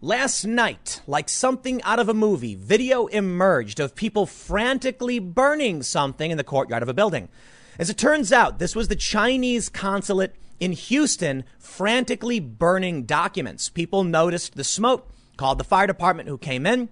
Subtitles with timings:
[0.00, 6.30] Last night, like something out of a movie, video emerged of people frantically burning something
[6.30, 7.28] in the courtyard of a building.
[7.80, 13.68] As it turns out, this was the Chinese consulate in Houston frantically burning documents.
[13.68, 16.90] People noticed the smoke, called the fire department who came in.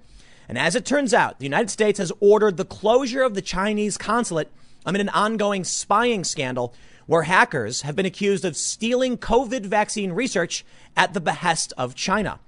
[0.49, 3.97] And as it turns out, the United States has ordered the closure of the Chinese
[3.97, 4.51] consulate
[4.85, 6.75] amid an ongoing spying scandal
[7.07, 10.65] where hackers have been accused of stealing COVID vaccine research
[10.97, 12.41] at the behest of China.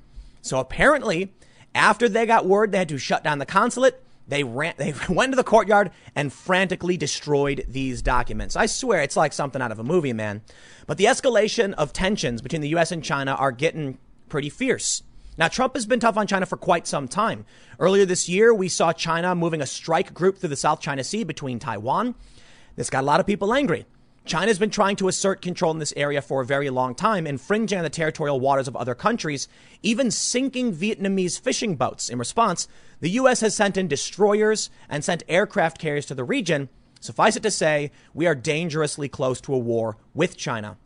[0.49, 1.33] So apparently,
[1.75, 5.33] after they got word they had to shut down the consulate, they ran, they went
[5.33, 8.57] to the courtyard and frantically destroyed these documents.
[8.57, 10.43] I swear it's like something out of a movie, man.
[10.87, 13.99] But the escalation of tensions between the US and China are getting
[14.29, 15.03] pretty fierce.
[15.39, 17.47] Now, Trump has been tough on China for quite some time.
[17.79, 21.23] Earlier this year, we saw China moving a strike group through the South China Sea
[21.23, 22.17] between Taiwan.
[22.75, 23.87] This got a lot of people angry.
[24.29, 27.79] China's been trying to assert control in this area for a very long time, infringing
[27.79, 29.49] on the territorial waters of other countries,
[29.83, 32.11] even sinking Vietnamese fishing boats.
[32.11, 32.69] In response,
[33.01, 33.41] the U.S.
[33.41, 36.69] has sent in destroyers and sent aircraft carriers to the region.
[37.01, 40.77] Suffice it to say, we are dangerously close to a war with China.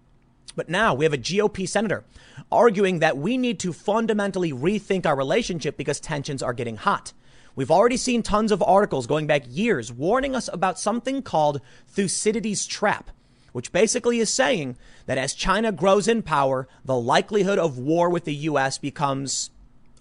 [0.54, 2.04] But now we have a GOP senator
[2.52, 7.12] arguing that we need to fundamentally rethink our relationship because tensions are getting hot.
[7.56, 12.66] We've already seen tons of articles going back years warning us about something called Thucydides'
[12.66, 13.10] trap
[13.52, 18.24] which basically is saying that as China grows in power, the likelihood of war with
[18.24, 18.78] the U.S.
[18.78, 19.50] becomes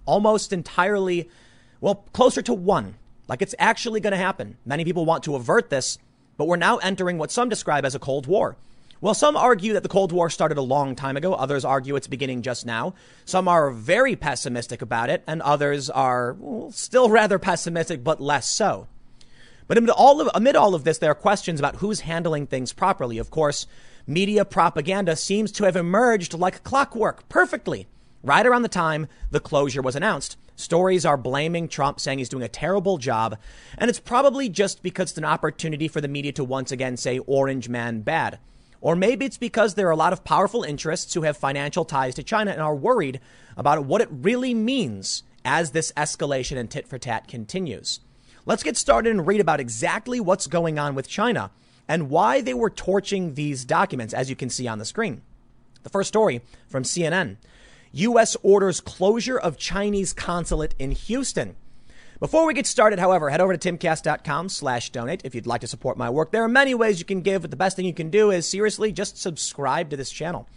[0.06, 1.30] almost entirely,
[1.80, 2.96] well, closer to one.
[3.28, 4.58] Like it's actually going to happen.
[4.66, 5.98] Many people want to avert this,
[6.38, 8.58] but we're now entering what some describe as a Cold War.
[9.00, 11.34] Well, some argue that the Cold War started a long time ago.
[11.34, 12.94] Others argue it's beginning just now.
[13.26, 18.48] Some are very pessimistic about it, and others are well, still rather pessimistic, but less
[18.48, 18.88] so.
[19.68, 22.74] But amid all of, amid all of this, there are questions about who's handling things
[22.74, 23.18] properly.
[23.18, 23.68] Of course,
[24.06, 27.88] media propaganda seems to have emerged like clockwork perfectly
[28.24, 30.38] right around the time the closure was announced.
[30.56, 33.38] Stories are blaming Trump, saying he's doing a terrible job.
[33.78, 37.20] And it's probably just because it's an opportunity for the media to once again say
[37.20, 38.40] Orange Man bad.
[38.80, 42.16] Or maybe it's because there are a lot of powerful interests who have financial ties
[42.16, 43.20] to China and are worried
[43.56, 48.00] about what it really means as this escalation and tit for tat continues.
[48.46, 51.52] Let's get started and read about exactly what's going on with China
[51.88, 55.22] and why they were torching these documents, as you can see on the screen.
[55.84, 57.38] The first story from CNN
[57.94, 58.38] U.S.
[58.42, 61.56] orders closure of Chinese consulate in Houston.
[62.22, 65.68] Before we get started, however, head over to timcast.com slash donate if you'd like to
[65.68, 66.32] support my work.
[66.32, 68.48] There are many ways you can give, but the best thing you can do is
[68.48, 70.48] seriously just subscribe to this channel.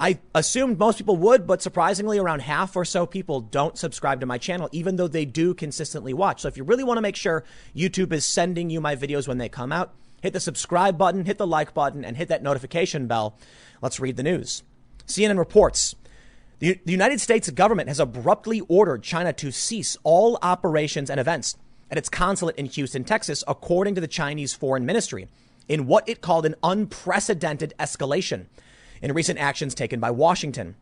[0.00, 4.26] I assumed most people would, but surprisingly, around half or so people don't subscribe to
[4.26, 6.42] my channel, even though they do consistently watch.
[6.42, 7.44] So if you really want to make sure
[7.74, 11.38] YouTube is sending you my videos when they come out, hit the subscribe button, hit
[11.38, 13.36] the like button, and hit that notification bell.
[13.82, 14.62] Let's read the news.
[15.06, 15.96] CNN reports
[16.60, 21.56] the, the United States government has abruptly ordered China to cease all operations and events
[21.90, 25.28] at its consulate in Houston, Texas, according to the Chinese Foreign Ministry,
[25.68, 28.46] in what it called an unprecedented escalation
[29.02, 30.76] in recent actions taken by Washington.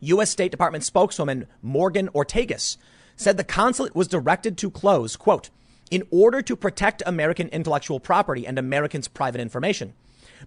[0.00, 0.30] U.S.
[0.30, 2.76] State Department spokeswoman Morgan Ortagus
[3.16, 5.50] said the consulate was directed to close, quote,
[5.90, 9.94] in order to protect American intellectual property and Americans' private information,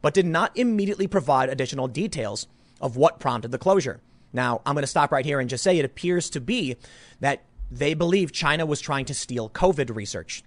[0.01, 2.47] but did not immediately provide additional details
[2.79, 4.01] of what prompted the closure.
[4.31, 6.77] Now, I'm going to stop right here and just say it appears to be
[7.19, 10.43] that they believe China was trying to steal COVID research.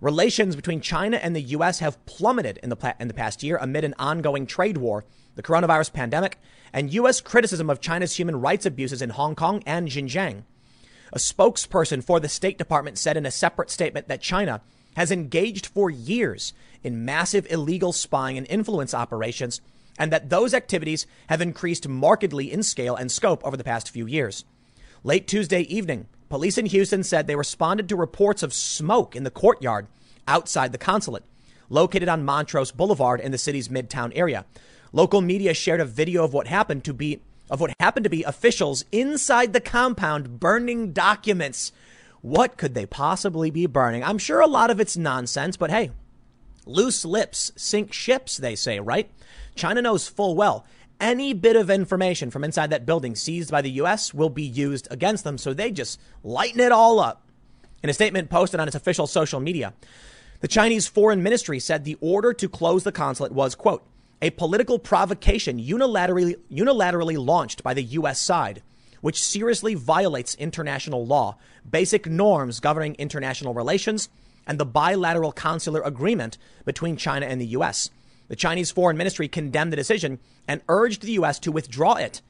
[0.00, 1.78] Relations between China and the U.S.
[1.78, 5.04] have plummeted in the, in the past year amid an ongoing trade war
[5.34, 6.38] the coronavirus pandemic,
[6.72, 7.20] and U.S.
[7.20, 10.42] criticism of China's human rights abuses in Hong Kong and Xinjiang.
[11.12, 14.60] A spokesperson for the State Department said in a separate statement that China
[14.96, 16.52] has engaged for years
[16.82, 19.60] in massive illegal spying and influence operations,
[19.98, 24.06] and that those activities have increased markedly in scale and scope over the past few
[24.06, 24.44] years.
[25.02, 29.30] Late Tuesday evening, police in Houston said they responded to reports of smoke in the
[29.30, 29.86] courtyard
[30.26, 31.24] outside the consulate,
[31.68, 34.44] located on Montrose Boulevard in the city's midtown area.
[34.94, 38.22] Local media shared a video of what happened to be of what happened to be
[38.22, 41.72] officials inside the compound burning documents.
[42.22, 44.04] What could they possibly be burning?
[44.04, 45.90] I'm sure a lot of it's nonsense, but hey,
[46.64, 49.10] loose lips sink ships, they say, right?
[49.56, 50.64] China knows full well
[51.00, 54.14] any bit of information from inside that building seized by the U.S.
[54.14, 57.26] will be used against them, so they just lighten it all up.
[57.82, 59.74] In a statement posted on its official social media,
[60.38, 63.84] the Chinese Foreign Ministry said the order to close the consulate was, quote,
[64.24, 68.18] a political provocation unilaterally, unilaterally launched by the U.S.
[68.18, 68.62] side,
[69.02, 71.36] which seriously violates international law,
[71.70, 74.08] basic norms governing international relations,
[74.46, 77.90] and the bilateral consular agreement between China and the U.S.
[78.28, 80.18] The Chinese Foreign Ministry condemned the decision
[80.48, 81.38] and urged the U.S.
[81.40, 82.22] to withdraw it.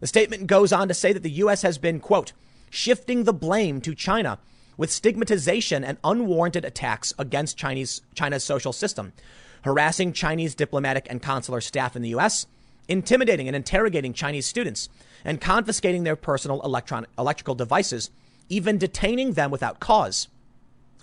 [0.00, 1.62] The statement goes on to say that the U.S.
[1.62, 2.34] has been, quote,
[2.68, 4.38] shifting the blame to China
[4.76, 9.14] with stigmatization and unwarranted attacks against Chinese, China's social system,
[9.64, 12.46] harassing Chinese diplomatic and consular staff in the U.S.,
[12.88, 14.88] intimidating and interrogating Chinese students,
[15.24, 18.10] and confiscating their personal electron, electrical devices,
[18.48, 20.28] even detaining them without cause.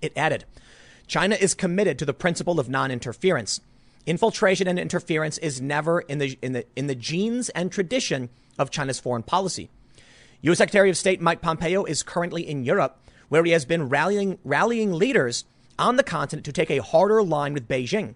[0.01, 0.45] It added,
[1.07, 3.61] China is committed to the principle of non-interference.
[4.05, 8.71] Infiltration and interference is never in the, in the, in the genes and tradition of
[8.71, 9.69] China's foreign policy.
[10.41, 10.57] U.S.
[10.57, 12.99] Secretary of State Mike Pompeo is currently in Europe,
[13.29, 15.45] where he has been rallying, rallying leaders
[15.77, 18.15] on the continent to take a harder line with Beijing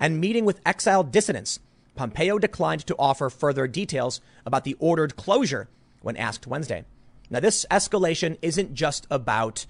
[0.00, 1.60] and meeting with exiled dissidents.
[1.94, 5.68] Pompeo declined to offer further details about the ordered closure
[6.00, 6.84] when asked Wednesday.
[7.28, 9.66] Now, this escalation isn't just about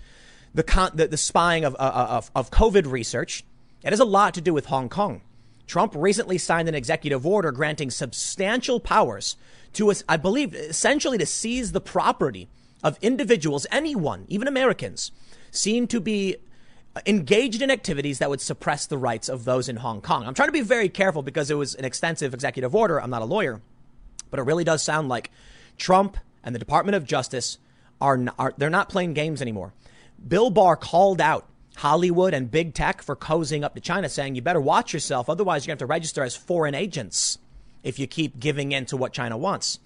[0.54, 3.44] the, con- the, the, spying of, uh, uh, of, of COVID research.
[3.82, 5.22] It has a lot to do with Hong Kong.
[5.66, 9.36] Trump recently signed an executive order granting substantial powers
[9.74, 12.48] to, I believe, essentially to seize the property
[12.82, 15.12] of individuals, anyone, even Americans,
[15.50, 16.36] seen to be
[17.06, 20.26] engaged in activities that would suppress the rights of those in Hong Kong.
[20.26, 23.00] I'm trying to be very careful because it was an extensive executive order.
[23.00, 23.60] I'm not a lawyer,
[24.30, 25.30] but it really does sound like
[25.76, 27.58] Trump and the Department of Justice
[28.00, 29.72] are, are they're not playing games anymore.
[30.26, 31.46] Bill Barr called out
[31.76, 35.64] Hollywood and big tech for cozying up to China, saying you better watch yourself, otherwise
[35.64, 37.38] you're going to have to register as foreign agents
[37.82, 39.78] if you keep giving in to what China wants.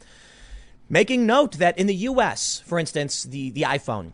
[0.89, 4.13] Making note that in the US, for instance, the, the iPhone,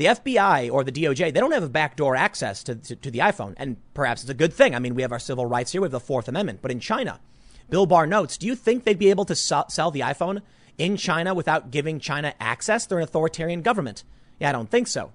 [0.00, 3.18] the FBI or the DOJ, they don't have a backdoor access to, to, to, the
[3.18, 3.52] iPhone.
[3.58, 4.74] And perhaps it's a good thing.
[4.74, 6.60] I mean, we have our civil rights here, we have the Fourth Amendment.
[6.62, 7.20] But in China,
[7.68, 10.40] Bill Barr notes, do you think they'd be able to sell the iPhone
[10.78, 12.86] in China without giving China access?
[12.86, 14.02] They're an authoritarian government.
[14.38, 15.12] Yeah, I don't think so.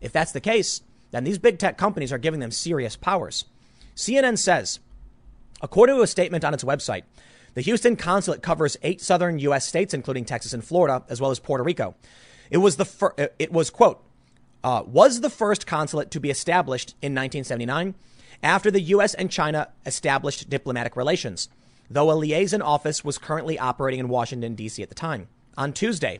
[0.00, 0.82] If that's the case,
[1.12, 3.44] then these big tech companies are giving them serious powers.
[3.94, 4.80] CNN says,
[5.62, 7.04] according to a statement on its website,
[7.54, 9.64] the Houston consulate covers eight southern U.S.
[9.64, 11.94] states, including Texas and Florida, as well as Puerto Rico.
[12.50, 14.04] It was the fir- it was quote
[14.64, 17.94] uh, was the first consulate to be established in 1979
[18.42, 19.14] after the U.S.
[19.14, 21.48] and China established diplomatic relations,
[21.90, 24.82] though a liaison office was currently operating in Washington D.C.
[24.82, 25.28] at the time.
[25.56, 26.18] On Tuesday,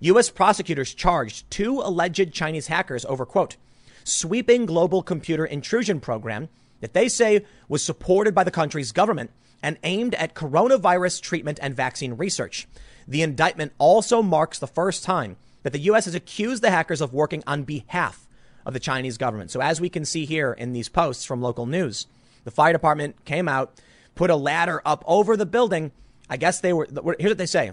[0.00, 0.28] U.S.
[0.28, 3.56] prosecutors charged two alleged Chinese hackers over quote
[4.02, 6.50] sweeping global computer intrusion program
[6.80, 9.30] that they say was supported by the country's government
[9.62, 12.68] and aimed at coronavirus treatment and vaccine research.
[13.08, 16.04] The indictment also marks the first time that the U.S.
[16.04, 18.28] has accused the hackers of working on behalf
[18.64, 19.50] of the Chinese government.
[19.50, 22.06] So, as we can see here in these posts from local news,
[22.44, 23.74] the fire department came out,
[24.14, 25.90] put a ladder up over the building.
[26.30, 26.86] I guess they were,
[27.18, 27.72] here's what they say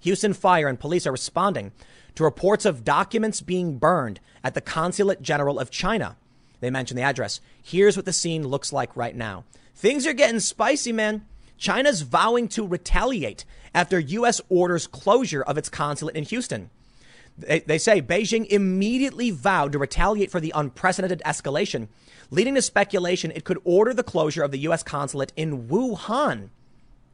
[0.00, 1.72] Houston Fire and police are responding
[2.14, 6.16] to reports of documents being burned at the Consulate General of China.
[6.60, 7.40] They mention the address.
[7.62, 9.44] Here's what the scene looks like right now.
[9.74, 11.26] Things are getting spicy, man.
[11.56, 13.44] China's vowing to retaliate
[13.74, 14.40] after U.S.
[14.48, 16.70] orders closure of its consulate in Houston.
[17.36, 21.88] They, they, say Beijing immediately vowed to retaliate for the unprecedented escalation,
[22.30, 24.84] leading to speculation it could order the closure of the U.S.
[24.84, 26.50] consulate in Wuhan.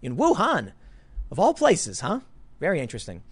[0.02, 0.72] In Wuhan,
[1.30, 2.20] of all places, huh?
[2.58, 3.22] Very interesting.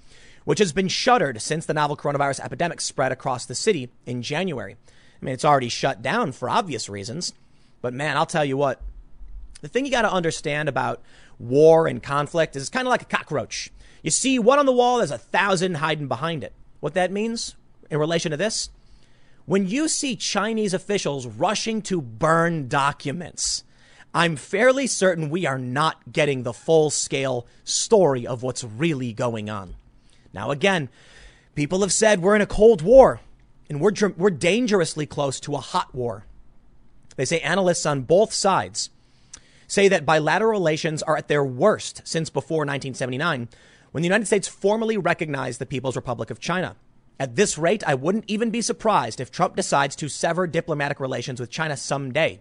[0.45, 4.77] Which has been shuttered since the novel coronavirus epidemic spread across the city in January.
[5.21, 7.35] I mean, it's already shut down for obvious reasons.
[7.83, 8.81] But man, I'll tell you what,
[9.61, 11.03] the thing you got to understand about
[11.39, 13.71] war and conflict is it's kind of like a cockroach.
[14.03, 16.53] You see one on the wall, there's a thousand hiding behind it.
[16.81, 17.57] What that means
[17.91, 18.71] in relation to this?
[19.47, 23.65] When you see Chinese officials rushing to burn documents,
[24.15, 29.49] I'm fairly certain we are not getting the full scale story of what's really going
[29.49, 29.75] on.
[30.33, 30.89] Now, again,
[31.55, 33.21] people have said we're in a Cold War
[33.69, 36.25] and we're, we're dangerously close to a hot war.
[37.17, 38.91] They say analysts on both sides
[39.67, 43.49] say that bilateral relations are at their worst since before 1979,
[43.99, 46.77] when the United States formally recognized the People's Republic of China.
[47.19, 51.41] At this rate, I wouldn't even be surprised if Trump decides to sever diplomatic relations
[51.41, 52.41] with China someday,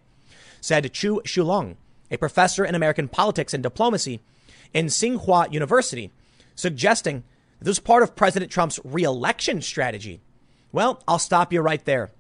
[0.62, 1.78] said Chu Shulong,
[2.12, 4.22] a professor in American politics and diplomacy
[4.72, 6.12] in Tsinghua University,
[6.54, 7.24] suggesting
[7.58, 10.22] this was part of President Trump's reelection strategy.
[10.72, 12.12] Well, I'll stop you right there.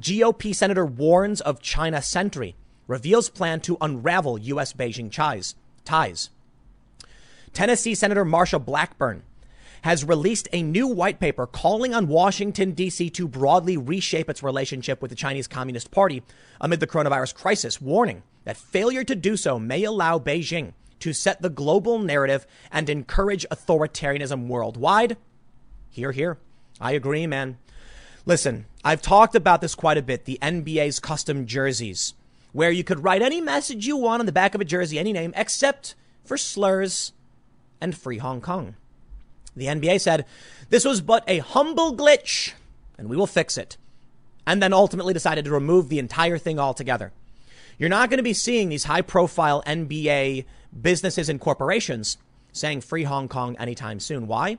[0.00, 2.54] GOP Senator warns of China century
[2.86, 4.72] reveals plan to unravel U.S.
[4.72, 5.10] Beijing
[5.84, 6.30] ties.
[7.56, 9.22] Tennessee Senator Marsha Blackburn
[9.80, 13.08] has released a new white paper calling on Washington, D.C.
[13.08, 16.22] to broadly reshape its relationship with the Chinese Communist Party
[16.60, 21.40] amid the coronavirus crisis, warning that failure to do so may allow Beijing to set
[21.40, 25.16] the global narrative and encourage authoritarianism worldwide.
[25.88, 26.36] Here, here.
[26.78, 27.56] I agree, man.
[28.26, 32.12] Listen, I've talked about this quite a bit the NBA's custom jerseys
[32.52, 35.14] where you could write any message you want on the back of a jersey, any
[35.14, 37.12] name, except for slurs
[37.80, 38.76] and free Hong Kong.
[39.54, 40.26] The NBA said
[40.68, 42.52] this was but a humble glitch
[42.98, 43.76] and we will fix it.
[44.46, 47.12] And then ultimately decided to remove the entire thing altogether.
[47.78, 50.44] You're not going to be seeing these high profile NBA
[50.80, 52.16] businesses and corporations
[52.52, 54.26] saying free Hong Kong anytime soon.
[54.26, 54.58] Why?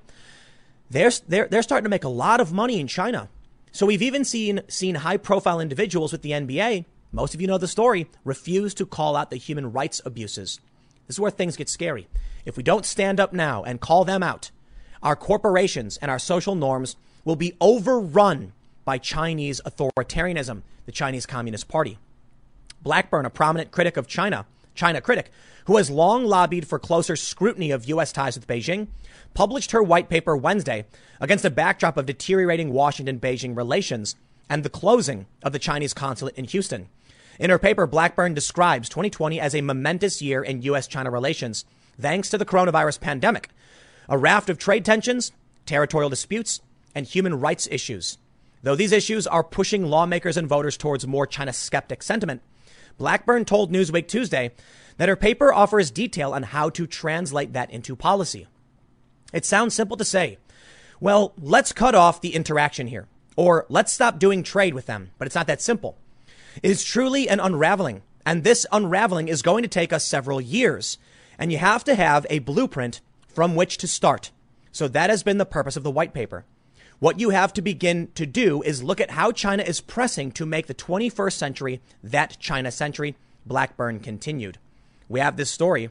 [0.89, 3.29] They're, they're, they're starting to make a lot of money in China.
[3.71, 7.57] So we've even seen, seen high profile individuals with the NBA, most of you know
[7.57, 10.59] the story, refuse to call out the human rights abuses.
[11.07, 12.07] This is where things get scary.
[12.47, 14.51] If we don't stand up now and call them out,
[15.03, 18.53] our corporations and our social norms will be overrun
[18.85, 21.99] by Chinese authoritarianism, the Chinese Communist Party.
[22.81, 25.29] Blackburn, a prominent critic of China, China critic,
[25.65, 28.13] who has long lobbied for closer scrutiny of U.S.
[28.13, 28.87] ties with Beijing,
[29.33, 30.85] published her white paper Wednesday
[31.19, 34.15] against a backdrop of deteriorating Washington Beijing relations
[34.49, 36.87] and the closing of the Chinese consulate in Houston.
[37.39, 40.87] In her paper, Blackburn describes 2020 as a momentous year in U.S.
[40.87, 41.65] China relations,
[41.99, 43.49] thanks to the coronavirus pandemic,
[44.09, 45.31] a raft of trade tensions,
[45.65, 46.61] territorial disputes,
[46.95, 48.17] and human rights issues.
[48.63, 52.41] Though these issues are pushing lawmakers and voters towards more China skeptic sentiment,
[52.97, 54.51] Blackburn told Newsweek Tuesday
[54.97, 58.47] that her paper offers detail on how to translate that into policy.
[59.31, 60.39] It sounds simple to say,
[60.99, 65.27] well, let's cut off the interaction here, or let's stop doing trade with them, but
[65.27, 65.97] it's not that simple.
[66.63, 70.97] It is truly an unraveling, and this unraveling is going to take us several years,
[71.37, 74.31] and you have to have a blueprint from which to start.
[74.71, 76.45] So that has been the purpose of the white paper.
[76.99, 80.45] What you have to begin to do is look at how China is pressing to
[80.45, 83.15] make the 21st century that China century.
[83.45, 84.57] Blackburn continued.
[85.07, 85.89] We have this story.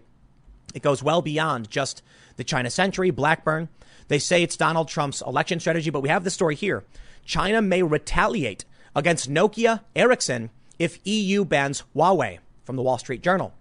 [0.75, 2.03] It goes well beyond just
[2.37, 3.11] the China century.
[3.11, 3.69] Blackburn,
[4.09, 6.85] they say it's Donald Trump's election strategy, but we have the story here.
[7.25, 13.55] China may retaliate against Nokia, Ericsson, if EU bans Huawei from the Wall Street Journal.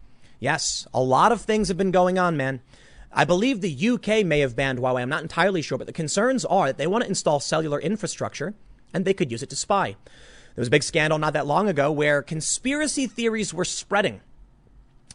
[0.46, 2.62] Yes, a lot of things have been going on, man.
[3.12, 5.02] I believe the UK may have banned Huawei.
[5.02, 8.54] I'm not entirely sure, but the concerns are that they want to install cellular infrastructure
[8.94, 9.96] and they could use it to spy.
[10.06, 14.22] There was a big scandal not that long ago where conspiracy theories were spreading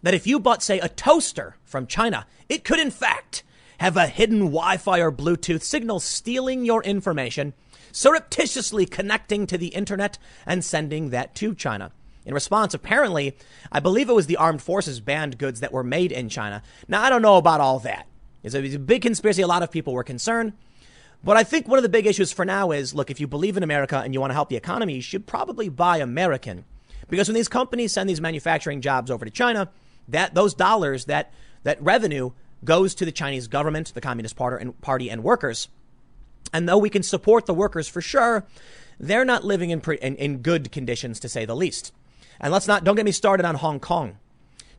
[0.03, 3.45] that if you bought, say, a toaster from China, it could in fact
[3.79, 7.55] have a hidden Wi Fi or Bluetooth signal stealing your information,
[7.93, 11.93] surreptitiously connecting to the internet and sending that to China.
[12.27, 13.37] In response, apparently,
[13.73, 16.63] I believe it was the armed forces banned goods that were made in China.
[16.87, 18.07] Now, I don't know about all that.
[18.43, 19.43] It's a, it's a big conspiracy.
[19.43, 20.53] A lot of people were concerned.
[21.23, 23.57] But I think one of the big issues for now is look, if you believe
[23.57, 26.65] in America and you want to help the economy, you should probably buy American.
[27.09, 29.71] Because when these companies send these manufacturing jobs over to China,
[30.09, 32.31] that those dollars, that that revenue
[32.65, 35.69] goes to the Chinese government, the Communist Party and, party and workers.
[36.53, 38.47] And though we can support the workers for sure,
[38.99, 41.93] they're not living in, pre, in, in good conditions to say the least.
[42.41, 44.19] And let's not, don't get me started on Hong Kong.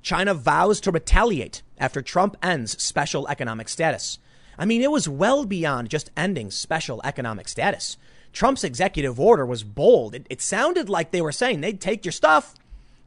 [0.01, 4.17] China vows to retaliate after Trump ends special economic status.
[4.57, 7.97] I mean, it was well beyond just ending special economic status.
[8.33, 10.15] Trump's executive order was bold.
[10.15, 12.55] It, it, sounded like they were saying they'd take your stuff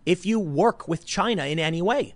[0.06, 2.14] if you work with China in any way.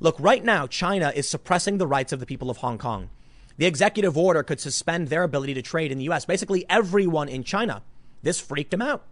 [0.00, 3.10] Look, right now, China is suppressing the rights of the people of Hong Kong.
[3.58, 6.24] The executive order could suspend their ability to trade in the U.S.
[6.24, 7.82] Basically, everyone in China.
[8.22, 9.04] This freaked them out.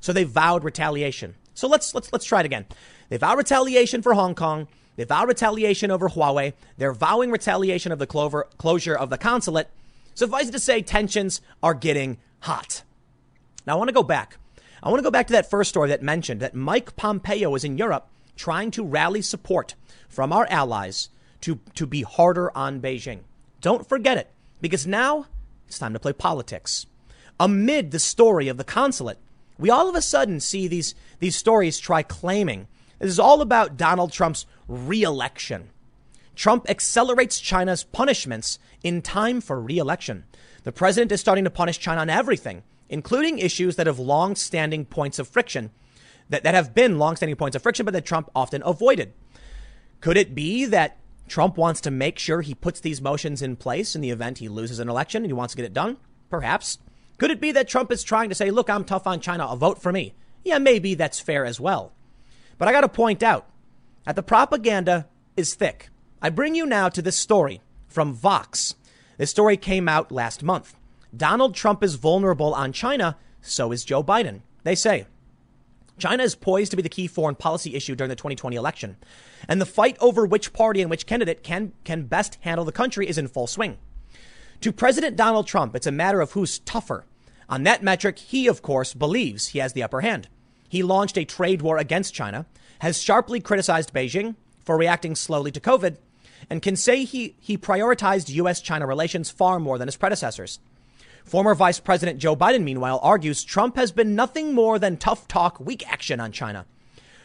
[0.00, 1.34] So they vowed retaliation.
[1.60, 2.64] So let's let's let's try it again.
[3.10, 4.66] They vow retaliation for Hong Kong.
[4.96, 6.54] They vow retaliation over Huawei.
[6.78, 9.68] They're vowing retaliation of the clover, closure of the consulate.
[10.14, 12.82] Suffice it to say, tensions are getting hot.
[13.66, 14.38] Now I want to go back.
[14.82, 17.62] I want to go back to that first story that mentioned that Mike Pompeo is
[17.62, 19.74] in Europe trying to rally support
[20.08, 21.10] from our allies
[21.42, 23.20] to, to be harder on Beijing.
[23.60, 24.30] Don't forget it,
[24.62, 25.26] because now
[25.68, 26.86] it's time to play politics.
[27.38, 29.18] Amid the story of the consulate,
[29.60, 32.66] we all of a sudden see these, these stories try claiming
[32.98, 35.70] this is all about Donald Trump's reelection.
[36.34, 40.24] Trump accelerates China's punishments in time for reelection.
[40.64, 44.84] The president is starting to punish China on everything, including issues that have long standing
[44.84, 45.70] points of friction,
[46.28, 49.12] that, that have been long standing points of friction, but that Trump often avoided.
[50.00, 50.98] Could it be that
[51.28, 54.48] Trump wants to make sure he puts these motions in place in the event he
[54.48, 55.96] loses an election and he wants to get it done?
[56.28, 56.78] Perhaps.
[57.20, 59.54] Could it be that Trump is trying to say, look, I'm tough on China, I'll
[59.54, 60.14] vote for me?
[60.42, 61.92] Yeah, maybe that's fair as well.
[62.56, 63.46] But I got to point out
[64.06, 65.90] that the propaganda is thick.
[66.22, 68.74] I bring you now to this story from Vox.
[69.18, 70.74] This story came out last month.
[71.14, 74.40] Donald Trump is vulnerable on China, so is Joe Biden.
[74.62, 75.04] They say
[75.98, 78.96] China is poised to be the key foreign policy issue during the 2020 election,
[79.46, 83.06] and the fight over which party and which candidate can, can best handle the country
[83.06, 83.76] is in full swing.
[84.62, 87.04] To President Donald Trump, it's a matter of who's tougher.
[87.50, 90.28] On that metric, he, of course, believes he has the upper hand.
[90.68, 92.46] He launched a trade war against China,
[92.78, 95.96] has sharply criticized Beijing for reacting slowly to COVID,
[96.48, 98.60] and can say he, he prioritized U.S.
[98.60, 100.60] China relations far more than his predecessors.
[101.24, 105.58] Former Vice President Joe Biden, meanwhile, argues Trump has been nothing more than tough talk,
[105.58, 106.66] weak action on China.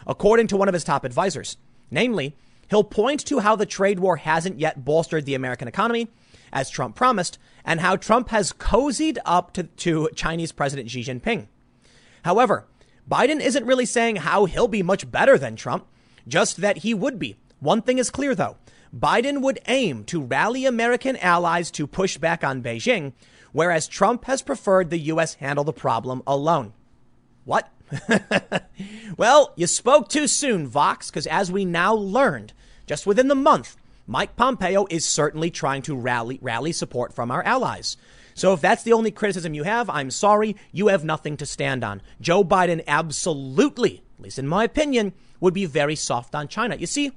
[0.07, 1.57] According to one of his top advisors,
[1.91, 2.35] namely,
[2.69, 6.07] he'll point to how the trade war hasn't yet bolstered the American economy,
[6.55, 11.47] as Trump promised, and how Trump has cozied up to, to Chinese President Xi Jinping.
[12.23, 12.65] However,
[13.07, 15.85] Biden isn't really saying how he'll be much better than Trump,
[16.27, 17.35] just that he would be.
[17.59, 18.57] One thing is clear, though.
[18.97, 23.11] Biden would aim to rally American allies to push back on Beijing,
[23.51, 25.35] whereas Trump has preferred the U.S.
[25.35, 26.71] handle the problem alone.
[27.43, 27.69] What?
[29.17, 32.53] well, you spoke too soon, Vox, because as we now learned,
[32.87, 33.75] just within the month,
[34.07, 37.97] Mike Pompeo is certainly trying to rally, rally support from our allies.
[38.35, 41.83] So if that's the only criticism you have, I'm sorry, you have nothing to stand
[41.83, 42.01] on.
[42.19, 46.75] Joe Biden absolutely, at least in my opinion, would be very soft on China.
[46.75, 47.13] You see,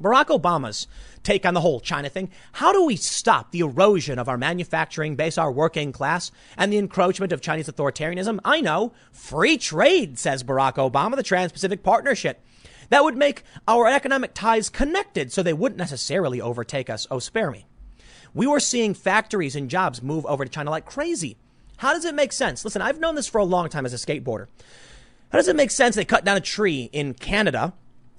[0.00, 0.86] Barack Obama's
[1.22, 2.30] take on the whole China thing.
[2.52, 6.78] How do we stop the erosion of our manufacturing base, our working class, and the
[6.78, 8.38] encroachment of Chinese authoritarianism?
[8.44, 8.92] I know.
[9.12, 12.44] Free trade, says Barack Obama, the Trans Pacific Partnership.
[12.94, 17.08] That would make our economic ties connected so they wouldn't necessarily overtake us.
[17.10, 17.66] Oh, spare me.
[18.32, 21.36] We were seeing factories and jobs move over to China like crazy.
[21.78, 22.64] How does it make sense?
[22.64, 24.46] Listen, I've known this for a long time as a skateboarder.
[25.32, 27.72] How does it make sense they cut down a tree in Canada,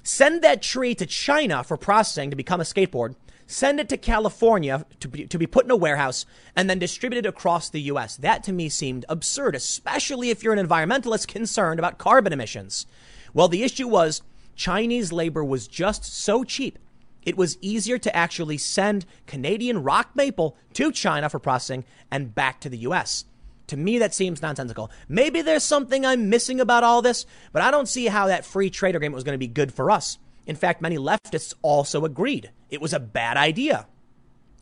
[0.04, 3.16] send that tree to China for processing to become a skateboard,
[3.48, 7.26] send it to California to be, to be put in a warehouse, and then distributed
[7.26, 8.18] across the US?
[8.18, 12.86] That to me seemed absurd, especially if you're an environmentalist concerned about carbon emissions.
[13.34, 14.22] Well, the issue was
[14.56, 16.80] Chinese labor was just so cheap.
[17.24, 22.62] It was easier to actually send Canadian rock maple to China for processing and back
[22.62, 23.26] to the US.
[23.68, 24.92] To me, that seems nonsensical.
[25.10, 28.70] Maybe there's something I'm missing about all this, but I don't see how that free
[28.70, 30.20] trade agreement was going to be good for us.
[30.46, 33.88] In fact, many leftists also agreed it was a bad idea.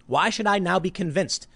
[0.07, 1.47] Why should I now be convinced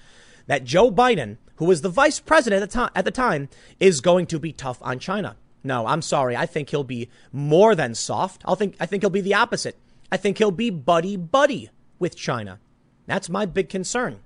[0.48, 4.52] that Joe Biden, who was the vice president at the, time, is going to be
[4.52, 5.38] tough on China?
[5.64, 6.36] No, I'm sorry.
[6.36, 8.44] I think he'll be more than soft.
[8.46, 9.78] I'll think I think he'll be the opposite.
[10.12, 12.60] I think he'll be buddy buddy with China.
[13.06, 14.20] That's my big concern.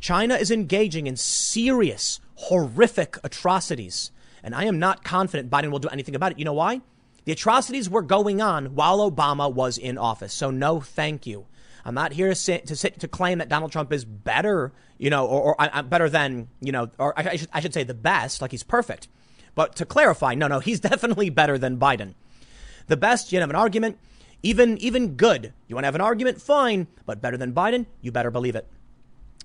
[0.00, 4.10] China is engaging in serious, horrific atrocities,
[4.42, 6.38] and I am not confident Biden will do anything about it.
[6.38, 6.80] You know why?
[7.24, 10.34] The atrocities were going on while Obama was in office.
[10.34, 11.46] So no, thank you.
[11.84, 15.10] I'm not here to sit, to, sit, to claim that Donald Trump is better, you
[15.10, 17.84] know, or, or uh, better than, you know, or I, I, should, I should say
[17.84, 19.08] the best, like he's perfect.
[19.54, 22.14] But to clarify, no, no, he's definitely better than Biden.
[22.86, 23.98] The best, you have an argument,
[24.42, 25.52] even even good.
[25.68, 28.66] You want to have an argument, fine, but better than Biden, you better believe it.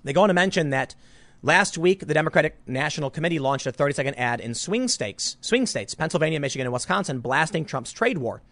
[0.04, 0.94] They go on to mention that
[1.42, 5.94] last week the Democratic National Committee launched a 30-second ad in swing states, swing states,
[5.94, 8.42] Pennsylvania, Michigan, and Wisconsin, blasting Trump's trade war.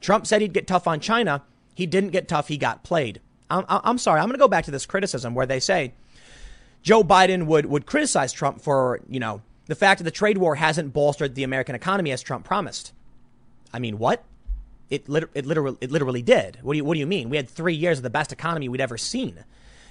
[0.00, 1.42] Trump said he'd get tough on China.
[1.74, 2.48] He didn't get tough.
[2.48, 3.20] He got played.
[3.48, 4.20] I'm, I'm sorry.
[4.20, 5.92] I'm going to go back to this criticism where they say
[6.82, 10.56] Joe Biden would would criticize Trump for you know the fact that the trade war
[10.56, 12.92] hasn't bolstered the American economy as Trump promised.
[13.72, 14.22] I mean, what?
[14.90, 16.58] It, lit- it, literally, it literally did.
[16.60, 17.30] What do, you, what do you mean?
[17.30, 19.44] We had three years of the best economy we'd ever seen.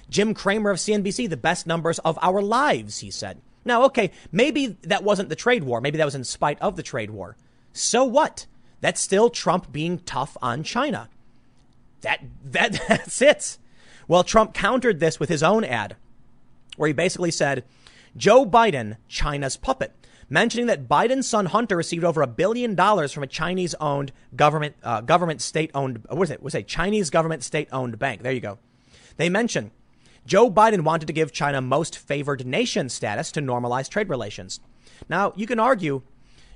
[0.08, 3.40] Jim Cramer of CNBC, the best numbers of our lives, he said.
[3.64, 5.80] Now, okay, maybe that wasn't the trade war.
[5.80, 7.36] Maybe that was in spite of the trade war.
[7.72, 8.46] So what?
[8.82, 11.08] That's still Trump being tough on China.
[12.02, 13.58] That, that, that's it.
[14.06, 15.96] Well, Trump countered this with his own ad,
[16.76, 17.64] where he basically said,
[18.16, 19.94] Joe Biden, China's puppet,
[20.28, 25.00] mentioning that Biden's son Hunter received over a billion dollars from a Chinese-owned government, uh,
[25.00, 26.42] government state-owned, what is it?
[26.42, 26.66] Was it?
[26.66, 28.22] Chinese government state-owned bank.
[28.22, 28.58] There you go.
[29.16, 29.70] They mention
[30.26, 34.60] Joe Biden wanted to give China most favored nation status to normalize trade relations.
[35.08, 36.02] Now, you can argue,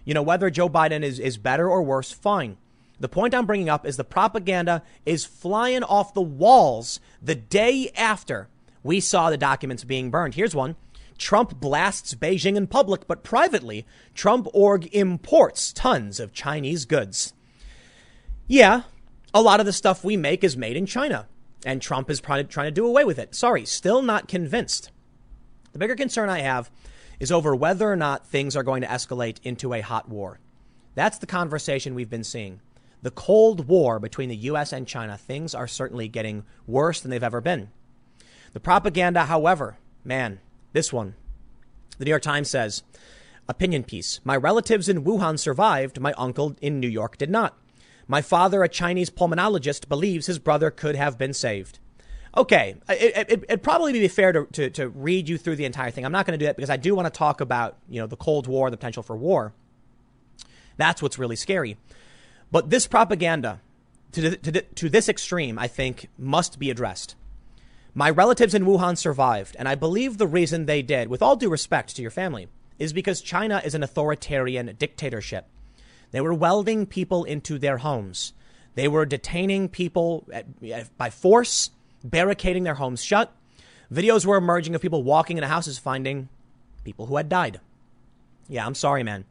[0.05, 2.57] you know, whether Joe Biden is, is better or worse, fine.
[2.99, 7.90] The point I'm bringing up is the propaganda is flying off the walls the day
[7.95, 8.49] after
[8.83, 10.35] we saw the documents being burned.
[10.35, 10.77] Here's one.
[11.17, 17.33] Trump blasts Beijing in public, but privately, Trump org imports tons of Chinese goods.
[18.47, 18.83] Yeah,
[19.35, 21.27] a lot of the stuff we make is made in China,
[21.65, 23.35] and Trump is trying to do away with it.
[23.35, 24.91] Sorry, still not convinced.
[25.73, 26.71] The bigger concern I have
[27.19, 30.39] is over whether or not things are going to escalate into a hot war.
[30.95, 32.61] That's the conversation we've been seeing.
[33.03, 37.23] The Cold War between the US and China, things are certainly getting worse than they've
[37.23, 37.69] ever been.
[38.53, 40.41] The propaganda, however, man,
[40.73, 41.15] this one.
[41.99, 42.83] The New York Times says,
[43.49, 44.21] opinion piece.
[44.25, 46.01] My relatives in Wuhan survived.
[46.01, 47.57] My uncle in New York did not.
[48.09, 51.79] My father, a Chinese pulmonologist, believes his brother could have been saved.
[52.37, 55.91] Okay, it, would it, probably be fair to, to, to read you through the entire
[55.91, 56.05] thing.
[56.05, 58.07] I'm not going to do that because I do want to talk about, you know,
[58.07, 59.55] the Cold War, the potential for war.
[60.77, 61.79] That's what's really scary.
[62.53, 63.61] But this propaganda
[64.13, 67.17] to, to, to this extreme, I think, must be addressed.
[67.99, 71.49] My relatives in Wuhan survived, and I believe the reason they did, with all due
[71.49, 72.47] respect to your family,
[72.79, 75.47] is because China is an authoritarian dictatorship.
[76.11, 78.35] They were welding people into their homes.
[78.75, 80.45] They were detaining people at,
[80.99, 81.71] by force,
[82.05, 83.33] barricading their homes shut.
[83.91, 86.29] Videos were emerging of people walking into houses finding
[86.85, 87.61] people who had died.
[88.47, 89.25] Yeah, I'm sorry, man.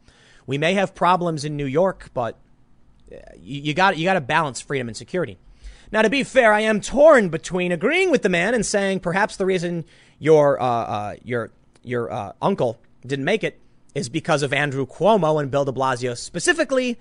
[0.48, 2.40] We may have problems in New York, but
[3.12, 5.38] uh, you, got you got to balance freedom and security.
[5.92, 9.38] Now, to be fair, I am torn between agreeing with the man and saying perhaps
[9.38, 9.86] the reason
[10.20, 11.52] your uh, uh, your
[11.84, 13.60] your uh, uncle didn't make it
[13.94, 16.98] is because of Andrew Cuomo and Bill De Blasio specifically.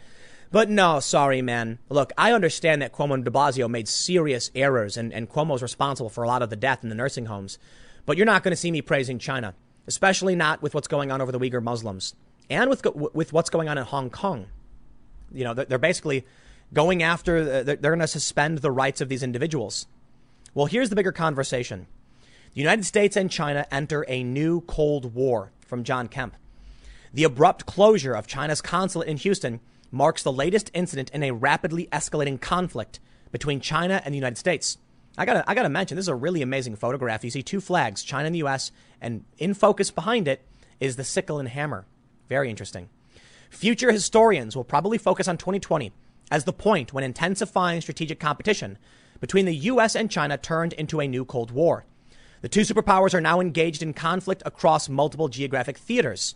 [0.53, 1.79] But no, sorry, man.
[1.89, 6.11] Look, I understand that Cuomo and De Blasio made serious errors, and, and Cuomo's responsible
[6.11, 7.59] for a lot of the death in the nursing homes.
[8.07, 9.55] But you're not going to see me praising China,
[9.87, 12.15] especially not with what's going on over the Uyghur Muslims
[12.51, 14.47] and with with what's going on in Hong Kong.
[15.33, 16.25] You know, they're basically
[16.73, 17.63] going after.
[17.63, 19.87] They're going to suspend the rights of these individuals.
[20.55, 21.87] Well, here's the bigger conversation.
[22.55, 26.37] The United States and China enter a new Cold War from John Kemp.
[27.13, 31.89] The abrupt closure of China's consulate in Houston marks the latest incident in a rapidly
[31.93, 33.01] escalating conflict
[33.33, 34.79] between China and the United States.
[35.17, 37.25] I gotta, I gotta mention, this is a really amazing photograph.
[37.25, 40.43] You see two flags, China and the U.S., and in focus behind it
[40.81, 41.87] is the sickle and hammer.
[42.29, 42.89] Very interesting.
[43.51, 45.93] Future historians will probably focus on 2020
[46.31, 48.79] as the point when intensifying strategic competition
[49.21, 51.85] between the US and China turned into a new Cold War.
[52.43, 56.35] The two superpowers are now engaged in conflict across multiple geographic theaters.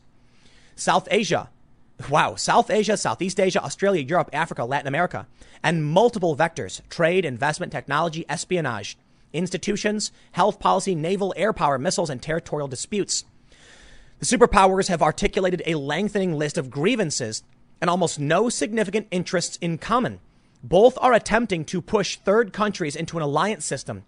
[0.75, 1.51] South Asia,
[2.09, 5.27] wow, South Asia, Southeast Asia, Australia, Europe, Africa, Latin America,
[5.63, 8.97] and multiple vectors trade, investment, technology, espionage,
[9.33, 13.25] institutions, health policy, naval, air power, missiles, and territorial disputes.
[14.21, 17.43] The superpowers have articulated a lengthening list of grievances
[17.81, 20.21] and almost no significant interests in common.
[20.63, 24.05] Both are attempting to push third countries into an alliance system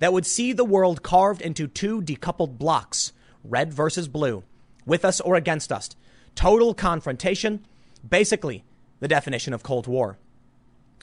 [0.00, 3.12] that would see the world carved into two decoupled blocks,
[3.44, 4.42] red versus blue,
[4.84, 5.90] with us or against us.
[6.34, 7.64] Total confrontation,
[8.08, 8.64] basically
[9.00, 10.18] the definition of Cold War.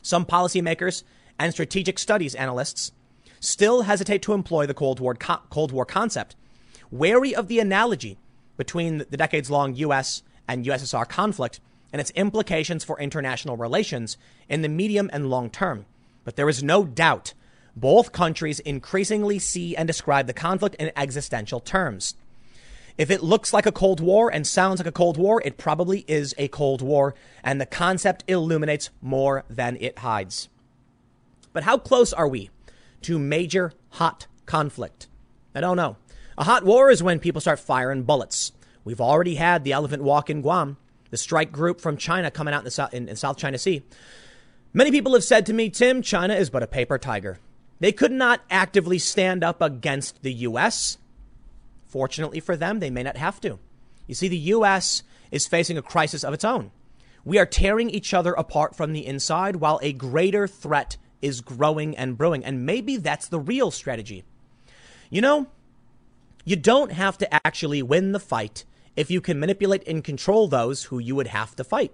[0.02, 1.04] Some policymakers
[1.38, 2.92] and strategic studies analysts
[3.40, 6.36] still hesitate to employ the Cold War, co- Cold War concept,
[6.92, 8.18] wary of the analogy
[8.58, 11.60] between the decades long US and USSR conflict
[11.92, 15.86] and its implications for international relations in the medium and long term.
[16.24, 17.34] But there is no doubt
[17.76, 22.16] both countries increasingly see and describe the conflict in existential terms.
[22.98, 26.04] If it looks like a Cold War and sounds like a Cold War, it probably
[26.08, 30.50] is a Cold War, and the concept illuminates more than it hides.
[31.54, 32.50] But how close are we
[33.04, 35.08] to major hot conflict?
[35.56, 35.96] I don't know.
[36.38, 38.52] A hot war is when people start firing bullets.
[38.84, 40.76] We've already had the elephant walk in Guam,
[41.10, 43.84] the strike group from China coming out in the in, in South China Sea.
[44.74, 47.40] Many people have said to me, Tim, China is but a paper tiger.
[47.80, 50.98] They could not actively stand up against the U.S.
[51.88, 53.58] Fortunately for them, they may not have to.
[54.06, 55.04] You see, the U.S.
[55.32, 56.72] is facing a crisis of its own.
[57.26, 61.96] We are tearing each other apart from the inside while a greater threat is growing
[61.98, 62.46] and brewing.
[62.46, 64.24] And maybe that's the real strategy.
[65.10, 65.48] You know,
[66.46, 68.66] you don't have to actually win the fight
[68.96, 71.94] if you can manipulate and control those who you would have to fight.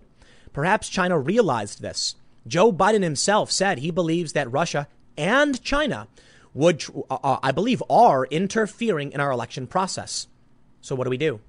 [0.54, 2.16] Perhaps China realized this.
[2.48, 6.08] Joe Biden himself said he believes that Russia and China
[6.54, 10.28] would, uh, uh I believe, are interfering in our election process.
[10.82, 11.40] So what do we do?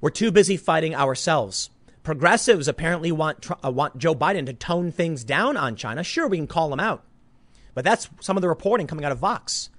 [0.00, 1.70] We're too busy fighting ourselves.
[2.02, 6.02] Progressives apparently want uh, want Joe Biden to tone things down on China.
[6.02, 7.04] Sure, we can call him out,
[7.74, 9.70] but that's some of the reporting coming out of Vox.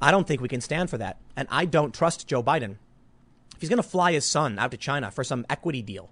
[0.00, 1.18] I don't think we can stand for that.
[1.36, 2.76] And I don't trust Joe Biden.
[3.54, 6.10] If he's going to fly his son out to China for some equity deal,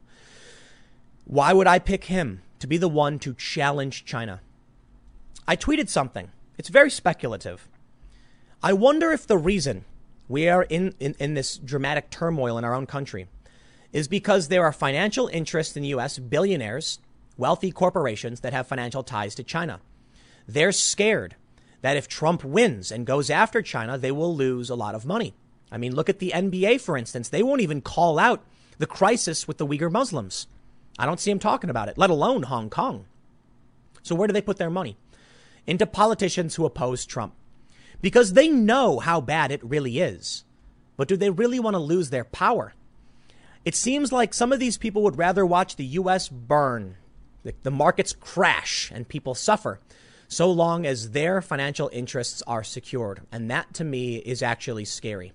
[1.24, 4.40] why would I pick him to be the one to challenge China?
[5.46, 6.30] I tweeted something.
[6.58, 7.68] It's very speculative.
[8.62, 9.84] I wonder if the reason
[10.28, 13.28] we are in, in, in this dramatic turmoil in our own country
[13.92, 16.98] is because there are financial interests in the U.S., billionaires,
[17.36, 19.80] wealthy corporations that have financial ties to China.
[20.46, 21.36] They're scared
[21.80, 25.34] that if Trump wins and goes after China, they will lose a lot of money.
[25.70, 27.28] I mean, look at the NBA, for instance.
[27.28, 28.44] They won't even call out
[28.78, 30.46] the crisis with the Uyghur Muslims.
[30.98, 33.06] I don't see them talking about it, let alone Hong Kong.
[34.02, 34.96] So, where do they put their money?
[35.66, 37.34] Into politicians who oppose Trump.
[38.00, 40.44] Because they know how bad it really is.
[40.96, 42.74] But do they really want to lose their power?
[43.64, 46.28] It seems like some of these people would rather watch the U.S.
[46.28, 46.96] burn,
[47.62, 49.80] the markets crash, and people suffer
[50.28, 53.22] so long as their financial interests are secured.
[53.32, 55.32] And that to me is actually scary.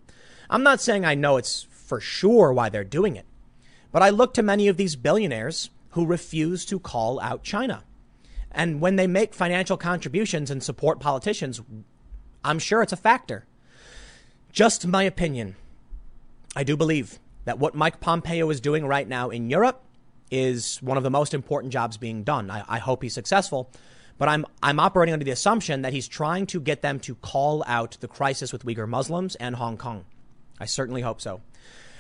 [0.54, 3.26] I'm not saying I know it's for sure why they're doing it,
[3.92, 7.84] but I look to many of these billionaires who refuse to call out China.
[8.52, 11.60] And when they make financial contributions and support politicians,
[12.46, 13.48] I'm sure it's a factor.
[14.52, 15.56] Just my opinion.
[16.56, 19.82] I do believe that what Mike Pompeo is doing right now in Europe
[20.30, 22.52] is one of the most important jobs being done.
[22.52, 23.72] I, I hope he's successful.
[24.20, 27.64] But I'm, I'm operating under the assumption that he's trying to get them to call
[27.66, 30.06] out the crisis with Uyghur Muslims and Hong Kong.
[30.60, 31.42] I certainly hope so.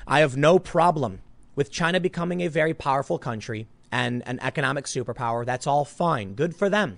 [0.07, 1.21] I have no problem
[1.55, 5.45] with China becoming a very powerful country and an economic superpower.
[5.45, 6.33] That's all fine.
[6.33, 6.97] Good for them.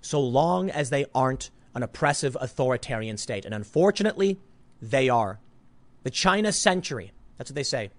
[0.00, 3.44] So long as they aren't an oppressive authoritarian state.
[3.44, 4.38] And unfortunately,
[4.80, 5.38] they are.
[6.04, 7.12] The China century.
[7.36, 7.90] That's what they say.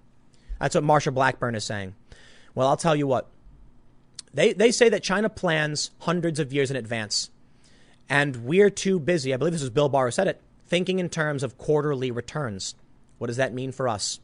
[0.59, 1.95] That's what Marsha Blackburn is saying.
[2.55, 3.27] Well, I'll tell you what.
[4.33, 7.29] They, they say that China plans hundreds of years in advance.
[8.09, 11.09] And we're too busy, I believe this was Bill Barr who said it, thinking in
[11.09, 12.75] terms of quarterly returns.
[13.17, 14.19] What does that mean for us?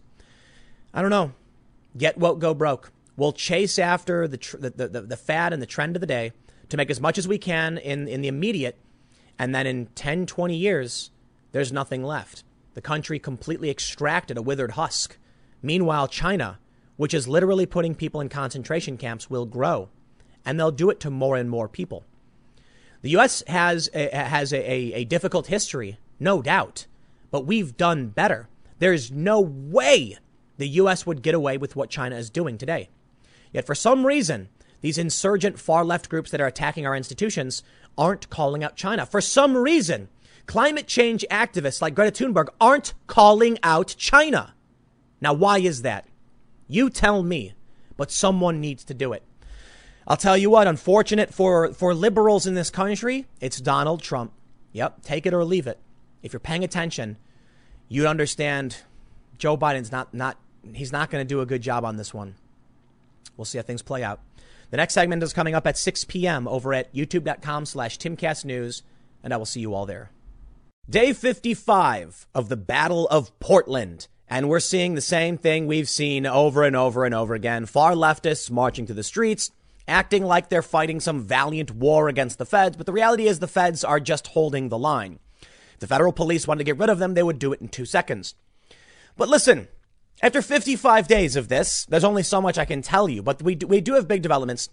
[0.93, 1.33] I don't know.
[1.97, 2.91] Get woke, go broke.
[3.15, 6.31] We'll chase after the, tr- the, the, the fad and the trend of the day
[6.69, 8.77] to make as much as we can in, in the immediate.
[9.37, 11.11] And then in 10, 20 years,
[11.51, 12.43] there's nothing left.
[12.73, 15.17] The country completely extracted a withered husk.
[15.61, 16.59] Meanwhile, China,
[16.97, 19.89] which is literally putting people in concentration camps, will grow.
[20.45, 22.03] And they'll do it to more and more people.
[23.01, 23.43] The U.S.
[23.47, 26.87] has a, has a, a, a difficult history, no doubt,
[27.31, 28.47] but we've done better.
[28.83, 30.17] There's no way
[30.57, 31.05] the U.S.
[31.05, 32.89] would get away with what China is doing today.
[33.53, 34.49] Yet for some reason,
[34.81, 37.63] these insurgent far left groups that are attacking our institutions
[37.97, 39.05] aren't calling out China.
[39.05, 40.09] For some reason,
[40.47, 44.53] climate change activists like Greta Thunberg aren't calling out China.
[45.21, 46.05] Now, why is that?
[46.67, 47.53] You tell me,
[47.95, 49.23] but someone needs to do it.
[50.05, 54.33] I'll tell you what, unfortunate for, for liberals in this country, it's Donald Trump.
[54.73, 55.79] Yep, take it or leave it.
[56.21, 57.15] If you're paying attention,
[57.93, 58.77] you'd understand
[59.37, 60.37] Joe Biden's not, not
[60.73, 62.33] he's not going to do a good job on this one.
[63.37, 64.19] We'll see how things play out.
[64.71, 66.47] The next segment is coming up at 6 p.m.
[66.47, 68.81] over at youtube.com slash timcastnews,
[69.23, 70.09] and I will see you all there.
[70.89, 74.07] Day 55 of the Battle of Portland.
[74.27, 77.67] And we're seeing the same thing we've seen over and over and over again.
[77.67, 79.51] Far leftists marching to the streets,
[79.87, 83.47] acting like they're fighting some valiant war against the feds, but the reality is the
[83.47, 85.19] feds are just holding the line.
[85.83, 87.83] The federal police wanted to get rid of them, they would do it in two
[87.83, 88.35] seconds.
[89.17, 89.67] But listen,
[90.21, 93.55] after 55 days of this, there's only so much I can tell you, but we
[93.55, 94.69] do, we do have big developments.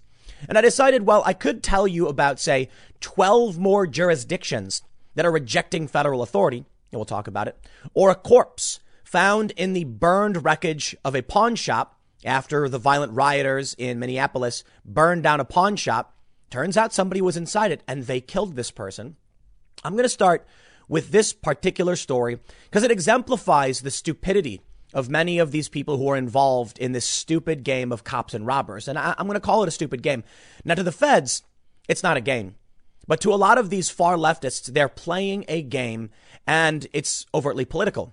[0.49, 2.69] And I decided, well, I could tell you about, say,
[3.01, 4.83] 12 more jurisdictions
[5.17, 7.59] that are rejecting federal authority, and we'll talk about it,
[7.93, 13.15] or a corpse found in the burned wreckage of a pawn shop after the violent
[13.15, 16.17] rioters in Minneapolis burned down a pawn shop.
[16.51, 19.17] Turns out somebody was inside it and they killed this person.
[19.83, 20.47] I'm going to start
[20.91, 24.61] with this particular story because it exemplifies the stupidity
[24.93, 28.45] of many of these people who are involved in this stupid game of cops and
[28.45, 28.89] robbers.
[28.89, 30.25] And I, am going to call it a stupid game.
[30.65, 31.45] Now, to the feds,
[31.89, 32.57] it's not a game.
[33.07, 36.11] But to a lot of these far leftists, they're playing a game
[36.45, 38.13] and it's overtly political.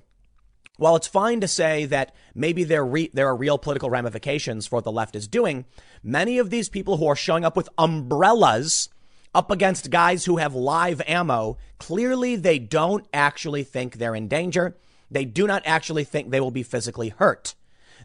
[0.77, 4.75] While it's fine to say that maybe there, re- there are real political ramifications for
[4.75, 5.65] what the left is doing,
[6.03, 8.89] many of these people who are showing up with umbrellas
[9.33, 14.77] up against guys who have live ammo, clearly they don't actually think they're in danger.
[15.09, 17.55] They do not actually think they will be physically hurt.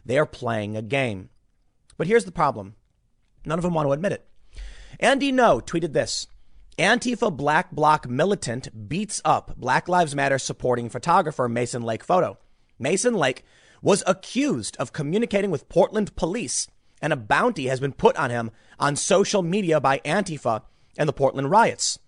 [0.05, 1.29] They are playing a game.
[1.97, 2.75] But here's the problem
[3.45, 4.27] none of them want to admit it.
[4.99, 6.27] Andy Ngo tweeted this
[6.77, 12.37] Antifa Black Bloc militant beats up Black Lives Matter supporting photographer Mason Lake photo.
[12.79, 13.43] Mason Lake
[13.81, 16.67] was accused of communicating with Portland police,
[17.01, 20.63] and a bounty has been put on him on social media by Antifa
[20.97, 21.99] and the Portland riots.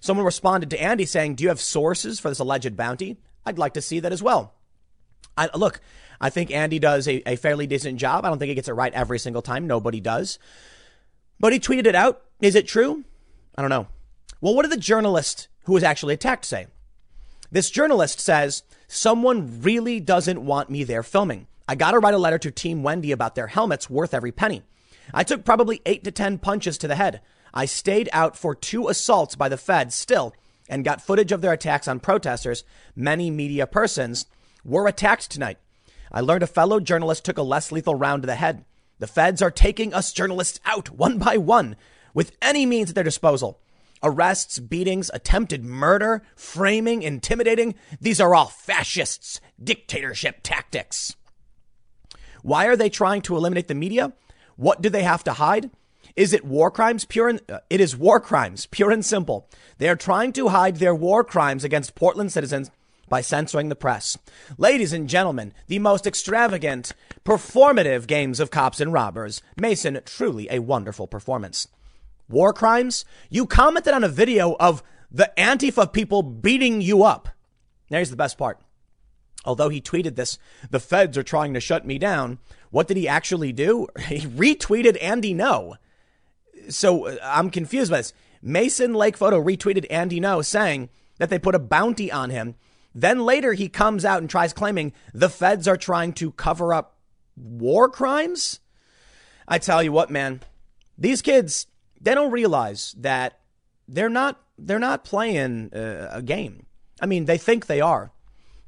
[0.00, 3.18] Someone responded to Andy saying, Do you have sources for this alleged bounty?
[3.44, 4.54] I'd like to see that as well.
[5.36, 5.80] I, look,
[6.20, 8.24] I think Andy does a, a fairly decent job.
[8.24, 9.66] I don't think he gets it right every single time.
[9.66, 10.38] Nobody does.
[11.38, 12.22] But he tweeted it out.
[12.40, 13.04] Is it true?
[13.56, 13.88] I don't know.
[14.40, 16.66] Well, what did the journalist who was actually attacked say?
[17.50, 21.46] This journalist says, Someone really doesn't want me there filming.
[21.68, 24.62] I got to write a letter to Team Wendy about their helmets worth every penny.
[25.14, 27.20] I took probably eight to 10 punches to the head.
[27.52, 30.34] I stayed out for two assaults by the feds still
[30.68, 32.64] and got footage of their attacks on protesters.
[32.94, 34.26] Many media persons
[34.64, 35.58] were attacked tonight.
[36.12, 38.64] I learned a fellow journalist took a less lethal round to the head.
[38.98, 41.76] The feds are taking us journalists out one by one
[42.14, 43.60] with any means at their disposal.
[44.02, 47.74] Arrests, beatings, attempted murder, framing, intimidating.
[48.00, 51.16] These are all fascists, dictatorship tactics.
[52.42, 54.12] Why are they trying to eliminate the media?
[54.56, 55.70] What do they have to hide?
[56.16, 57.04] Is it war crimes?
[57.04, 59.48] Pure and, uh, it is war crimes, pure and simple.
[59.78, 62.70] They are trying to hide their war crimes against Portland citizens
[63.08, 64.16] by censoring the press.
[64.56, 66.92] Ladies and gentlemen, the most extravagant,
[67.24, 69.42] performative games of cops and robbers.
[69.56, 71.68] Mason, truly a wonderful performance.
[72.28, 77.28] war crimes, you commented on a video of the Antifa people beating you up.
[77.88, 78.60] There's the best part.
[79.44, 80.38] Although he tweeted this,
[80.70, 82.38] the feds are trying to shut me down.
[82.70, 83.88] What did he actually do?
[84.06, 85.76] He retweeted Andy Ngo.
[86.70, 88.12] So uh, I'm confused by this.
[88.42, 92.54] Mason Lake Photo retweeted Andy Ngo saying that they put a bounty on him.
[92.94, 96.96] Then later he comes out and tries claiming the feds are trying to cover up
[97.36, 98.60] war crimes.
[99.46, 100.40] I tell you what, man,
[100.96, 101.66] these kids,
[102.00, 103.40] they don't realize that
[103.86, 106.66] they're not, they're not playing uh, a game.
[107.00, 108.12] I mean, they think they are.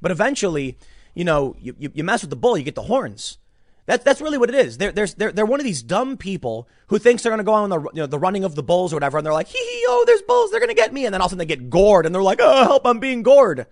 [0.01, 0.77] But eventually,
[1.13, 3.37] you know, you, you, you mess with the bull, you get the horns.
[3.85, 4.77] That's that's really what it is.
[4.77, 7.53] They're, they're, they're, they're one of these dumb people who thinks they're going to go
[7.53, 9.17] on the, you know, the running of the bulls or whatever.
[9.17, 10.51] And they're like, hee hee, oh, there's bulls.
[10.51, 11.05] They're going to get me.
[11.05, 12.99] And then all of a sudden they get gored and they're like, oh, help, I'm
[12.99, 13.67] being gored.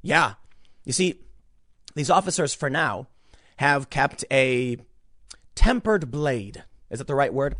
[0.00, 0.34] Yeah.
[0.84, 1.20] You see,
[1.94, 3.08] these officers for now
[3.56, 4.78] have kept a
[5.54, 6.64] tempered blade.
[6.90, 7.56] Is that the right word?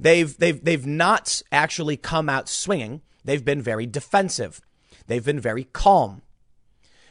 [0.00, 3.02] They've, they've, they've not actually come out swinging.
[3.24, 4.60] They've been very defensive.
[5.06, 6.22] They've been very calm.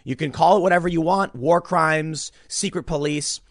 [0.04, 3.42] You can call it whatever you want war crimes, secret police,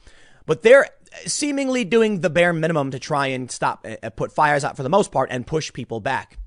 [0.46, 0.88] but they're
[1.26, 4.88] seemingly doing the bare minimum to try and stop, uh, put fires out for the
[4.88, 6.38] most part and push people back.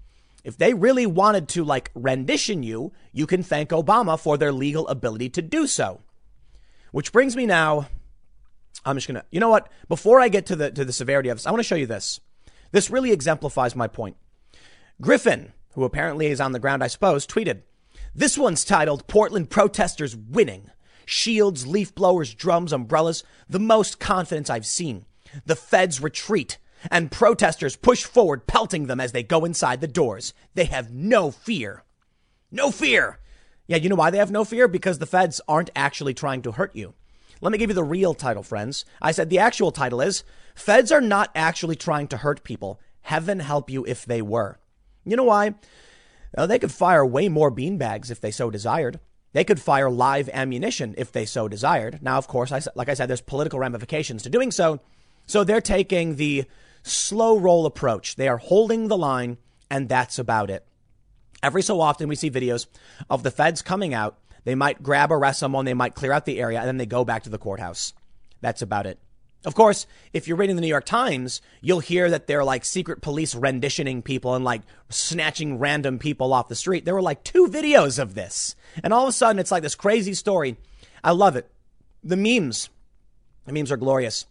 [0.44, 4.88] If they really wanted to like rendition you, you can thank Obama for their legal
[4.88, 6.02] ability to do so.
[6.92, 7.88] Which brings me now.
[8.86, 9.70] I'm just gonna, you know what?
[9.90, 11.86] Before I get to the to the severity of this, I want to show you
[11.86, 12.20] this.
[12.72, 14.16] This really exemplifies my point.
[15.02, 17.64] Griffin, who apparently is on the ground, I suppose, tweeted,
[18.16, 20.70] this one's titled Portland Protesters Winning.
[21.10, 23.24] Shields, leaf blowers, drums, umbrellas.
[23.50, 25.06] The most confidence I've seen.
[25.44, 26.60] The feds retreat
[26.92, 30.36] and protesters push forward, pelting them as they go inside the doors.
[30.54, 31.84] They have no fear.
[32.52, 33.18] No fear.
[33.66, 34.68] Yeah, you know why they have no fear?
[34.68, 36.94] Because the feds aren't actually trying to hurt you.
[37.42, 38.86] Let me give you the real title, friends.
[39.02, 42.80] I said the actual title is Feds are not actually trying to hurt people.
[43.02, 44.60] Heaven help you if they were.
[45.06, 45.56] You know why?
[46.38, 49.00] Now, they could fire way more beanbags if they so desired.
[49.32, 52.00] They could fire live ammunition if they so desired.
[52.02, 54.80] Now, of course, I, like I said, there's political ramifications to doing so.
[55.28, 56.46] So they're taking the
[56.84, 58.16] slow roll approach.
[58.16, 59.38] They are holding the line,
[59.70, 60.66] and that's about it.
[61.44, 62.66] Every so often, we see videos
[63.10, 64.18] of the feds coming out.
[64.44, 67.06] They might grab, arrest someone, they might clear out the area, and then they go
[67.06, 67.94] back to the courthouse.
[68.42, 69.00] That's about it.
[69.46, 73.02] Of course, if you're reading the New York Times, you'll hear that they're like secret
[73.02, 76.84] police renditioning people and like snatching random people off the street.
[76.84, 78.56] There were like two videos of this.
[78.84, 80.58] And all of a sudden, it's like this crazy story.
[81.04, 81.50] I love it.
[82.04, 82.70] The memes,
[83.46, 84.26] the memes are glorious.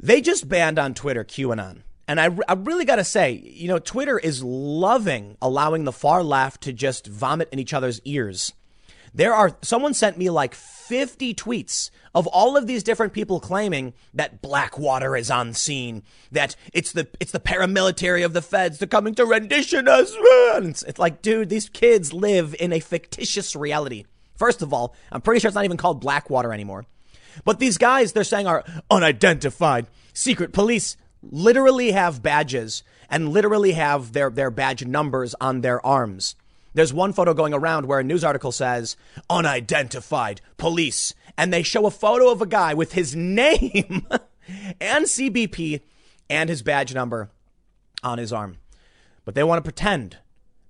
[0.00, 1.82] They just banned on Twitter QAnon.
[2.08, 6.24] And I, I really got to say, you know, Twitter is loving allowing the far
[6.24, 8.52] left to just vomit in each other's ears.
[9.12, 13.92] There are, someone sent me like 50 tweets of all of these different people claiming
[14.14, 18.88] that Blackwater is on scene, that it's the, it's the paramilitary of the feds, they're
[18.88, 20.12] coming to rendition us.
[20.16, 24.04] It's, it's like, dude, these kids live in a fictitious reality.
[24.36, 26.86] First of all, I'm pretty sure it's not even called Blackwater anymore.
[27.44, 34.12] But these guys, they're saying are unidentified secret police literally have badges and literally have
[34.12, 36.34] their, their badge numbers on their arms.
[36.72, 38.96] There's one photo going around where a news article says
[39.28, 44.06] unidentified police, and they show a photo of a guy with his name
[44.80, 45.80] and CBP
[46.28, 47.30] and his badge number
[48.02, 48.58] on his arm.
[49.24, 50.18] But they want to pretend.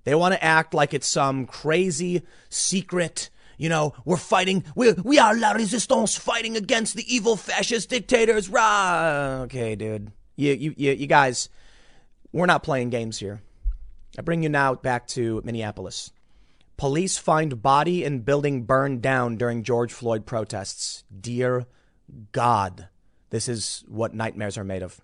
[0.04, 3.30] They want to act like it's some crazy secret.
[3.58, 4.64] You know, we're fighting.
[4.74, 8.48] We we are la resistance, fighting against the evil fascist dictators.
[8.48, 9.42] Rah.
[9.42, 10.12] Okay, dude.
[10.36, 11.50] You you you, you guys,
[12.32, 13.42] we're not playing games here.
[14.18, 16.12] I bring you now back to Minneapolis.
[16.76, 21.04] Police find body in building burned down during George Floyd protests.
[21.20, 21.66] Dear
[22.32, 22.88] God,
[23.30, 25.00] this is what nightmares are made of.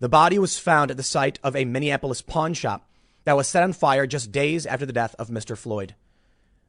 [0.00, 2.88] The body was found at the site of a Minneapolis pawn shop
[3.24, 5.56] that was set on fire just days after the death of Mr.
[5.56, 5.94] Floyd.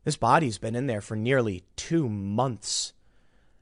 [0.04, 2.94] This body's been in there for nearly two months.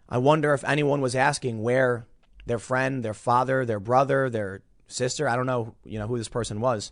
[0.09, 2.05] I wonder if anyone was asking where
[2.45, 6.29] their friend, their father, their brother, their sister, I don't know, you know, who this
[6.29, 6.91] person was.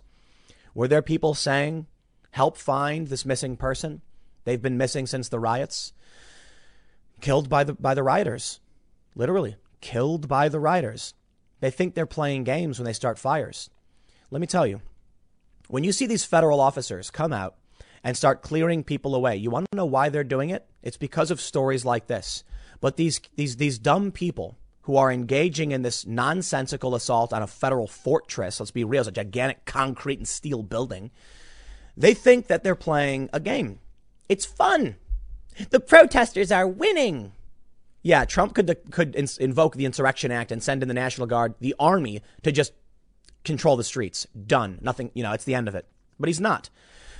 [0.73, 1.87] Were there people saying,
[2.31, 4.01] help find this missing person?
[4.43, 5.93] They've been missing since the riots.
[7.19, 8.59] Killed by the, by the rioters.
[9.15, 11.13] Literally, killed by the rioters.
[11.59, 13.69] They think they're playing games when they start fires.
[14.31, 14.81] Let me tell you,
[15.67, 17.55] when you see these federal officers come out
[18.03, 20.65] and start clearing people away, you want to know why they're doing it?
[20.81, 22.43] It's because of stories like this.
[22.79, 27.47] But these, these, these dumb people who are engaging in this nonsensical assault on a
[27.47, 28.59] federal fortress.
[28.59, 31.11] Let's be real, it's a gigantic concrete and steel building.
[31.95, 33.79] They think that they're playing a game.
[34.29, 34.95] It's fun.
[35.69, 37.33] The protesters are winning.
[38.01, 41.75] Yeah, Trump could could invoke the Insurrection Act and send in the National Guard, the
[41.79, 42.73] army, to just
[43.43, 44.25] control the streets.
[44.47, 44.79] Done.
[44.81, 45.87] Nothing, you know, it's the end of it.
[46.19, 46.69] But he's not.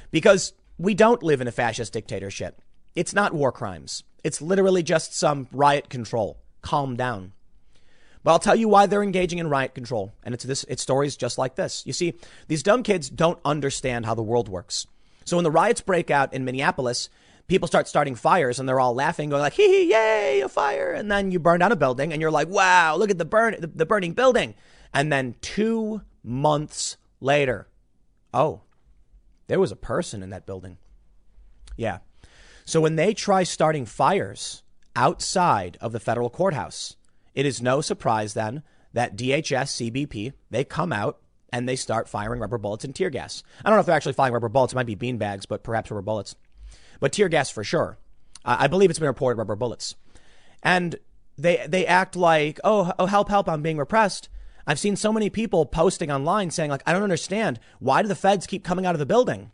[0.09, 2.62] Because we don't live in a fascist dictatorship.
[2.95, 4.03] It's not war crimes.
[4.24, 6.39] It's literally just some riot control.
[6.62, 7.34] Calm down.
[8.24, 10.13] But I'll tell you why they're engaging in riot control.
[10.24, 11.84] And it's this, it's stories just like this.
[11.86, 12.13] You see,
[12.47, 14.86] these dumb kids don't understand how the world works.
[15.26, 17.09] So when the riots break out in Minneapolis,
[17.47, 20.93] people start starting fires and they're all laughing, going like, hee hee, yay, a fire.
[20.93, 23.55] And then you burn down a building and you're like, wow, look at the burn,
[23.59, 24.55] the, the burning building.
[24.93, 27.67] And then two months later,
[28.34, 28.61] oh,
[29.47, 30.78] there was a person in that building.
[31.76, 31.99] Yeah.
[32.65, 34.63] So when they try starting fires
[34.95, 36.95] outside of the federal courthouse,
[37.34, 38.63] it is no surprise then
[38.93, 41.19] that DHS, CBP, they come out
[41.53, 43.43] and they start firing rubber bullets and tear gas.
[43.63, 44.73] I don't know if they're actually firing rubber bullets.
[44.73, 46.36] It might be bean bags, but perhaps rubber bullets.
[46.99, 47.97] But tear gas for sure.
[48.43, 49.95] I believe it's been reported rubber bullets.
[50.63, 50.95] And
[51.38, 54.29] they, they act like, oh, oh, help, help, I'm being repressed.
[54.65, 57.59] I've seen so many people posting online saying, like, I don't understand.
[57.79, 59.51] Why do the feds keep coming out of the building?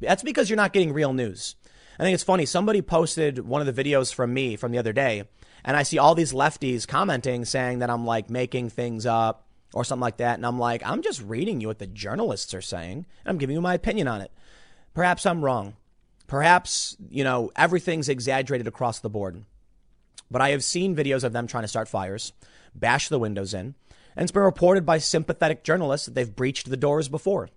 [0.00, 1.56] That's because you're not getting real news.
[1.98, 2.46] I think it's funny.
[2.46, 5.24] Somebody posted one of the videos from me from the other day,
[5.64, 9.84] and I see all these lefties commenting saying that I'm like making things up or
[9.84, 10.36] something like that.
[10.36, 13.54] And I'm like, I'm just reading you what the journalists are saying, and I'm giving
[13.54, 14.30] you my opinion on it.
[14.92, 15.74] Perhaps I'm wrong.
[16.26, 19.44] Perhaps, you know, everything's exaggerated across the board.
[20.30, 22.32] But I have seen videos of them trying to start fires,
[22.74, 23.74] bash the windows in,
[24.16, 27.50] and it's been reported by sympathetic journalists that they've breached the doors before.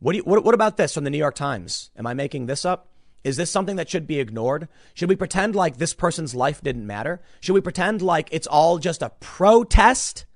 [0.00, 1.90] What, you, what, what about this from the New York Times?
[1.96, 2.88] Am I making this up?
[3.24, 4.68] Is this something that should be ignored?
[4.92, 7.22] Should we pretend like this person's life didn't matter?
[7.40, 10.26] Should we pretend like it's all just a protest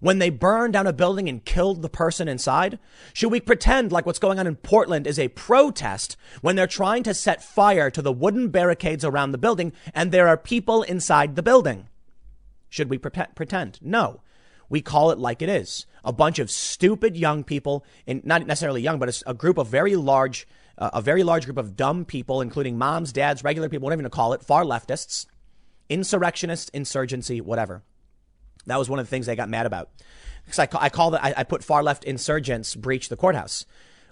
[0.00, 2.78] when they burned down a building and killed the person inside?
[3.12, 7.02] Should we pretend like what's going on in Portland is a protest when they're trying
[7.02, 11.34] to set fire to the wooden barricades around the building and there are people inside
[11.34, 11.88] the building?
[12.68, 13.80] Should we pre- pretend?
[13.82, 14.20] No.
[14.68, 15.86] We call it like it is.
[16.04, 19.68] A bunch of stupid young people, and not necessarily young, but a, a group of
[19.68, 20.46] very large,
[20.78, 24.12] a very large group of dumb people, including moms, dads, regular people, whatever you want
[24.12, 25.26] to call it, far leftists,
[25.88, 27.82] insurrectionists, insurgency, whatever.
[28.66, 29.90] That was one of the things they got mad about.
[30.44, 33.66] Because I, call, I call that, I, I put far left insurgents breach the courthouse.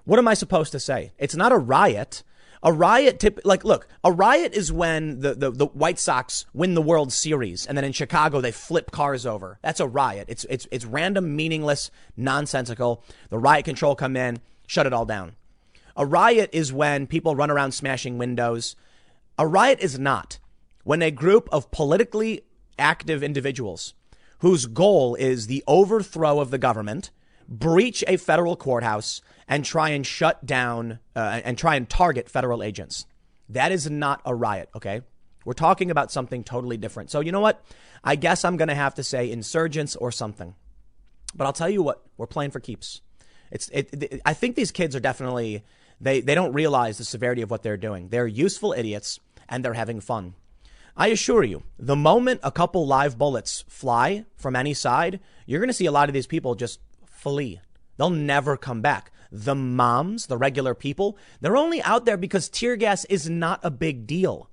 [0.04, 1.12] What am I supposed to say?
[1.18, 2.22] It's not a riot.
[2.62, 6.74] A riot, tip, like, look, a riot is when the, the, the White Sox win
[6.74, 9.58] the World Series and then in Chicago they flip cars over.
[9.62, 10.26] That's a riot.
[10.28, 13.04] It's, it's, it's random, meaningless, nonsensical.
[13.28, 15.36] The riot control come in, shut it all down.
[15.96, 18.76] A riot is when people run around smashing windows.
[19.38, 20.38] A riot is not
[20.84, 22.42] when a group of politically
[22.78, 23.94] active individuals
[24.40, 27.10] whose goal is the overthrow of the government,
[27.48, 32.62] breach a federal courthouse, and try and shut down uh, and try and target federal
[32.62, 33.06] agents.
[33.48, 35.00] That is not a riot, okay?
[35.44, 37.10] We're talking about something totally different.
[37.10, 37.64] So, you know what?
[38.02, 40.54] I guess I'm going to have to say insurgents or something.
[41.34, 43.00] But I'll tell you what, we're playing for keeps.
[43.50, 45.64] It's, it, it, I think these kids are definitely,
[46.00, 48.08] they, they don't realize the severity of what they're doing.
[48.08, 50.34] They're useful idiots and they're having fun.
[50.96, 55.68] I assure you, the moment a couple live bullets fly from any side, you're going
[55.68, 57.60] to see a lot of these people just flee.
[57.96, 62.76] They'll never come back the moms, the regular people, they're only out there because tear
[62.76, 64.50] gas is not a big deal.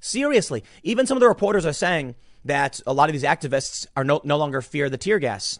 [0.00, 4.04] Seriously, even some of the reporters are saying that a lot of these activists are
[4.04, 5.58] no, no longer fear the tear gas.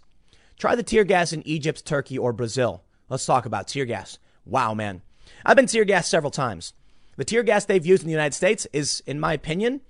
[0.59, 2.83] Try the tear gas in Egypt, Turkey, or Brazil.
[3.09, 4.19] Let's talk about tear gas.
[4.45, 5.03] Wow, man.
[5.47, 6.73] I've been tear gas several times.
[7.17, 9.81] The tear gas they've used in the United States is, in my opinion,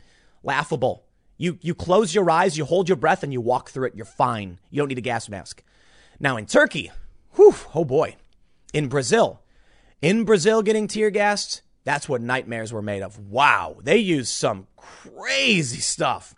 [0.42, 1.04] laughable.
[1.38, 3.94] You, you close your eyes, you hold your breath, and you walk through it.
[3.94, 4.59] You're fine.
[4.68, 5.62] You don't need a gas mask.
[6.20, 6.92] Now in Turkey,
[7.32, 8.16] whew, oh boy,
[8.74, 9.40] in Brazil.
[10.02, 13.18] In Brazil, getting tear gassed, that's what nightmares were made of.
[13.18, 16.34] Wow, they used some crazy stuff.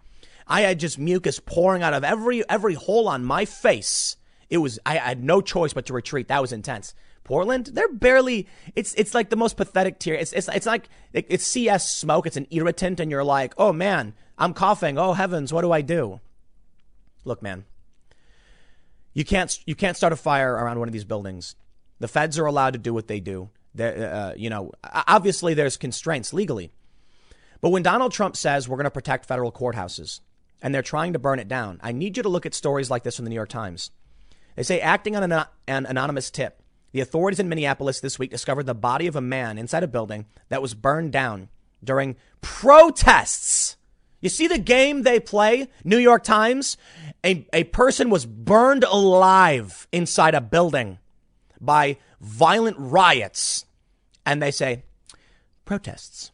[0.47, 4.16] I had just mucus pouring out of every every hole on my face.
[4.49, 6.29] It was I had no choice but to retreat.
[6.29, 6.95] That was intense.
[7.29, 8.49] Portland, they're barely.
[8.74, 10.14] It's it's like the most pathetic tear.
[10.14, 12.26] It's it's it's like it's CS smoke.
[12.26, 14.97] It's an irritant, and you're like, oh man, I'm coughing.
[14.97, 16.20] Oh heavens, what do I do?
[17.26, 17.66] Look, man,
[19.12, 21.55] you can't you can't start a fire around one of these buildings.
[22.01, 23.51] The feds are allowed to do what they do.
[23.79, 26.72] Uh, you know, obviously there's constraints legally.
[27.61, 30.20] But when Donald Trump says we're going to protect federal courthouses
[30.62, 33.03] and they're trying to burn it down, I need you to look at stories like
[33.03, 33.91] this from the New York Times.
[34.57, 36.62] They say, acting on an, an anonymous tip,
[36.93, 40.26] the authorities in Minneapolis this week discovered the body of a man inside a building
[40.49, 41.49] that was burned down
[41.82, 43.76] during protests.
[44.20, 45.68] You see the game they play?
[45.84, 46.76] New York Times?
[47.24, 50.99] A, a person was burned alive inside a building
[51.61, 53.64] by violent riots.
[54.26, 54.82] And they say,
[55.64, 56.30] protests.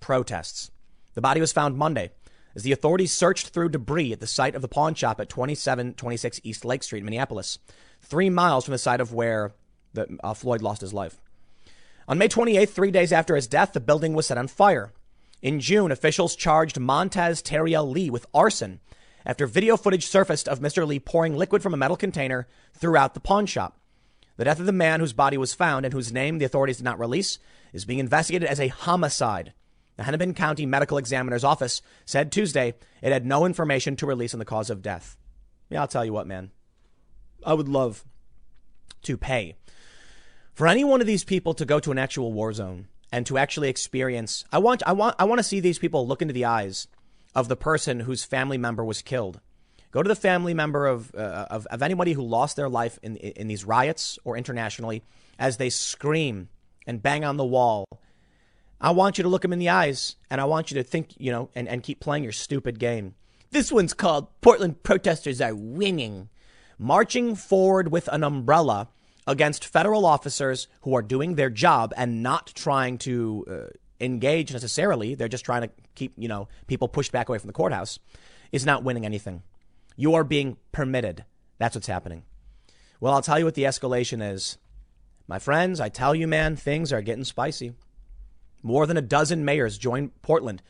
[0.00, 0.70] Protests.
[1.14, 2.10] The body was found Monday
[2.54, 6.40] as the authorities searched through debris at the site of the pawn shop at 2726
[6.42, 7.58] East Lake Street Minneapolis,
[8.06, 9.52] three miles from the site of where
[9.92, 11.20] the, uh, Floyd lost his life.
[12.08, 14.92] On May 28th, three days after his death, the building was set on fire.
[15.42, 18.80] In June, officials charged Montez Terriel Lee with arson
[19.24, 20.86] after video footage surfaced of Mr.
[20.86, 23.78] Lee pouring liquid from a metal container throughout the pawn shop.
[24.36, 26.84] The death of the man whose body was found and whose name the authorities did
[26.84, 27.38] not release
[27.72, 29.52] is being investigated as a homicide.
[29.96, 34.38] The Hennepin County Medical Examiner's Office said Tuesday it had no information to release on
[34.38, 35.16] the cause of death.
[35.70, 36.50] Yeah, I'll tell you what, man.
[37.46, 38.04] I would love
[39.02, 39.56] to pay
[40.52, 43.38] for any one of these people to go to an actual war zone and to
[43.38, 44.44] actually experience.
[44.52, 46.88] I want, I want, I want to see these people look into the eyes
[47.34, 49.40] of the person whose family member was killed.
[49.92, 53.16] Go to the family member of, uh, of, of anybody who lost their life in,
[53.16, 55.02] in these riots or internationally
[55.38, 56.48] as they scream
[56.86, 57.86] and bang on the wall
[58.80, 61.14] I want you to look him in the eyes and I want you to think,
[61.16, 63.14] you know, and, and keep playing your stupid game.
[63.50, 66.28] This one's called Portland Protesters Are Winning.
[66.78, 68.88] Marching forward with an umbrella
[69.26, 75.14] against federal officers who are doing their job and not trying to uh, engage necessarily.
[75.14, 77.98] They're just trying to keep, you know, people pushed back away from the courthouse
[78.52, 79.42] is not winning anything.
[79.96, 81.24] You are being permitted.
[81.58, 82.24] That's what's happening.
[83.00, 84.58] Well, I'll tell you what the escalation is.
[85.26, 87.72] My friends, I tell you, man, things are getting spicy.
[88.62, 90.62] More than a dozen mayors joined Portland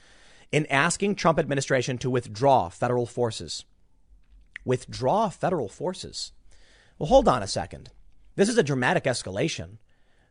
[0.50, 3.64] in asking Trump administration to withdraw federal forces.
[4.66, 6.32] Withdraw federal forces.
[6.98, 7.90] Well, hold on a second.
[8.34, 9.78] This is a dramatic escalation.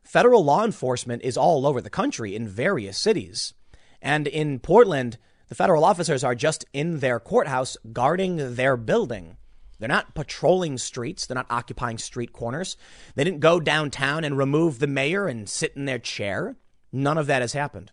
[0.04, 3.54] Federal law enforcement is all over the country in various cities.
[4.02, 5.18] And in Portland,
[5.48, 9.38] the federal officers are just in their courthouse guarding their building.
[9.80, 11.26] They're not patrolling streets.
[11.26, 12.76] They're not occupying street corners.
[13.16, 16.58] They didn't go downtown and remove the mayor and sit in their chair.
[16.92, 17.92] None of that has happened.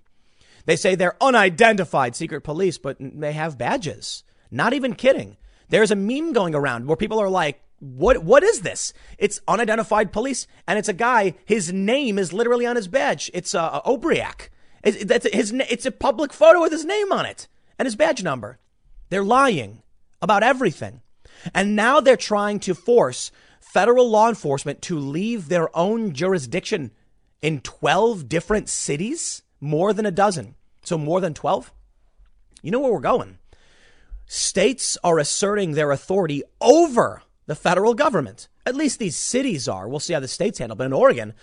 [0.66, 4.24] They say they're unidentified secret police, but they have badges.
[4.51, 5.36] Not even kidding.
[5.69, 8.93] There's a meme going around where people are like, what, what is this?
[9.19, 11.35] It's unidentified police, and it's a guy.
[11.45, 13.31] His name is literally on his badge.
[13.35, 14.51] It's uh, Obriak.
[14.85, 17.49] It's, that's his, it's a public photo with his name on it
[17.79, 18.59] and his badge number.
[19.11, 19.83] They're lying
[20.21, 21.03] about everything.
[21.55, 26.93] And now they're trying to force federal law enforcement to leave their own jurisdiction
[27.41, 30.55] in 12 different cities, more than a dozen.
[30.85, 31.73] So more than 12.
[32.63, 33.39] You know where we're going.
[34.35, 38.49] States are asserting their authority over the federal government.
[38.64, 39.87] At least these cities are.
[39.87, 40.74] We'll see how the states handle.
[40.74, 41.35] But in Oregon,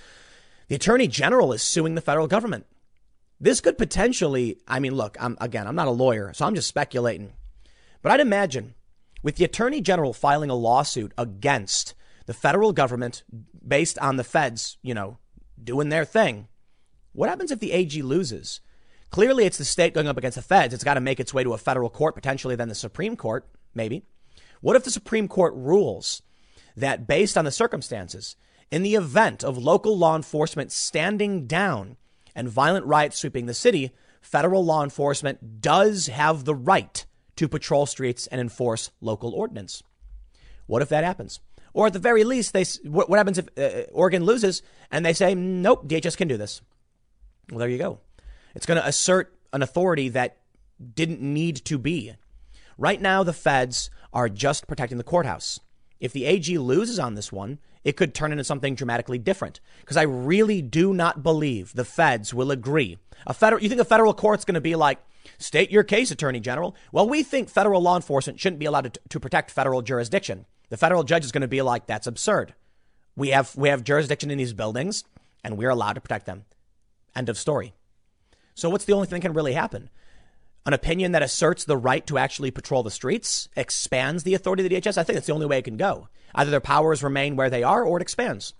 [0.69, 2.65] the attorney general is suing the federal government.
[3.39, 6.67] This could potentially, I mean, look, I'm, again, I'm not a lawyer, so I'm just
[6.67, 7.33] speculating.
[8.01, 8.73] But I'd imagine
[9.21, 11.93] with the attorney general filing a lawsuit against
[12.25, 13.21] the federal government
[13.67, 15.19] based on the feds, you know,
[15.63, 16.47] doing their thing.
[17.11, 18.61] What happens if the AG loses?
[19.09, 20.73] Clearly, it's the state going up against the feds.
[20.73, 23.47] It's got to make its way to a federal court, potentially then the Supreme Court,
[23.73, 24.03] maybe.
[24.61, 26.21] What if the Supreme Court rules
[26.75, 28.35] that based on the circumstances,
[28.71, 31.97] in the event of local law enforcement standing down
[32.35, 33.91] and violent riots sweeping the city,
[34.21, 37.05] federal law enforcement does have the right
[37.35, 39.81] to patrol streets and enforce local ordinance?
[40.67, 41.39] What if that happens?
[41.73, 45.33] Or at the very least, they what, happens if uh, Oregon loses and they say,
[45.33, 46.61] nope, DHS can do this?
[47.49, 47.99] Well, there you go.
[48.55, 50.37] It's going to assert an authority that
[50.93, 52.13] didn't need to be.
[52.77, 55.59] Right now, the feds are just protecting the courthouse.
[55.99, 59.59] If the AG loses on this one, it could turn into something dramatically different.
[59.81, 62.97] Because I really do not believe the feds will agree.
[63.27, 64.99] A federal, you think a federal court's going to be like,
[65.37, 66.75] state your case, Attorney General?
[66.91, 70.45] Well, we think federal law enforcement shouldn't be allowed to, to protect federal jurisdiction.
[70.69, 72.53] The federal judge is going to be like, that's absurd.
[73.15, 75.03] We have, we have jurisdiction in these buildings
[75.43, 76.45] and we're allowed to protect them.
[77.15, 77.73] End of story.
[78.59, 79.89] So what's the only thing that can really happen?
[80.65, 84.69] An opinion that asserts the right to actually patrol the streets expands the authority of
[84.69, 84.97] the DHS.
[84.97, 86.09] I think that's the only way it can go.
[86.35, 88.53] Either their powers remain where they are or it expands.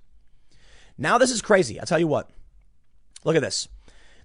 [0.98, 1.80] Now this is crazy.
[1.80, 2.30] I'll tell you what.
[3.26, 3.68] Look at this.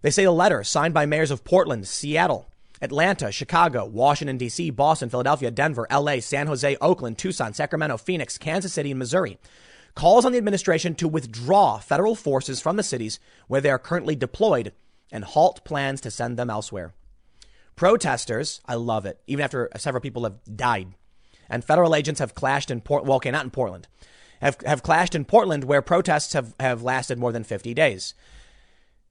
[0.02, 2.48] They say a letter signed by mayors of Portland, Seattle,
[2.80, 8.72] Atlanta, Chicago, Washington, D.C., Boston, Philadelphia, Denver, L.A., San Jose, Oakland, Tucson, Sacramento, Phoenix, Kansas
[8.72, 9.38] City, and Missouri
[9.94, 13.18] calls on the administration to withdraw federal forces from the cities
[13.48, 14.72] where they are currently deployed
[15.14, 16.92] and halt plans to send them elsewhere.
[17.76, 20.88] Protesters, I love it, even after several people have died,
[21.48, 23.86] and federal agents have clashed in Port, well, okay, not in Portland,
[24.40, 28.14] have, have clashed in Portland where protests have, have lasted more than 50 days.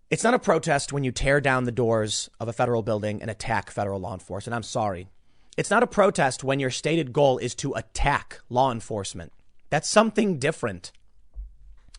[0.09, 3.31] It's not a protest when you tear down the doors of a federal building and
[3.31, 4.55] attack federal law enforcement.
[4.55, 5.07] I'm sorry.
[5.55, 9.31] It's not a protest when your stated goal is to attack law enforcement.
[9.69, 10.91] That's something different.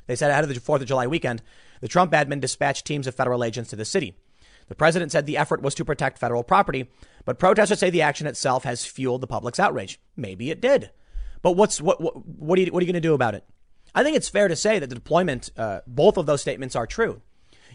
[0.07, 1.43] They said ahead of the 4th of July weekend,
[1.85, 4.15] the Trump admin dispatched teams of federal agents to the city.
[4.69, 6.89] The president said the effort was to protect federal property,
[7.27, 10.01] but protesters say the action itself has fueled the public's outrage.
[10.17, 10.89] Maybe it did.
[11.43, 13.45] But what's what what, what are you what are you going to do about it?
[13.95, 16.87] I think it's fair to say that the deployment, uh, both of those statements are
[16.87, 17.21] true.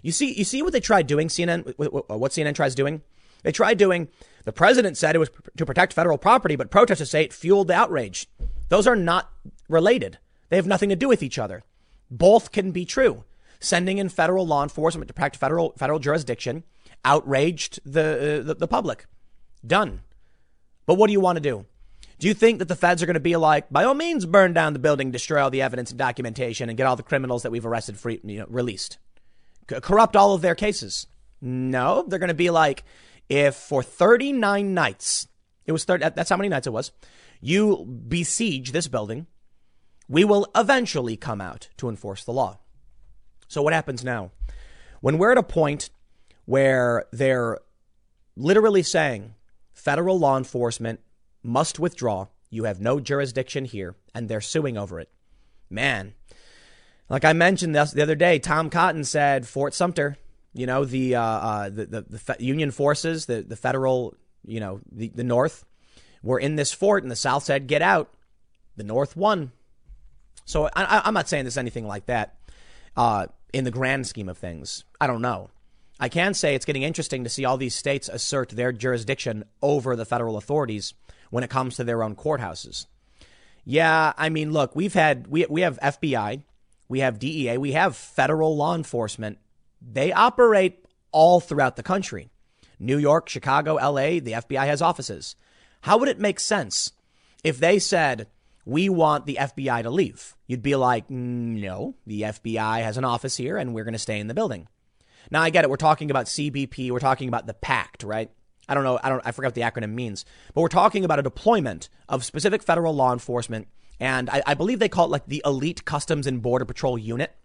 [0.01, 1.27] You see, you see what they tried doing.
[1.27, 3.03] CNN, what CNN tries doing.
[3.43, 4.07] They tried doing.
[4.45, 7.75] The president said it was to protect federal property, but protesters say it fueled the
[7.75, 8.27] outrage.
[8.69, 9.31] Those are not
[9.67, 10.17] related.
[10.49, 11.63] They have nothing to do with each other.
[12.09, 13.23] Both can be true.
[13.59, 16.63] Sending in federal law enforcement to protect federal federal jurisdiction
[17.03, 19.05] outraged the, uh, the, the public.
[19.65, 20.01] Done.
[20.85, 21.65] But what do you want to do?
[22.19, 24.53] Do you think that the feds are going to be like, by all means, burn
[24.53, 27.51] down the building, destroy all the evidence and documentation, and get all the criminals that
[27.51, 28.97] we've arrested free, you know, released?
[29.69, 31.07] C- corrupt all of their cases?
[31.41, 32.83] No, they're going to be like,
[33.29, 35.27] if for 39 nights,
[35.65, 36.91] it was 30, that's how many nights it was,
[37.39, 39.27] you besiege this building,
[40.09, 42.59] we will eventually come out to enforce the law.
[43.49, 44.31] So what happens now?
[45.01, 45.89] When we're at a point
[46.45, 47.57] where they're
[48.37, 49.33] literally saying
[49.73, 50.99] federal law enforcement
[51.43, 55.09] must withdraw, you have no jurisdiction here, and they're suing over it.
[55.69, 56.13] Man,
[57.09, 60.17] like I mentioned the other day, Tom Cotton said Fort Sumter,
[60.53, 64.79] you know, the, uh, uh, the, the, the, Union forces, the, the federal, you know,
[64.91, 65.65] the, the North
[66.21, 68.13] were in this fort, and the South said, get out.
[68.77, 69.51] The North won.
[70.45, 72.35] So I, am not saying there's anything like that
[72.95, 74.83] uh, in the grand scheme of things.
[74.99, 75.49] I don't know.
[75.99, 79.95] I can say it's getting interesting to see all these states assert their jurisdiction over
[79.95, 80.93] the federal authorities
[81.29, 82.85] when it comes to their own courthouses.
[83.65, 86.43] Yeah, I mean, look, we've had we we have FBI,
[86.87, 89.37] we have DEA, we have federal law enforcement.
[89.81, 92.29] They operate all throughout the country.
[92.79, 95.35] New York, Chicago, LA, the FBI has offices.
[95.81, 96.93] How would it make sense
[97.43, 98.27] if they said,
[98.69, 100.35] we want the FBI to leave?
[100.47, 103.99] You'd be like, mm, no, the FBI has an office here and we're going to
[103.99, 104.67] stay in the building.
[105.31, 105.69] Now I get it.
[105.69, 106.91] We're talking about CBP.
[106.91, 108.31] We're talking about the pact, right?
[108.67, 108.99] I don't know.
[109.01, 109.21] I don't.
[109.25, 112.93] I forgot what the acronym means, but we're talking about a deployment of specific federal
[112.93, 113.67] law enforcement,
[113.99, 117.35] and I, I believe they call it like the Elite Customs and Border Patrol Unit.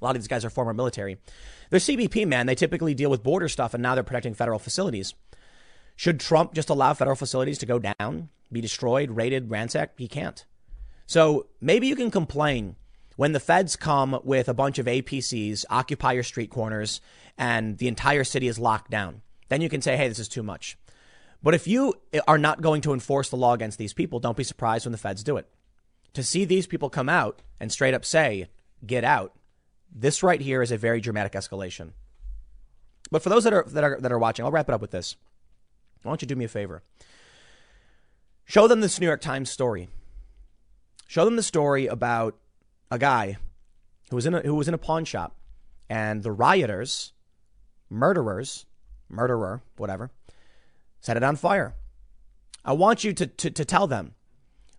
[0.00, 1.16] A lot of these guys are former military.
[1.70, 2.46] They're CBP, man.
[2.46, 5.14] They typically deal with border stuff, and now they're protecting federal facilities.
[5.96, 9.98] Should Trump just allow federal facilities to go down, be destroyed, raided, ransacked?
[9.98, 10.44] He can't.
[11.10, 12.76] So maybe you can complain
[13.16, 17.00] when the feds come with a bunch of APCs, occupy your street corners,
[17.36, 20.44] and the entire city is locked down, then you can say, hey, this is too
[20.44, 20.78] much.
[21.42, 21.94] But if you
[22.28, 24.98] are not going to enforce the law against these people, don't be surprised when the
[24.98, 25.48] feds do it.
[26.12, 28.46] To see these people come out and straight up say,
[28.86, 29.34] get out,
[29.92, 31.90] this right here is a very dramatic escalation.
[33.10, 34.92] But for those that are, that are, that are watching, I'll wrap it up with
[34.92, 35.16] this.
[36.04, 36.84] Why don't you do me a favor?
[38.44, 39.88] Show them this New York Times story.
[41.10, 42.36] Show them the story about
[42.88, 43.36] a guy
[44.10, 45.34] who was in a, who was in a pawn shop,
[45.88, 47.14] and the rioters,
[47.88, 48.64] murderers,
[49.08, 50.12] murderer, whatever,
[51.00, 51.74] set it on fire.
[52.64, 54.14] I want you to, to, to tell them,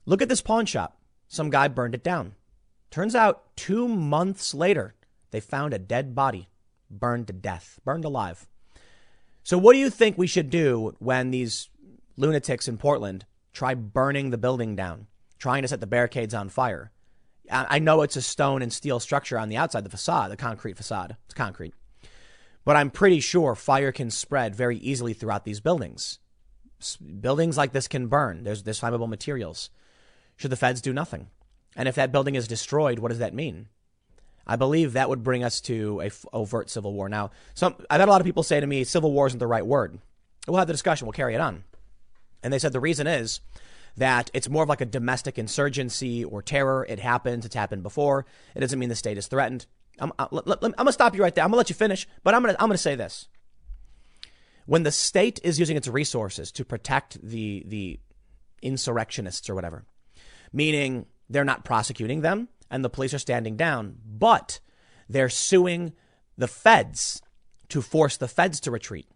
[0.05, 1.01] look at this pawn shop.
[1.27, 2.35] Some guy burned it down.
[2.91, 4.95] Turns out two months later,
[5.31, 6.47] they found a dead body,
[6.89, 8.47] burned to death, burned alive.
[9.43, 11.67] So, what do you think we should do when these
[12.15, 15.07] lunatics in Portland try burning the building down,
[15.41, 16.91] trying to set the barricades on fire?
[17.49, 20.77] I know it's a stone and steel structure on the outside, the facade, the concrete
[20.77, 21.17] facade.
[21.25, 21.73] It's concrete.
[22.63, 26.19] But I'm pretty sure fire can spread very easily throughout these buildings.
[27.19, 28.43] Buildings like this can burn.
[28.43, 29.71] There's, there's flammable materials.
[30.37, 31.27] Should the feds do nothing?
[31.75, 33.67] And if that building is destroyed, what does that mean?
[34.45, 37.09] I believe that would bring us to a f- overt civil war.
[37.09, 39.47] Now, some, I've had a lot of people say to me, civil war isn't the
[39.47, 39.99] right word.
[40.47, 41.05] We'll have the discussion.
[41.07, 41.63] We'll carry it on.
[42.43, 43.41] And they said the reason is
[43.97, 46.85] that it's more of like a domestic insurgency or terror.
[46.87, 47.45] It happens.
[47.45, 48.25] It's happened before.
[48.55, 49.65] It doesn't mean the state is threatened.
[49.99, 51.43] I'm, I'm, I'm going to stop you right there.
[51.43, 53.27] I'm going to let you finish, but I'm going to I'm going to say this.
[54.65, 57.99] When the state is using its resources to protect the the
[58.61, 59.85] insurrectionists or whatever,
[60.53, 64.59] meaning they're not prosecuting them and the police are standing down, but
[65.09, 65.93] they're suing
[66.37, 67.21] the feds
[67.69, 69.07] to force the feds to retreat.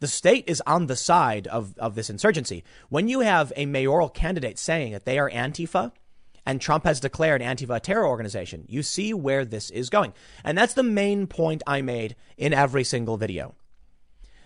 [0.00, 2.62] The state is on the side of, of this insurgency.
[2.88, 5.92] When you have a mayoral candidate saying that they are Antifa
[6.46, 10.12] and Trump has declared Antifa a terror organization, you see where this is going.
[10.44, 13.56] And that's the main point I made in every single video.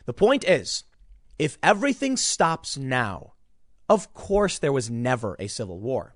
[0.07, 0.84] The point is,
[1.38, 3.34] if everything stops now,
[3.90, 6.14] of course there was never a civil war.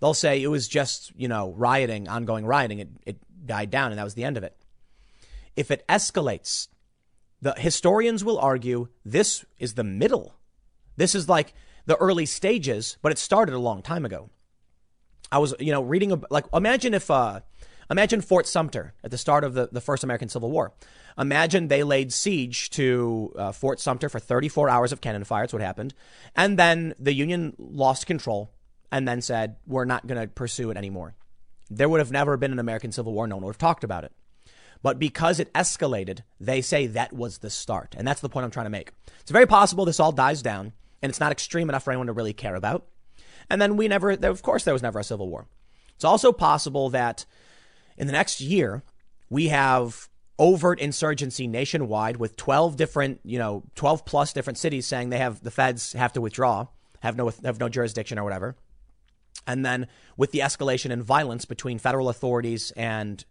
[0.00, 2.80] They'll say it was just, you know, rioting, ongoing rioting.
[2.80, 4.54] It, it died down and that was the end of it.
[5.56, 6.68] If it escalates
[7.46, 10.34] the historians will argue this is the middle.
[10.96, 11.54] This is like
[11.86, 14.30] the early stages, but it started a long time ago.
[15.30, 17.40] I was, you know, reading, like, imagine if, uh,
[17.88, 20.72] Imagine Fort Sumter at the start of the, the first American Civil War.
[21.16, 25.44] Imagine they laid siege to uh, Fort Sumter for 34 hours of cannon fire.
[25.44, 25.94] That's what happened.
[26.34, 28.50] And then the Union lost control
[28.90, 31.14] and then said, we're not going to pursue it anymore.
[31.70, 33.28] There would have never been an American Civil War.
[33.28, 34.10] No one would have talked about it.
[34.82, 37.94] But because it escalated, they say that was the start.
[37.96, 38.92] And that's the point I'm trying to make.
[39.20, 40.72] It's very possible this all dies down
[41.02, 42.86] and it's not extreme enough for anyone to really care about.
[43.48, 45.46] And then we never, of course, there was never a civil war.
[45.94, 47.24] It's also possible that
[47.96, 48.82] in the next year,
[49.30, 50.08] we have
[50.38, 55.42] overt insurgency nationwide with 12 different, you know, 12 plus different cities saying they have
[55.42, 56.66] the feds have to withdraw,
[57.00, 58.56] have no have no jurisdiction or whatever.
[59.46, 63.24] And then with the escalation in violence between federal authorities and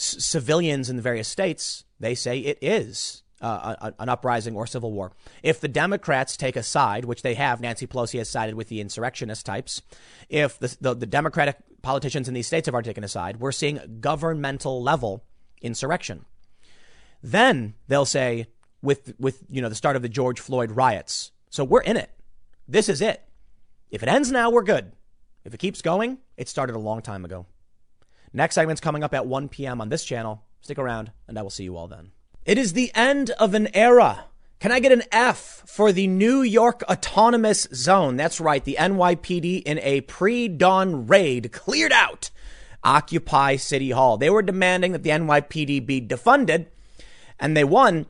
[0.00, 4.66] c- civilians in the various states, they say it is uh, a, an uprising or
[4.66, 5.12] civil war.
[5.42, 8.80] If the Democrats take a side, which they have, Nancy Pelosi has sided with the
[8.80, 9.82] insurrectionist types.
[10.28, 13.52] If the, the, the Democratic politicians in these states have already taken a side, we're
[13.52, 15.24] seeing governmental level
[15.62, 16.24] insurrection.
[17.22, 18.46] Then they'll say,
[18.82, 22.10] with with you know the start of the George Floyd riots, so we're in it.
[22.66, 23.22] This is it.
[23.90, 24.92] If it ends now, we're good.
[25.44, 27.44] If it keeps going, it started a long time ago.
[28.32, 29.80] Next segment's coming up at 1 p.m.
[29.80, 30.42] on this channel.
[30.60, 32.12] Stick around, and I will see you all then.
[32.44, 34.26] It is the end of an era.
[34.60, 38.16] Can I get an F for the New York Autonomous Zone?
[38.16, 38.62] That's right.
[38.62, 42.30] The NYPD in a pre-dawn raid cleared out
[42.84, 44.16] Occupy City Hall.
[44.16, 46.66] They were demanding that the NYPD be defunded
[47.38, 48.06] and they won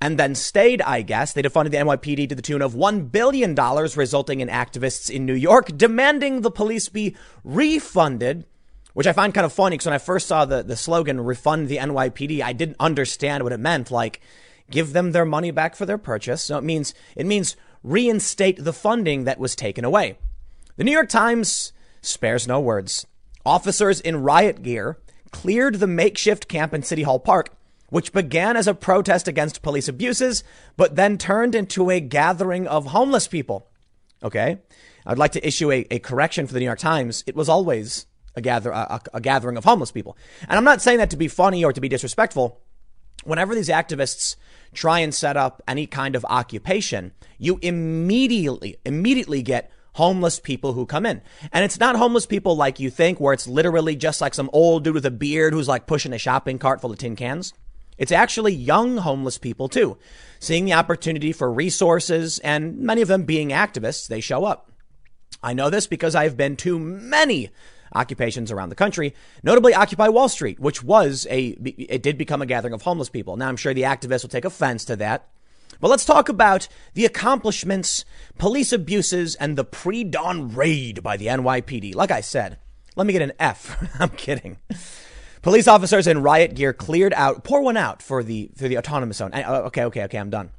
[0.00, 1.32] and then stayed, I guess.
[1.32, 5.34] They defunded the NYPD to the tune of $1 billion, resulting in activists in New
[5.34, 8.46] York demanding the police be refunded
[8.98, 11.68] which I find kind of funny because when I first saw the, the slogan refund
[11.68, 13.92] the NYPD, I didn't understand what it meant.
[13.92, 14.20] Like,
[14.72, 16.42] give them their money back for their purchase.
[16.42, 20.18] So it means, it means reinstate the funding that was taken away.
[20.78, 21.72] The New York Times
[22.02, 23.06] spares no words.
[23.46, 24.98] Officers in riot gear
[25.30, 27.56] cleared the makeshift camp in City Hall Park,
[27.90, 30.42] which began as a protest against police abuses,
[30.76, 33.68] but then turned into a gathering of homeless people.
[34.24, 34.58] Okay.
[35.06, 37.22] I'd like to issue a, a correction for the New York Times.
[37.28, 38.07] It was always
[38.38, 40.16] a, gather, a, a gathering of homeless people.
[40.48, 42.60] And I'm not saying that to be funny or to be disrespectful.
[43.24, 44.36] Whenever these activists
[44.72, 50.86] try and set up any kind of occupation, you immediately, immediately get homeless people who
[50.86, 51.20] come in.
[51.52, 54.84] And it's not homeless people like you think, where it's literally just like some old
[54.84, 57.52] dude with a beard who's like pushing a shopping cart full of tin cans.
[57.98, 59.98] It's actually young homeless people too,
[60.38, 64.70] seeing the opportunity for resources and many of them being activists, they show up.
[65.42, 67.50] I know this because I've been to many
[67.94, 72.46] occupations around the country, notably Occupy Wall Street, which was a, it did become a
[72.46, 73.36] gathering of homeless people.
[73.36, 75.28] Now, I'm sure the activists will take offense to that.
[75.80, 78.04] But let's talk about the accomplishments,
[78.36, 81.94] police abuses, and the pre dawn raid by the NYPD.
[81.94, 82.58] Like I said,
[82.96, 83.76] let me get an F.
[84.00, 84.58] I'm kidding.
[85.42, 89.18] Police officers in riot gear cleared out, pour one out for the, for the autonomous
[89.18, 89.32] zone.
[89.32, 90.50] Uh, okay, okay, okay, I'm done.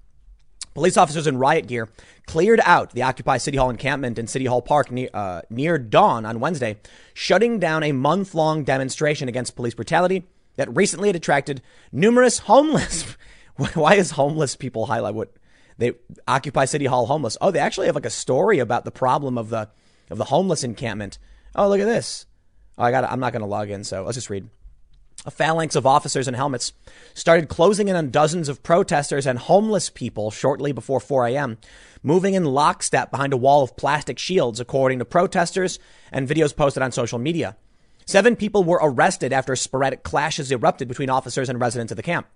[0.73, 1.89] Police officers in riot gear
[2.27, 6.25] cleared out the Occupy City Hall encampment in City Hall Park near, uh, near dawn
[6.25, 6.77] on Wednesday,
[7.13, 11.61] shutting down a month long demonstration against police brutality that recently had attracted
[11.91, 13.15] numerous homeless.
[13.73, 15.33] Why is homeless people highlight what
[15.77, 15.93] they
[16.27, 17.37] Occupy City Hall homeless?
[17.41, 19.69] Oh, they actually have like a story about the problem of the
[20.09, 21.17] of the homeless encampment.
[21.55, 22.25] Oh, look at this.
[22.77, 23.09] Oh, I got.
[23.09, 24.49] I'm not going to log in, so let's just read.
[25.25, 26.71] A phalanx of officers in helmets
[27.13, 31.57] started closing in on dozens of protesters and homeless people shortly before 4 a.m.,
[32.01, 35.77] moving in lockstep behind a wall of plastic shields, according to protesters
[36.11, 37.57] and videos posted on social media.
[38.05, 42.27] Seven people were arrested after sporadic clashes erupted between officers and residents of the camp.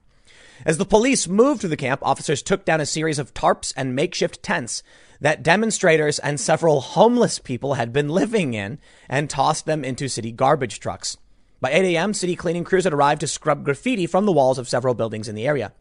[0.66, 3.96] As the police moved through the camp, officers took down a series of tarps and
[3.96, 4.84] makeshift tents
[5.22, 8.78] that demonstrators and several homeless people had been living in
[9.10, 11.18] and tossed them into city garbage trucks.
[11.64, 14.68] By 8 a.m., city cleaning crews had arrived to scrub graffiti from the walls of
[14.68, 15.72] several buildings in the area.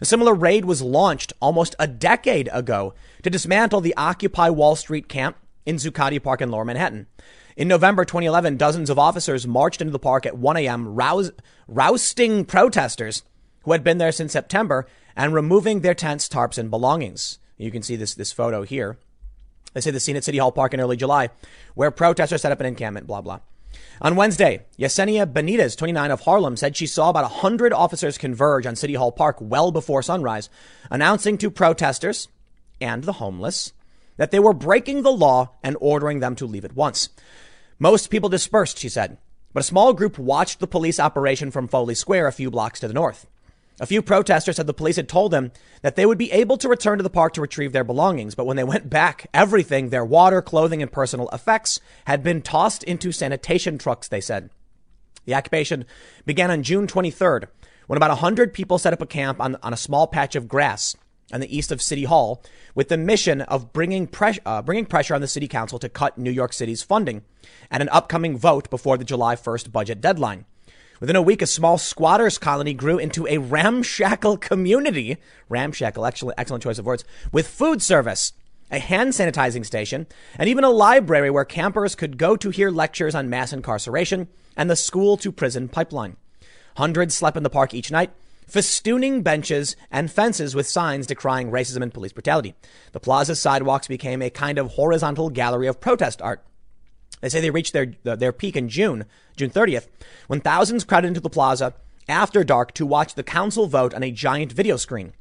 [0.00, 5.08] A similar raid was launched almost a decade ago to dismantle the Occupy Wall Street
[5.08, 7.08] camp in Zuccotti Park in lower Manhattan.
[7.56, 11.32] In November 2011, dozens of officers marched into the park at 1 a.m., rouse,
[11.66, 13.24] rousting protesters
[13.64, 17.40] who had been there since September and removing their tents, tarps, and belongings.
[17.56, 18.96] You can see this, this photo here.
[19.72, 21.30] They say the scene at City Hall Park in early July,
[21.74, 23.40] where protesters set up an encampment, blah, blah.
[24.00, 28.76] On Wednesday, Yesenia Benitez, 29 of Harlem, said she saw about 100 officers converge on
[28.76, 30.50] City Hall Park well before sunrise,
[30.90, 32.28] announcing to protesters
[32.80, 33.72] and the homeless
[34.16, 37.08] that they were breaking the law and ordering them to leave at once.
[37.78, 39.18] Most people dispersed, she said,
[39.52, 42.88] but a small group watched the police operation from Foley Square a few blocks to
[42.88, 43.26] the north.
[43.78, 45.52] A few protesters said the police had told them
[45.82, 48.46] that they would be able to return to the park to retrieve their belongings, but
[48.46, 53.12] when they went back, everything, their water, clothing, and personal effects, had been tossed into
[53.12, 54.48] sanitation trucks, they said.
[55.26, 55.84] The occupation
[56.24, 57.48] began on June 23rd
[57.86, 60.96] when about 100 people set up a camp on, on a small patch of grass
[61.32, 62.42] on the east of City Hall
[62.74, 66.16] with the mission of bringing, pres- uh, bringing pressure on the city council to cut
[66.16, 67.22] New York City's funding
[67.70, 70.46] and an upcoming vote before the July 1st budget deadline.
[71.00, 75.18] Within a week, a small squatters colony grew into a ramshackle community.
[75.48, 78.32] Ramshackle, excellent, excellent choice of words, with food service,
[78.70, 80.06] a hand sanitizing station,
[80.38, 84.70] and even a library where campers could go to hear lectures on mass incarceration and
[84.70, 86.16] the school to prison pipeline.
[86.76, 88.10] Hundreds slept in the park each night,
[88.50, 92.54] festooning benches and fences with signs decrying racism and police brutality.
[92.92, 96.42] The plaza's sidewalks became a kind of horizontal gallery of protest art.
[97.20, 99.04] They say they reached their, their peak in June,
[99.36, 99.88] June 30th,
[100.26, 101.74] when thousands crowded into the plaza
[102.08, 105.12] after dark to watch the council vote on a giant video screen.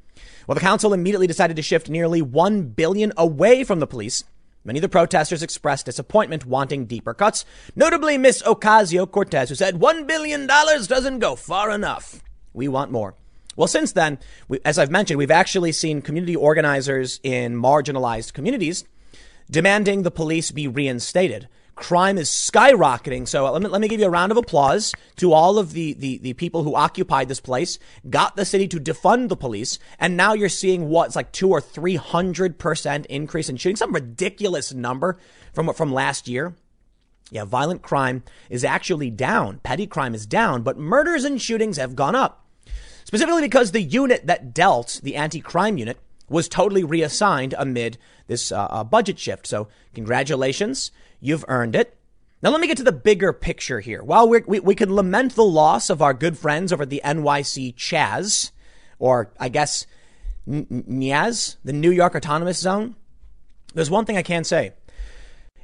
[0.47, 4.23] Well, the council immediately decided to shift nearly 1 billion away from the police.
[4.63, 9.75] Many of the protesters expressed disappointment, wanting deeper cuts, notably Miss Ocasio Cortez, who said
[9.75, 12.23] $1 billion doesn't go far enough.
[12.53, 13.15] We want more.
[13.55, 14.17] Well, since then,
[14.47, 18.85] we, as I've mentioned, we've actually seen community organizers in marginalized communities
[19.49, 23.27] demanding the police be reinstated crime is skyrocketing.
[23.27, 25.93] So let me, let me give you a round of applause to all of the,
[25.93, 29.77] the, the people who occupied this place, got the city to defund the police.
[29.99, 35.17] And now you're seeing what's like two or 300% increase in shooting, some ridiculous number
[35.53, 36.55] from, from last year.
[37.31, 39.59] Yeah, violent crime is actually down.
[39.63, 42.45] Petty crime is down, but murders and shootings have gone up.
[43.03, 45.97] Specifically because the unit that dealt, the anti-crime unit,
[46.29, 47.97] was totally reassigned amid
[48.27, 49.45] this uh, uh, budget shift.
[49.45, 50.91] So congratulations.
[51.25, 51.97] You've earned it.
[52.43, 54.03] Now, let me get to the bigger picture here.
[54.03, 57.73] While we we, can lament the loss of our good friends over at the NYC
[57.75, 58.51] Chaz,
[58.99, 59.87] or I guess
[60.47, 62.95] NYAZ, the New York Autonomous Zone,
[63.73, 64.73] there's one thing I can say.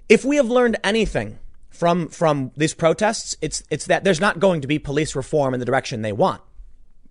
[0.10, 1.38] If we have learned anything
[1.70, 5.60] from from these protests, it's it's that there's not going to be police reform in
[5.60, 6.42] the direction they want.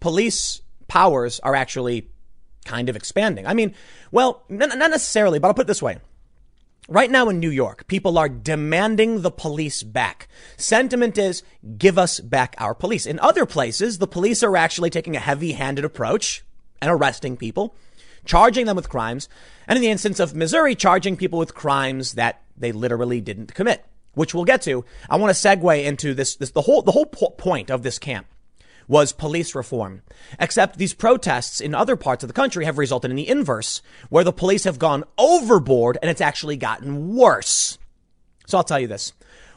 [0.01, 2.11] Police powers are actually
[2.64, 3.46] kind of expanding.
[3.46, 3.76] I mean,
[4.11, 5.98] well, not necessarily, but I'll put it this way.
[6.88, 10.28] Right now in New York, people are demanding the police back.
[10.56, 11.42] Sentiment is,
[11.78, 13.06] give us back our police.
[13.06, 16.42] In other places, the police are actually taking a heavy handed approach
[16.80, 17.76] and arresting people,
[18.24, 19.28] charging them with crimes.
[19.68, 23.84] And in the instance of Missouri, charging people with crimes that they literally didn't commit,
[24.14, 24.84] which we'll get to.
[25.08, 28.26] I want to segue into this, this the whole, the whole point of this camp
[28.91, 30.03] was police reform.
[30.41, 34.24] Except these protests in other parts of the country have resulted in the inverse, where
[34.24, 37.78] the police have gone overboard and it's actually gotten worse.
[38.49, 39.12] So I'll tell you this.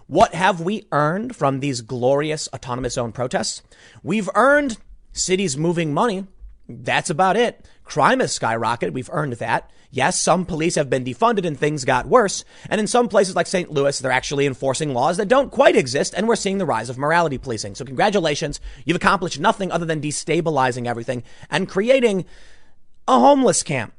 [0.06, 3.64] What have we earned from these glorious autonomous zone protests?
[4.04, 4.78] We've earned
[5.14, 6.28] cities moving money.
[6.68, 7.66] That's about it.
[7.84, 8.93] Crime has skyrocketed.
[8.93, 9.70] We've earned that.
[9.91, 12.45] Yes, some police have been defunded and things got worse.
[12.70, 13.72] And in some places like St.
[13.72, 16.14] Louis, they're actually enforcing laws that don't quite exist.
[16.16, 17.76] And we're seeing the rise of morality policing.
[17.76, 18.59] So congratulations.
[18.86, 22.26] You've accomplished nothing other than destabilizing everything and creating
[23.07, 23.93] a homeless camp.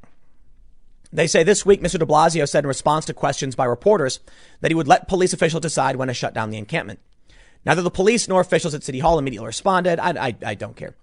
[1.12, 1.98] They say this week, Mr.
[1.98, 4.18] de Blasio said in response to questions by reporters
[4.62, 6.98] that he would let police officials decide when to shut down the encampment.
[7.64, 10.00] Neither the police nor officials at City Hall immediately responded.
[10.00, 10.96] I, I, I don't care.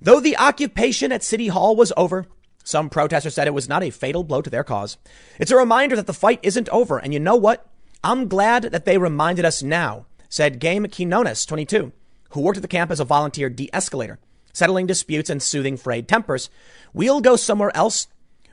[0.00, 2.26] Though the occupation at City Hall was over,
[2.64, 4.96] some protesters said it was not a fatal blow to their cause.
[5.38, 6.98] It's a reminder that the fight isn't over.
[6.98, 7.66] And you know what?
[8.04, 11.92] I'm glad that they reminded us now, said Game Quinones, 22,
[12.30, 14.18] who worked at the camp as a volunteer de-escalator,
[14.52, 16.50] settling disputes and soothing frayed tempers.
[16.92, 18.06] We'll go somewhere else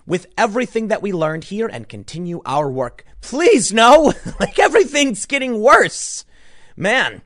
[0.08, 3.06] with everything that we learned here and continue our work.
[3.22, 4.14] Please, no!
[4.40, 6.26] like everything's getting worse.
[6.76, 7.22] Man,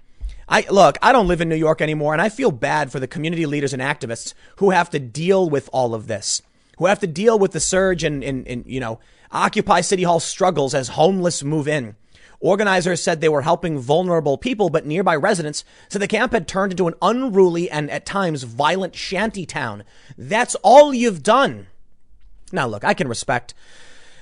[0.49, 3.07] I look, I don't live in New York anymore and I feel bad for the
[3.07, 6.41] community leaders and activists who have to deal with all of this
[6.79, 8.99] who have to deal with the surge and, and, you know,
[9.31, 11.95] Occupy City Hall struggles as homeless move in.
[12.39, 16.71] Organizers said they were helping vulnerable people, but nearby residents said the camp had turned
[16.71, 19.83] into an unruly and at times violent shanty town.
[20.17, 21.67] That's all you've done.
[22.53, 23.53] Now, look, I can respect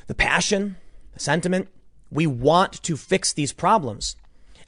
[0.08, 0.78] the passion,
[1.14, 1.70] the sentiment.
[2.10, 4.16] We want to fix these problems.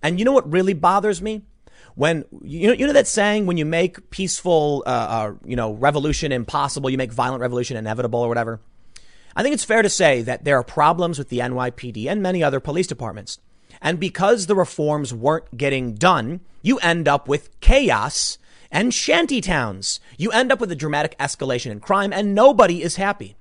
[0.04, 1.42] And you know what really bothers me?
[2.00, 5.74] When you know you know that saying when you make peaceful uh, uh, you know
[5.74, 8.62] revolution impossible, you make violent revolution inevitable or whatever.
[9.36, 12.42] I think it's fair to say that there are problems with the NYPD and many
[12.42, 13.40] other police departments.
[13.82, 18.38] And because the reforms weren't getting done, you end up with chaos
[18.72, 20.00] and shanty towns.
[20.18, 23.36] You end up with a dramatic escalation in crime and nobody is happy.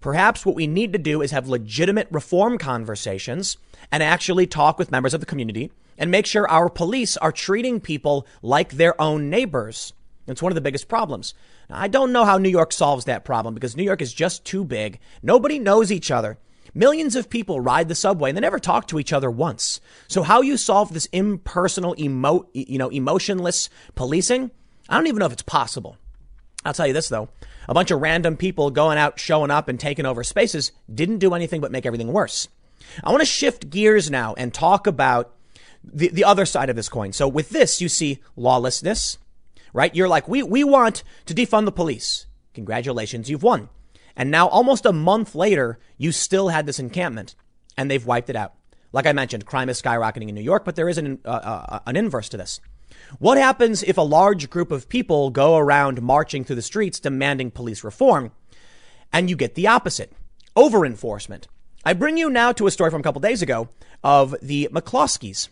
[0.00, 3.56] Perhaps what we need to do is have legitimate reform conversations
[3.92, 7.80] and actually talk with members of the community and make sure our police are treating
[7.80, 9.92] people like their own neighbors.
[10.26, 11.34] It's one of the biggest problems.
[11.68, 14.44] Now, I don't know how New York solves that problem because New York is just
[14.44, 15.00] too big.
[15.22, 16.38] Nobody knows each other.
[16.74, 19.80] Millions of people ride the subway and they never talk to each other once.
[20.06, 24.50] So how you solve this impersonal, emo, you know, emotionless policing?
[24.88, 25.96] I don't even know if it's possible.
[26.64, 27.28] I'll tell you this though.
[27.68, 31.34] A bunch of random people going out, showing up and taking over spaces didn't do
[31.34, 32.48] anything but make everything worse.
[33.02, 35.34] I want to shift gears now and talk about
[35.84, 37.12] the, the other side of this coin.
[37.12, 39.18] So with this, you see lawlessness,
[39.72, 39.94] right?
[39.94, 42.26] You're like, we, we want to defund the police.
[42.54, 43.68] Congratulations, you've won.
[44.16, 47.34] And now almost a month later, you still had this encampment
[47.76, 48.54] and they've wiped it out.
[48.92, 51.78] Like I mentioned, crime is skyrocketing in New York, but there is an, uh, uh,
[51.86, 52.60] an inverse to this.
[53.18, 57.50] What happens if a large group of people go around marching through the streets demanding
[57.50, 58.32] police reform
[59.12, 60.12] and you get the opposite?
[60.56, 61.46] Over enforcement.
[61.84, 63.68] I bring you now to a story from a couple days ago
[64.02, 65.48] of the McCloskeys.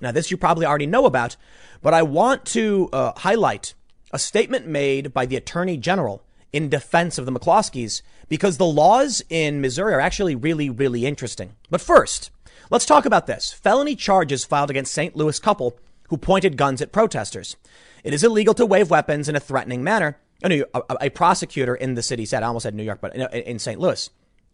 [0.00, 1.36] Now, this you probably already know about,
[1.82, 3.74] but I want to uh, highlight
[4.12, 6.22] a statement made by the Attorney General
[6.52, 11.54] in defense of the McCloskeys because the laws in Missouri are actually really, really interesting.
[11.70, 12.30] But first,
[12.70, 13.52] let's talk about this.
[13.52, 15.16] Felony charges filed against St.
[15.16, 15.78] Louis couple
[16.08, 17.56] who pointed guns at protesters.
[18.04, 20.18] It is illegal to wave weapons in a threatening manner.
[20.42, 20.64] a,
[21.00, 23.78] a, prosecutor in the city said, I almost said New York, but in, in St.
[23.78, 24.08] Louis.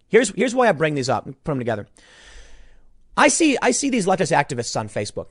[0.08, 1.86] Here's, here's why I bring these up, put them together.
[3.16, 5.26] I see, I see these leftist activists on Facebook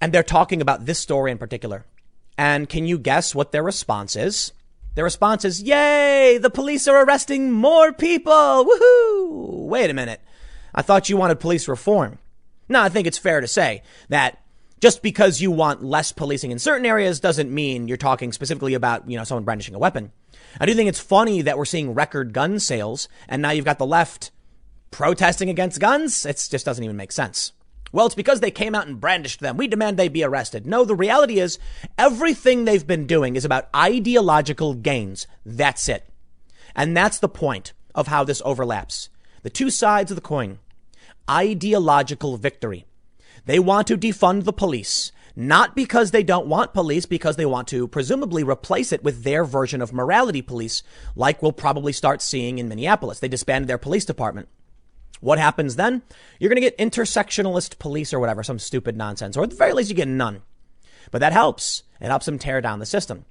[0.00, 1.84] and they're talking about this story in particular.
[2.38, 4.52] And can you guess what their response is?
[4.94, 8.32] Their response is, yay, the police are arresting more people.
[8.32, 9.66] Woohoo.
[9.66, 10.20] Wait a minute.
[10.74, 12.18] I thought you wanted police reform.
[12.68, 14.42] No, I think it's fair to say that
[14.80, 19.08] just because you want less policing in certain areas doesn't mean you're talking specifically about,
[19.08, 20.10] you know, someone brandishing a weapon.
[20.58, 23.78] I do think it's funny that we're seeing record gun sales and now you've got
[23.78, 24.30] the left
[24.90, 26.26] protesting against guns.
[26.26, 27.52] It just doesn't even make sense.
[27.92, 29.56] Well, it's because they came out and brandished them.
[29.56, 30.66] We demand they be arrested.
[30.66, 31.58] No, the reality is
[31.98, 35.26] everything they've been doing is about ideological gains.
[35.44, 36.08] That's it.
[36.76, 39.08] And that's the point of how this overlaps.
[39.42, 40.60] The two sides of the coin.
[41.28, 42.86] Ideological victory.
[43.44, 47.66] They want to defund the police, not because they don't want police, because they want
[47.68, 50.82] to presumably replace it with their version of morality police,
[51.16, 53.18] like we'll probably start seeing in Minneapolis.
[53.18, 54.48] They disbanded their police department.
[55.20, 56.02] What happens then?
[56.38, 59.72] You're going to get intersectionalist police or whatever, some stupid nonsense, or at the very
[59.72, 60.42] least, you get none.
[61.10, 61.82] But that helps.
[62.00, 63.26] It helps them tear down the system.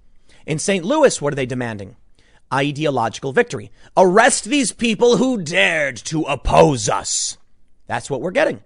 [0.46, 0.86] In St.
[0.86, 1.96] Louis, what are they demanding?
[2.54, 3.72] Ideological victory.
[3.98, 7.38] Arrest these people who dared to oppose us.
[7.88, 8.64] That's what we're getting.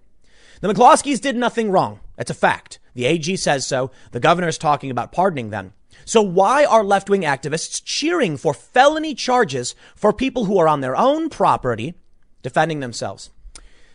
[0.62, 2.00] The McCloskeys did nothing wrong.
[2.16, 2.80] That's a fact.
[2.94, 3.92] The AG says so.
[4.12, 5.74] The governor is talking about pardoning them.
[6.06, 10.96] So why are left-wing activists cheering for felony charges for people who are on their
[10.96, 11.96] own property
[12.44, 13.32] defending themselves.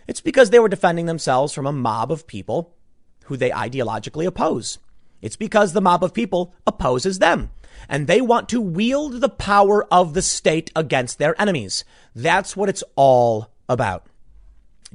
[0.08, 2.74] It's because they were defending themselves from a mob of people
[3.26, 4.78] who they ideologically oppose.
[5.20, 7.50] It's because the mob of people opposes them
[7.88, 11.84] and they want to wield the power of the state against their enemies.
[12.14, 14.06] That's what it's all about.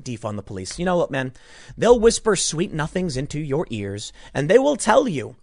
[0.01, 0.79] Defund the police.
[0.79, 1.33] You know what, man?
[1.77, 5.35] They'll whisper sweet nothings into your ears and they will tell you,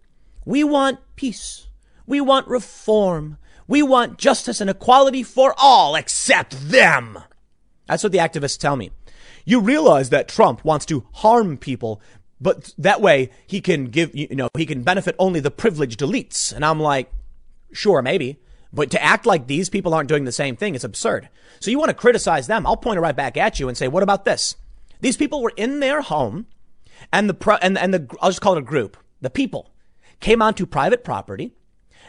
[0.44, 1.68] we want peace.
[2.06, 3.38] We want reform.
[3.68, 7.20] We want justice and equality for all except them.
[7.90, 8.92] That's what the activists tell me.
[9.44, 12.00] You realize that Trump wants to harm people,
[12.40, 16.52] but that way he can give, you know, he can benefit only the privileged elites.
[16.52, 17.12] And I'm like,
[17.72, 18.38] sure, maybe.
[18.72, 21.28] But to act like these people aren't doing the same thing is absurd.
[21.58, 22.64] So you want to criticize them.
[22.64, 24.54] I'll point it right back at you and say, what about this?
[25.00, 26.46] These people were in their home
[27.12, 28.96] and the, pro- and, and the, I'll just call it a group.
[29.20, 29.72] The people
[30.20, 31.54] came onto private property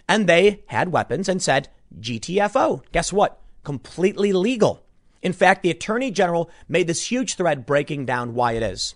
[0.07, 1.69] and they had weapons and said,
[1.99, 2.83] GTFO.
[2.91, 3.39] Guess what?
[3.63, 4.83] Completely legal.
[5.21, 8.95] In fact, the attorney general made this huge thread breaking down why it is.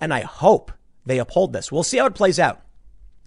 [0.00, 0.72] And I hope
[1.04, 1.70] they uphold this.
[1.70, 2.62] We'll see how it plays out.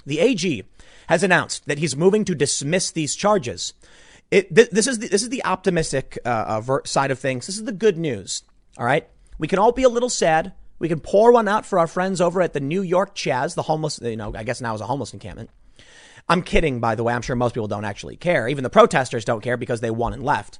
[0.06, 0.64] The AG
[1.08, 3.74] has announced that he's moving to dismiss these charges.
[4.32, 7.46] It, th- this is the, this is the optimistic uh, uh, ver- side of things.
[7.46, 8.44] This is the good news.
[8.78, 10.54] All right, we can all be a little sad.
[10.80, 13.62] We can pour one out for our friends over at the New York Chaz, the
[13.64, 14.00] homeless.
[14.02, 15.50] You know, I guess now is a homeless encampment.
[16.30, 17.14] I'm kidding, by the way.
[17.14, 18.48] I'm sure most people don't actually care.
[18.48, 20.60] Even the protesters don't care because they won and left.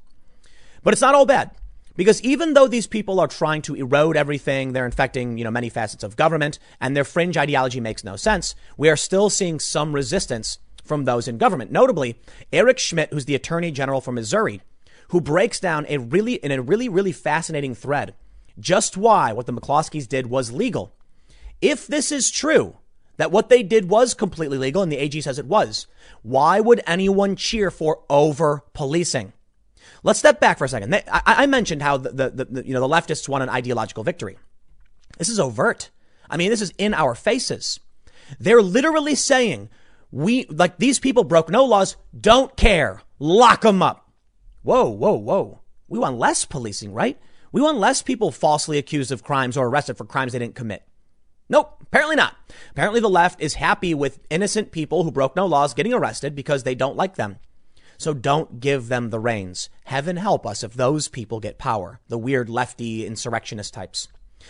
[0.84, 1.52] But it's not all bad.
[1.96, 5.70] Because even though these people are trying to erode everything, they're infecting, you know, many
[5.70, 9.94] facets of government and their fringe ideology makes no sense, we are still seeing some
[9.94, 11.72] resistance from those in government.
[11.72, 12.20] Notably,
[12.52, 14.62] Eric Schmitt, who's the attorney general for Missouri,
[15.10, 18.16] who breaks down a really, in a really, really fascinating thread,
[18.60, 20.94] just why what the McCloskeys did was legal.
[21.62, 22.78] If this is true,
[23.18, 25.86] that what they did was completely legal, and the AG says it was,
[26.24, 29.34] why would anyone cheer for over policing?
[30.04, 30.94] Let's step back for a second.
[30.96, 34.38] I, I mentioned how the, the, the, you know, the leftists won an ideological victory.
[35.18, 35.90] This is overt.
[36.30, 37.80] I mean, this is in our faces.
[38.40, 39.70] They're literally saying,
[40.12, 44.10] we, like these people broke no laws, don't care, lock them up.
[44.64, 45.62] Whoa, whoa, whoa.
[45.88, 47.20] We want less policing, right?
[47.52, 50.84] We want less people falsely accused of crimes or arrested for crimes they didn't commit.
[51.50, 52.38] Nope, apparently not.
[52.72, 56.64] Apparently the left is happy with innocent people who broke no laws getting arrested because
[56.64, 57.40] they don't like them.
[58.02, 59.70] So don't give them the reins.
[59.84, 64.08] Heaven help us if those people get power, the weird lefty insurrectionist types.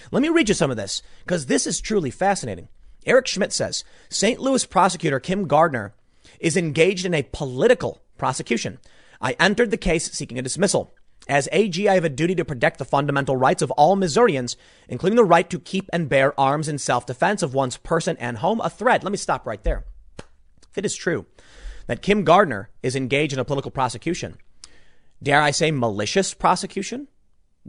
[0.09, 2.69] Let me read you some of this, because this is truly fascinating.
[3.05, 4.39] Eric Schmitt says St.
[4.39, 5.93] Louis prosecutor Kim Gardner
[6.39, 8.79] is engaged in a political prosecution.
[9.19, 10.93] I entered the case seeking a dismissal.
[11.27, 14.55] As AG, I have a duty to protect the fundamental rights of all Missourians,
[14.87, 18.61] including the right to keep and bear arms in self-defense of one's person and home.
[18.61, 19.03] A thread.
[19.03, 19.83] Let me stop right there.
[20.69, 21.25] If it is true
[21.91, 24.37] that Kim Gardner is engaged in a political prosecution,
[25.21, 27.09] dare I say malicious prosecution?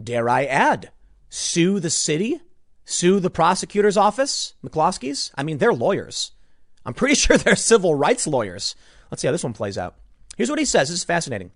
[0.01, 0.93] Dare I add,
[1.29, 2.41] sue the city?
[2.85, 4.55] Sue the prosecutor's office?
[4.65, 5.33] McCloskey's?
[5.35, 6.31] I mean, they're lawyers.
[6.87, 8.77] I'm pretty sure they're civil rights lawyers.
[9.11, 9.97] Let's see how this one plays out.
[10.37, 10.89] Here's what he says.
[10.89, 11.51] This is fascinating.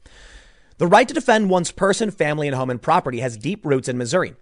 [0.79, 3.97] The right to defend one's person, family, and home and property has deep roots in
[3.97, 4.35] Missouri.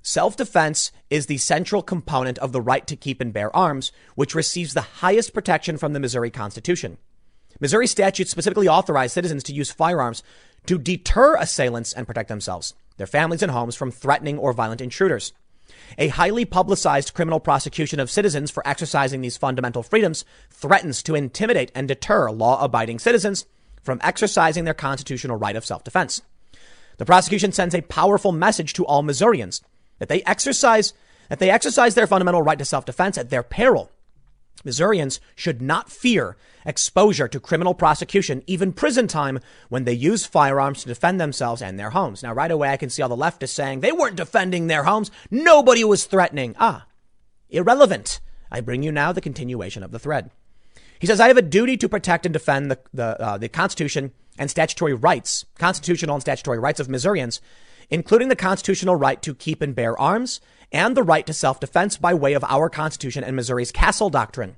[0.00, 4.72] Self-defense is the central component of the right to keep and bear arms, which receives
[4.72, 6.96] the highest protection from the Missouri Constitution.
[7.60, 10.22] Missouri statutes specifically authorize citizens to use firearms
[10.66, 15.32] to deter assailants and protect themselves, their families, and homes from threatening or violent intruders.
[15.98, 21.72] A highly publicized criminal prosecution of citizens for exercising these fundamental freedoms threatens to intimidate
[21.74, 23.46] and deter law abiding citizens
[23.82, 26.22] from exercising their constitutional right of self-defense.
[26.98, 29.62] The prosecution sends a powerful message to all Missourians
[29.98, 30.92] that they exercise
[31.28, 33.90] that they exercise their fundamental right to self-defense at their peril.
[34.64, 39.38] Missourians should not fear exposure to criminal prosecution, even prison time,
[39.68, 42.22] when they use firearms to defend themselves and their homes.
[42.22, 45.10] Now, right away, I can see all the leftists saying they weren't defending their homes.
[45.30, 46.56] Nobody was threatening.
[46.58, 46.86] Ah,
[47.48, 48.20] irrelevant.
[48.50, 50.30] I bring you now the continuation of the thread.
[50.98, 54.12] He says, I have a duty to protect and defend the, the, uh, the Constitution
[54.38, 57.40] and statutory rights, constitutional and statutory rights of Missourians,
[57.90, 60.40] including the constitutional right to keep and bear arms
[60.72, 64.56] and the right to self-defense by way of our Constitution and Missouri's Castle Doctrine.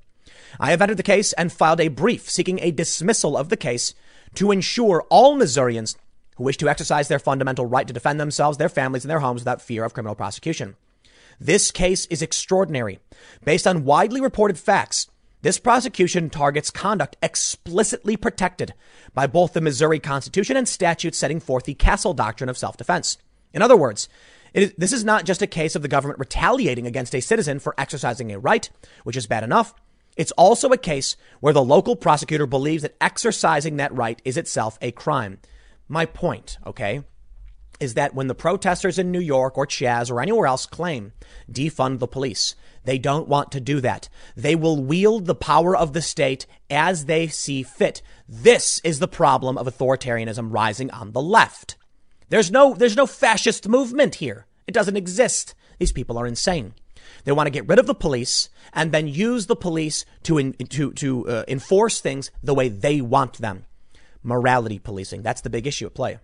[0.59, 3.95] I have entered the case and filed a brief seeking a dismissal of the case
[4.35, 5.97] to ensure all Missourians
[6.37, 9.41] who wish to exercise their fundamental right to defend themselves, their families, and their homes
[9.43, 10.77] without fear of criminal prosecution.
[11.41, 13.01] This case is extraordinary.
[13.45, 15.09] Based on widely reported facts,
[15.43, 18.75] this prosecution targets conduct explicitly protected
[19.15, 23.19] by both the Missouri Constitution and statutes setting forth the Castle Doctrine of self-defense.
[23.53, 24.09] In other words,
[24.53, 28.33] this is not just a case of the government retaliating against a citizen for exercising
[28.33, 28.69] a right,
[29.05, 29.75] which is bad enough.
[30.17, 34.77] It's also a case where the local prosecutor believes that exercising that right is itself
[34.83, 35.39] a crime.
[35.89, 37.05] My point, okay,
[37.81, 41.13] is that when the protesters in New York or Chaz or anywhere else claim
[41.51, 44.09] defund the police, they don't want to do that.
[44.37, 48.03] They will wield the power of the state as they see fit.
[48.29, 51.77] This is the problem of authoritarianism rising on the left.
[52.29, 54.47] There's no, there's no fascist movement here.
[54.67, 55.55] It doesn't exist.
[55.79, 56.75] These people are insane.
[57.25, 60.53] They want to get rid of the police and then use the police to, in,
[60.53, 63.65] to, to uh, enforce things the way they want them.
[64.23, 65.23] Morality policing.
[65.23, 66.19] That's the big issue at play.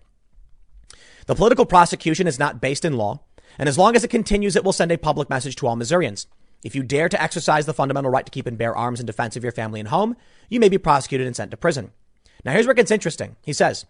[1.25, 3.21] The political prosecution is not based in law.
[3.57, 6.27] And as long as it continues, it will send a public message to all Missourians.
[6.63, 9.35] If you dare to exercise the fundamental right to keep and bear arms in defense
[9.35, 10.15] of your family and home,
[10.49, 11.91] you may be prosecuted and sent to prison.
[12.43, 13.35] Now, here's where it gets interesting.
[13.43, 13.85] He says,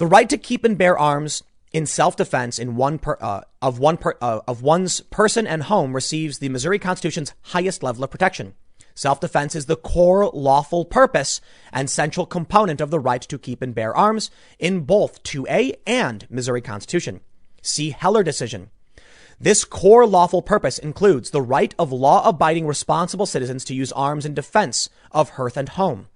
[0.00, 1.42] the right to keep and bear arms
[1.74, 5.94] in self-defense in one per, uh, of one per, uh, of one's person and home
[5.94, 8.54] receives the Missouri Constitution's highest level of protection.
[8.94, 13.74] Self-defense is the core lawful purpose and central component of the right to keep and
[13.74, 17.20] bear arms in both 2A and Missouri Constitution.
[17.60, 18.70] See Heller decision.
[19.38, 24.24] This core lawful purpose includes the right of law abiding responsible citizens to use arms
[24.24, 26.06] in defense of hearth and home.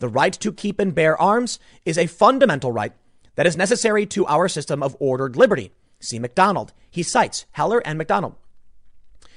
[0.00, 2.92] The right to keep and bear arms is a fundamental right
[3.36, 5.72] that is necessary to our system of ordered liberty.
[5.98, 6.72] See McDonald.
[6.90, 8.34] He cites Heller and McDonald.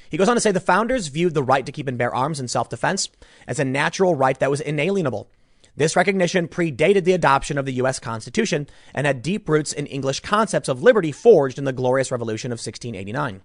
[0.10, 2.40] He goes on to say the founders viewed the right to keep and bear arms
[2.40, 3.10] in self-defense
[3.48, 5.30] as a natural right that was inalienable
[5.76, 7.99] this recognition predated the adoption of the U.S.
[7.99, 12.52] Constitution and had deep roots in English concepts of liberty forged in the Glorious Revolution
[12.52, 13.41] of 1689.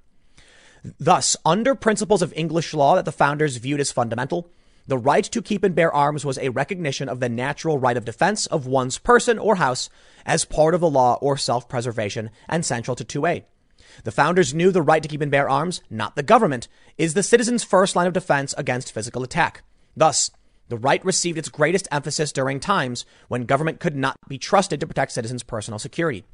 [1.01, 4.51] Thus, under principles of English law that the founders viewed as fundamental,
[4.89, 8.07] the right to keep and bear arms was a recognition of the natural right of
[8.07, 9.91] defense of one's person or house
[10.25, 13.45] as part of the law or self-preservation and central to 2A.
[14.05, 17.23] The founders knew the right to keep and bear arms, not the government, is the
[17.23, 19.63] citizen's first line of defense against physical attack.
[19.95, 20.31] Thus,
[20.71, 24.87] the right received its greatest emphasis during times when government could not be trusted to
[24.87, 26.25] protect citizens' personal security.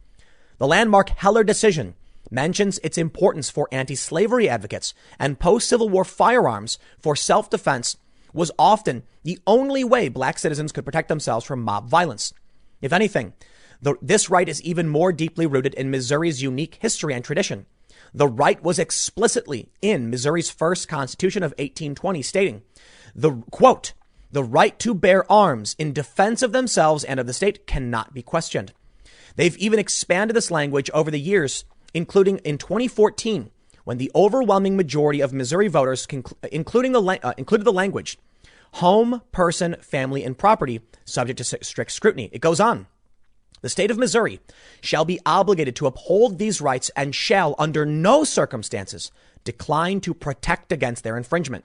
[0.59, 1.95] The landmark Heller decision
[2.31, 7.97] mentions its importance for anti-slavery advocates and post-Civil War firearms for self-defense
[8.35, 12.35] was often the only way black citizens could protect themselves from mob violence.
[12.83, 13.33] If anything,
[13.81, 17.67] The, this right is even more deeply rooted in Missouri's unique history and tradition.
[18.15, 22.63] The right was explicitly in Missouri's first constitution of 1820, stating
[23.15, 23.93] the quote,
[24.31, 28.23] the right to bear arms in defense of themselves and of the state cannot be
[28.23, 28.73] questioned.
[29.37, 33.51] They've even expanded this language over the years, including in 2014,
[33.85, 36.07] when the overwhelming majority of Missouri voters,
[36.51, 38.19] including the, uh, included the language
[38.75, 42.29] home, person, family, and property subject to strict scrutiny.
[42.33, 42.89] It goes on.
[43.61, 44.41] The state of Missouri
[44.81, 49.13] shall be obligated to uphold these rights and shall, under no circumstances,
[49.45, 51.65] decline to protect against their infringement.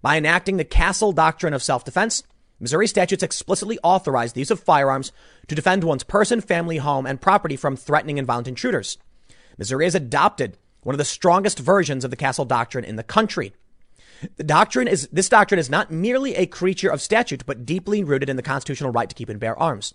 [0.00, 2.22] By enacting the Castle Doctrine of Self Defense,
[2.58, 5.12] Missouri statutes explicitly authorize the use of firearms
[5.46, 8.98] to defend one's person, family, home, and property from threatening and violent intruders.
[9.58, 13.52] Missouri has adopted one of the strongest versions of the Castle Doctrine in the country.
[14.36, 18.28] The doctrine is, this doctrine is not merely a creature of statute, but deeply rooted
[18.28, 19.94] in the constitutional right to keep and bear arms.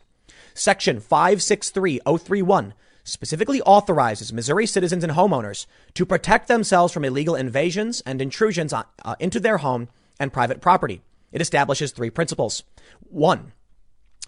[0.53, 2.73] Section 563031
[3.03, 8.85] specifically authorizes Missouri citizens and homeowners to protect themselves from illegal invasions and intrusions on,
[9.03, 9.89] uh, into their home
[10.19, 11.01] and private property.
[11.31, 12.63] It establishes three principles.
[13.01, 13.51] One,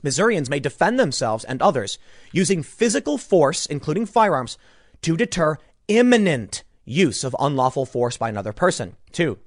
[0.04, 1.98] Missourians may defend themselves and others
[2.32, 4.58] using physical force, including firearms,
[5.02, 5.58] to deter
[5.88, 8.96] imminent use of unlawful force by another person.
[9.12, 9.40] Two,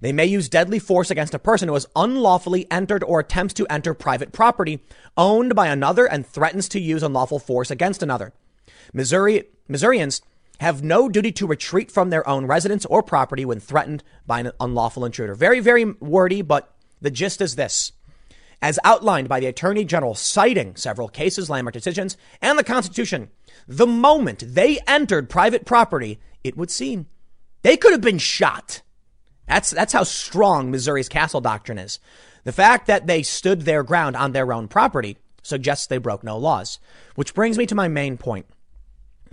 [0.00, 3.66] they may use deadly force against a person who has unlawfully entered or attempts to
[3.68, 4.80] enter private property
[5.16, 8.32] owned by another and threatens to use unlawful force against another.
[8.92, 10.22] Missouri, Missourians
[10.60, 14.52] have no duty to retreat from their own residence or property when threatened by an
[14.60, 15.34] unlawful intruder.
[15.34, 17.92] Very, very wordy, but the gist is this.
[18.62, 23.28] As outlined by the Attorney General, citing several cases, landmark decisions, and the Constitution,
[23.66, 27.06] the moment they entered private property, it would seem
[27.62, 28.82] they could have been shot.
[29.48, 31.98] That's, that's how strong Missouri's castle doctrine is.
[32.44, 36.36] The fact that they stood their ground on their own property suggests they broke no
[36.36, 36.78] laws.
[37.14, 38.46] Which brings me to my main point.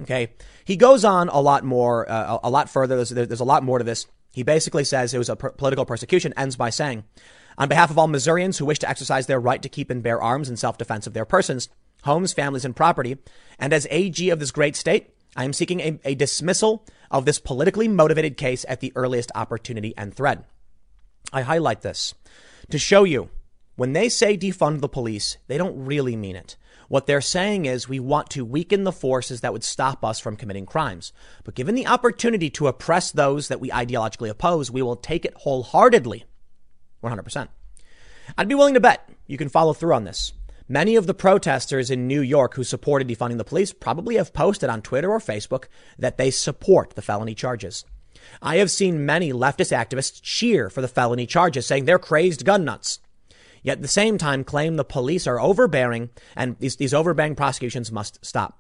[0.02, 0.32] Okay.
[0.66, 2.96] He goes on a lot more, uh, a lot further.
[2.96, 4.08] There's, there's a lot more to this.
[4.32, 7.04] He basically says it was a per- political persecution, ends by saying,
[7.58, 10.20] on behalf of all Missourians who wish to exercise their right to keep and bear
[10.20, 11.70] arms in self-defense of their persons,
[12.04, 13.18] homes, families, and property,
[13.60, 17.40] and as AG of this great state, I am seeking a, a dismissal of this
[17.40, 20.46] politically motivated case at the earliest opportunity and thread.
[21.32, 22.14] I highlight this
[22.70, 23.30] to show you
[23.76, 26.58] when they say defund the police, they don't really mean it.
[26.90, 30.36] What they're saying is we want to weaken the forces that would stop us from
[30.36, 31.12] committing crimes.
[31.44, 35.34] But given the opportunity to oppress those that we ideologically oppose, we will take it
[35.38, 36.26] wholeheartedly.
[37.04, 37.48] 100%.
[38.38, 40.34] I'd be willing to bet you can follow through on this.
[40.68, 44.70] Many of the protesters in New York who supported defunding the police probably have posted
[44.70, 45.66] on Twitter or Facebook
[46.00, 47.84] that they support the felony charges.
[48.42, 52.64] I have seen many leftist activists cheer for the felony charges, saying they're crazed gun
[52.64, 53.00] nuts.
[53.62, 57.92] Yet at the same time claim the police are overbearing and these, these overbearing prosecutions
[57.92, 58.60] must stop.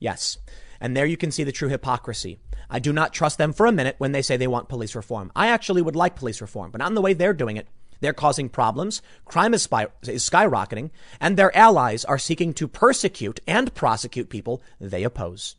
[0.00, 0.38] Yes.
[0.80, 2.38] And there you can see the true hypocrisy.
[2.68, 5.30] I do not trust them for a minute when they say they want police reform.
[5.36, 7.68] I actually would like police reform, but not in the way they're doing it.
[8.00, 9.02] They're causing problems.
[9.24, 10.90] Crime is, spy- is skyrocketing
[11.20, 15.56] and their allies are seeking to persecute and prosecute people they oppose.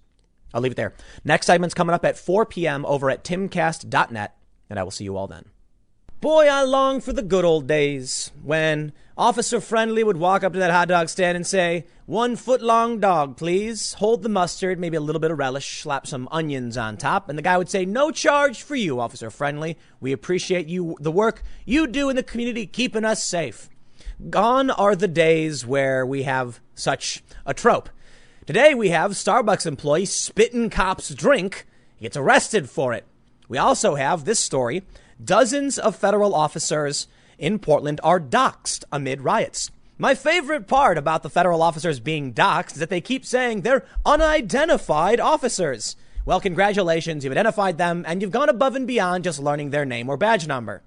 [0.54, 0.94] I'll leave it there.
[1.24, 2.86] Next segment's coming up at 4 p.m.
[2.86, 4.36] over at timcast.net,
[4.70, 5.46] and I will see you all then.
[6.22, 10.60] Boy, I long for the good old days when Officer Friendly would walk up to
[10.60, 13.94] that hot dog stand and say, One foot long dog, please.
[13.94, 17.28] Hold the mustard, maybe a little bit of relish, slap some onions on top.
[17.28, 19.80] And the guy would say, No charge for you, Officer Friendly.
[20.00, 23.68] We appreciate you, the work you do in the community, keeping us safe.
[24.30, 27.90] Gone are the days where we have such a trope.
[28.46, 31.66] Today we have Starbucks employee spitting cops drink.
[31.96, 33.06] He gets arrested for it.
[33.48, 34.84] We also have this story
[35.24, 37.08] dozens of federal officers
[37.38, 39.72] in Portland are doxxed amid riots.
[39.98, 43.86] My favorite part about the federal officers being doxxed is that they keep saying they're
[44.06, 45.96] unidentified officers.
[46.26, 50.10] Well, congratulations, you've identified them and you've gone above and beyond just learning their name
[50.10, 50.82] or badge number.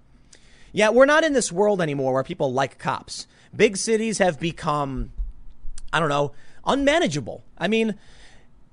[0.73, 3.27] Yeah, we're not in this world anymore where people like cops.
[3.55, 5.13] Big cities have become,
[5.93, 6.33] I don't know,
[6.67, 7.45] unmanageable.
[7.57, 7.95] I mean,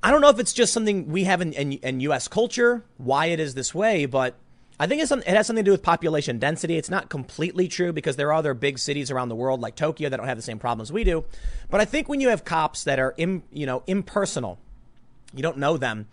[0.02, 2.28] I don't know if it's just something we have in, in, in U.S.
[2.28, 4.36] culture, why it is this way, but
[4.82, 6.76] I think it has something to do with population density.
[6.76, 10.10] It's not completely true because there are other big cities around the world like Tokyo
[10.10, 11.24] that don't have the same problems we do.
[11.70, 14.58] But I think when you have cops that are, you know, impersonal,
[15.36, 16.08] you don't know them,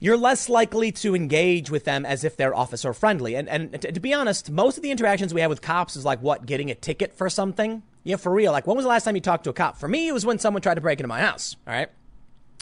[0.00, 3.34] you're less likely to engage with them as if they're officer friendly.
[3.34, 6.04] And, and to, to be honest, most of the interactions we have with cops is
[6.04, 7.82] like what, getting a ticket for something?
[8.04, 8.52] Yeah, for real.
[8.52, 9.78] Like, when was the last time you talked to a cop?
[9.78, 11.56] For me, it was when someone tried to break into my house.
[11.66, 11.88] All right.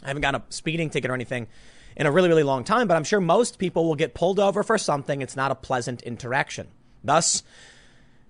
[0.04, 1.48] I haven't got a speeding ticket or anything
[1.96, 4.62] in a really, really long time, but I'm sure most people will get pulled over
[4.62, 5.22] for something.
[5.22, 6.68] It's not a pleasant interaction.
[7.02, 7.42] Thus,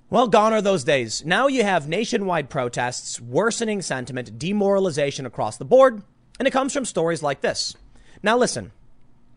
[0.09, 1.25] Well, gone are those days.
[1.25, 6.03] Now you have nationwide protests, worsening sentiment, demoralization across the board,
[6.39, 7.75] and it comes from stories like this.
[8.23, 8.71] Now listen,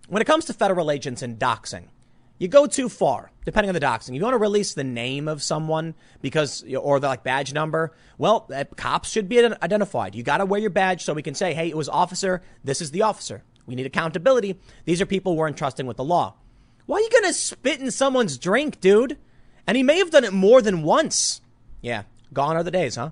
[0.10, 1.85] when it comes to federal agents and doxing,
[2.38, 4.14] you go too far, depending on the doxing.
[4.15, 7.95] You want to release the name of someone because, or the like badge number.
[8.18, 10.14] Well, uh, cops should be identified.
[10.15, 12.43] You got to wear your badge so we can say, hey, it was officer.
[12.64, 13.43] This is the officer.
[13.69, 14.59] We need accountability.
[14.85, 16.33] These are people we're entrusting with the law.
[16.87, 19.15] Why are you going to spit in someone's drink, dude?
[19.67, 21.39] And he may have done it more than once.
[21.81, 23.11] Yeah, gone are the days, huh?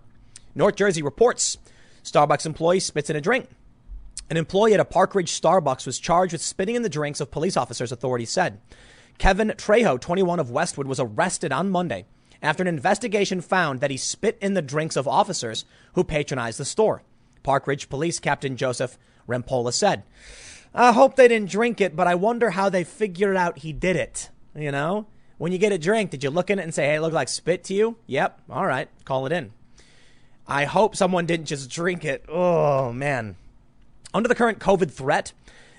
[0.55, 1.59] North Jersey reports
[2.03, 3.47] Starbucks employee spits in a drink.
[4.31, 7.29] An employee at a Park Ridge Starbucks was charged with spitting in the drinks of
[7.29, 8.59] police officers, authorities said.
[9.19, 12.05] Kevin Trejo, 21 of Westwood, was arrested on Monday
[12.41, 16.65] after an investigation found that he spit in the drinks of officers who patronized the
[16.65, 17.03] store.
[17.43, 18.97] Park Ridge Police Captain Joseph
[19.27, 20.03] Rempola said,
[20.73, 23.95] I hope they didn't drink it, but I wonder how they figured out he did
[23.95, 24.30] it.
[24.56, 25.07] You know?
[25.38, 27.14] When you get a drink, did you look in it and say, hey, it looked
[27.14, 27.98] like spit to you?
[28.07, 28.41] Yep.
[28.49, 28.89] All right.
[29.06, 29.52] Call it in.
[30.48, 32.26] I hope someone didn't just drink it.
[32.27, 33.35] Oh, man.
[34.14, 35.34] Under the current COVID threat,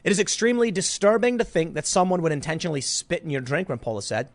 [0.04, 4.02] it is extremely disturbing to think that someone would intentionally spit in your drink, Rempola
[4.02, 4.28] said.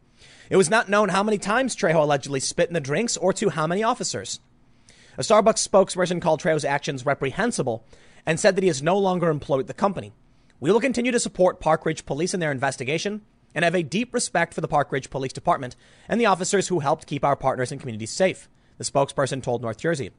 [0.49, 3.49] It was not known how many times Trejo allegedly spit in the drinks or to
[3.49, 4.39] how many officers.
[5.17, 7.85] A Starbucks spokesperson called Trejo's actions reprehensible
[8.25, 10.11] and said that he is no longer employed at the company.
[10.63, 13.23] We will continue to support Park Ridge Police in their investigation
[13.53, 15.75] and have a deep respect for the Park Ridge Police Department
[16.07, 19.75] and the officers who helped keep our partners and communities safe, the spokesperson told North
[19.75, 20.11] Jersey.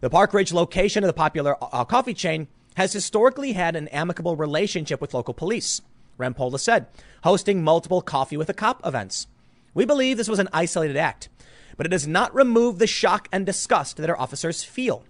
[0.00, 4.36] The Park Ridge location of the popular uh, coffee chain has historically had an amicable
[4.36, 5.82] relationship with local police,
[6.18, 6.86] Rempola said,
[7.22, 9.26] hosting multiple coffee with a cop events.
[9.74, 11.28] We believe this was an isolated act,
[11.76, 15.04] but it does not remove the shock and disgust that our officers feel.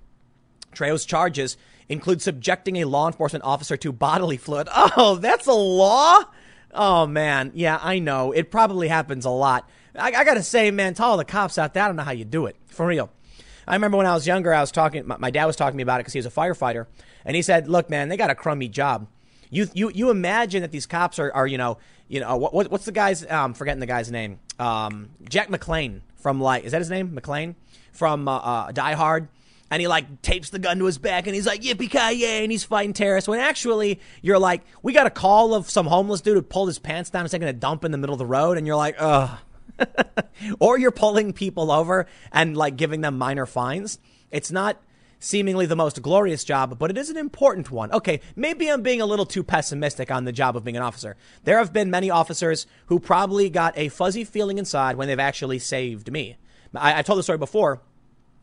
[0.72, 1.56] Trejo's charges
[1.88, 4.68] include subjecting a law enforcement officer to bodily fluid.
[4.96, 6.22] Oh, that's a law?
[6.72, 8.32] Oh man, yeah, I know.
[8.32, 9.68] It probably happens a lot.
[9.96, 12.12] I, I gotta say, man, to all the cops out there, I don't know how
[12.12, 12.56] you do it.
[12.66, 13.10] For real.
[13.66, 15.76] I remember when I was younger, I was talking, my, my dad was talking to
[15.76, 16.86] me about it because he was a firefighter.
[17.24, 19.08] And he said, look, man, they got a crummy job.
[19.50, 21.78] You, you, you imagine that these cops are, are you know,
[22.08, 26.00] you know, what, what what's the guy's, um, forgetting the guy's name, um, Jack McClane
[26.16, 27.10] from like, is that his name?
[27.10, 27.54] McClane
[27.92, 29.28] from, uh, uh, Die Hard
[29.70, 32.42] and he like tapes the gun to his back and he's like yippee ki yay
[32.42, 36.20] and he's fighting terrorists when actually you're like we got a call of some homeless
[36.20, 38.26] dude who pulled his pants down and taking a dump in the middle of the
[38.26, 39.38] road and you're like ugh
[40.60, 43.98] or you're pulling people over and like giving them minor fines
[44.30, 44.80] it's not
[45.24, 47.90] seemingly the most glorious job, but it is an important one.
[47.92, 51.16] Okay, maybe I'm being a little too pessimistic on the job of being an officer.
[51.44, 55.58] There have been many officers who probably got a fuzzy feeling inside when they've actually
[55.58, 56.36] saved me.
[56.74, 57.80] I, I told the story before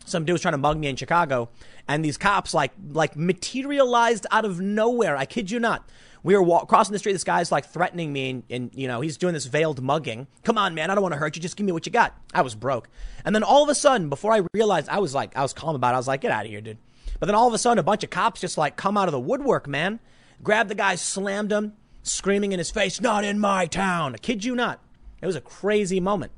[0.05, 1.49] some dude was trying to mug me in Chicago,
[1.87, 5.15] and these cops like like materialized out of nowhere.
[5.15, 5.87] I kid you not.
[6.23, 7.13] We were walk- crossing the street.
[7.13, 10.27] This guy's like threatening me, and, and, you know he's doing this veiled mugging.
[10.43, 11.41] Come on, man, I don't want to hurt you.
[11.41, 12.15] Just give me what you got.
[12.33, 12.89] I was broke,
[13.25, 15.75] and then all of a sudden, before I realized, I was like, I was calm
[15.75, 15.95] about it.
[15.95, 16.77] I was like, get out of here, dude.
[17.19, 19.11] But then all of a sudden, a bunch of cops just like come out of
[19.11, 19.99] the woodwork, man.
[20.43, 21.73] Grabbed the guy, slammed him,
[22.03, 24.79] screaming in his face, "Not in my town!" I kid you not.
[25.21, 26.31] It was a crazy moment.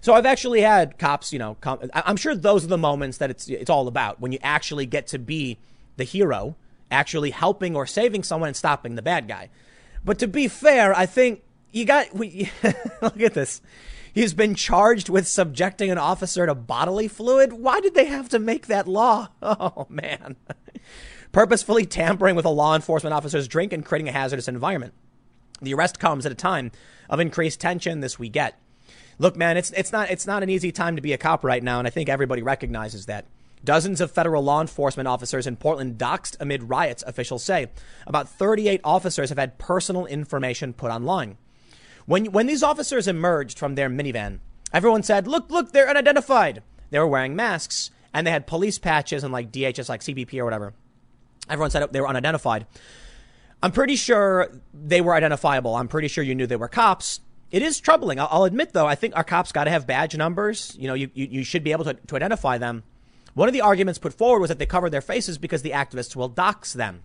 [0.00, 1.56] So I've actually had cops, you know,
[1.92, 5.06] I'm sure those are the moments that it's it's all about when you actually get
[5.08, 5.58] to be
[5.96, 6.56] the hero,
[6.90, 9.50] actually helping or saving someone and stopping the bad guy.
[10.04, 12.50] But to be fair, I think you got we,
[13.02, 13.60] look at this.
[14.12, 17.52] He's been charged with subjecting an officer to bodily fluid.
[17.52, 19.28] Why did they have to make that law?
[19.42, 20.36] Oh man.
[21.32, 24.94] Purposefully tampering with a law enforcement officer's drink and creating a hazardous environment.
[25.62, 26.72] The arrest comes at a time
[27.08, 28.58] of increased tension this we get.
[29.20, 31.62] Look, man, it's it's not it's not an easy time to be a cop right
[31.62, 33.26] now, and I think everybody recognizes that.
[33.62, 37.66] Dozens of federal law enforcement officers in Portland doxed amid riots, officials say.
[38.06, 41.36] About 38 officers have had personal information put online.
[42.06, 44.38] When, when these officers emerged from their minivan,
[44.72, 46.62] everyone said, look, look, they're unidentified.
[46.88, 50.44] They were wearing masks and they had police patches and like DHS, like CBP or
[50.44, 50.72] whatever.
[51.50, 52.66] Everyone said they were unidentified.
[53.62, 55.76] I'm pretty sure they were identifiable.
[55.76, 57.20] I'm pretty sure you knew they were cops.
[57.50, 58.20] It is troubling.
[58.20, 60.76] I'll, admit, though, I think our cops got to have badge numbers.
[60.78, 62.84] You know, you, you, you should be able to, to identify them.
[63.34, 66.14] One of the arguments put forward was that they cover their faces because the activists
[66.14, 67.02] will dox them.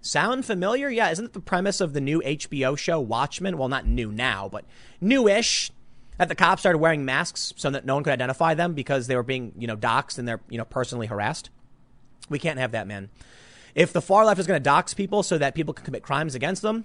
[0.00, 0.88] Sound familiar?
[0.88, 3.58] Yeah, isn't it the premise of the new HBO show Watchmen?
[3.58, 4.64] Well, not new now, but
[5.00, 5.72] newish.
[6.18, 9.14] That the cops started wearing masks so that no one could identify them because they
[9.14, 11.50] were being, you know, doxxed and they're, you know, personally harassed.
[12.28, 13.08] We can't have that, man.
[13.74, 16.34] If the far left is going to dox people so that people can commit crimes
[16.34, 16.84] against them,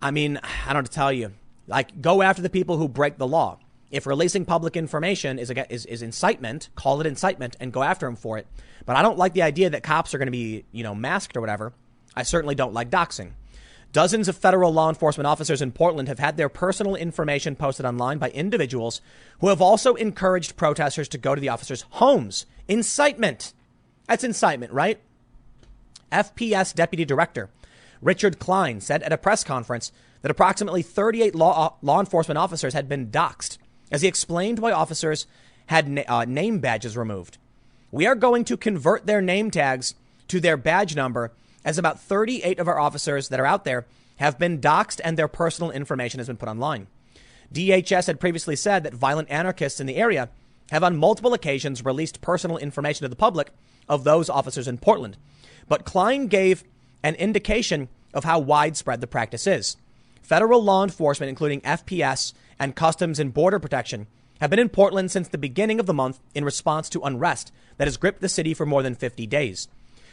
[0.00, 1.32] I mean, I don't know to tell you.
[1.66, 3.58] Like, go after the people who break the law.
[3.90, 8.16] If releasing public information is, is, is incitement, call it incitement and go after them
[8.16, 8.46] for it.
[8.86, 11.36] But I don't like the idea that cops are going to be, you know, masked
[11.36, 11.74] or whatever.
[12.16, 13.32] I certainly don't like doxing.
[13.92, 18.16] Dozens of federal law enforcement officers in Portland have had their personal information posted online
[18.16, 19.02] by individuals
[19.40, 22.46] who have also encouraged protesters to go to the officers' homes.
[22.68, 23.52] Incitement.
[24.08, 24.98] That's incitement, right?
[26.10, 27.50] FPS Deputy Director
[28.00, 29.92] Richard Cline said at a press conference
[30.22, 33.58] that approximately 38 law, law enforcement officers had been doxxed
[33.90, 35.26] as he explained why officers
[35.66, 37.38] had na- uh, name badges removed.
[37.90, 39.94] We are going to convert their name tags
[40.28, 41.32] to their badge number
[41.64, 43.86] as about 38 of our officers that are out there
[44.16, 46.86] have been doxxed and their personal information has been put online.
[47.52, 50.30] DHS had previously said that violent anarchists in the area
[50.70, 53.50] have on multiple occasions released personal information to the public
[53.88, 55.18] of those officers in Portland.
[55.68, 56.64] But Cline gave
[57.02, 59.76] an indication of how widespread the practice is.
[60.32, 64.06] Federal law enforcement, including FPS and Customs and Border Protection,
[64.40, 67.86] have been in Portland since the beginning of the month in response to unrest that
[67.86, 69.68] has gripped the city for more than 50 days.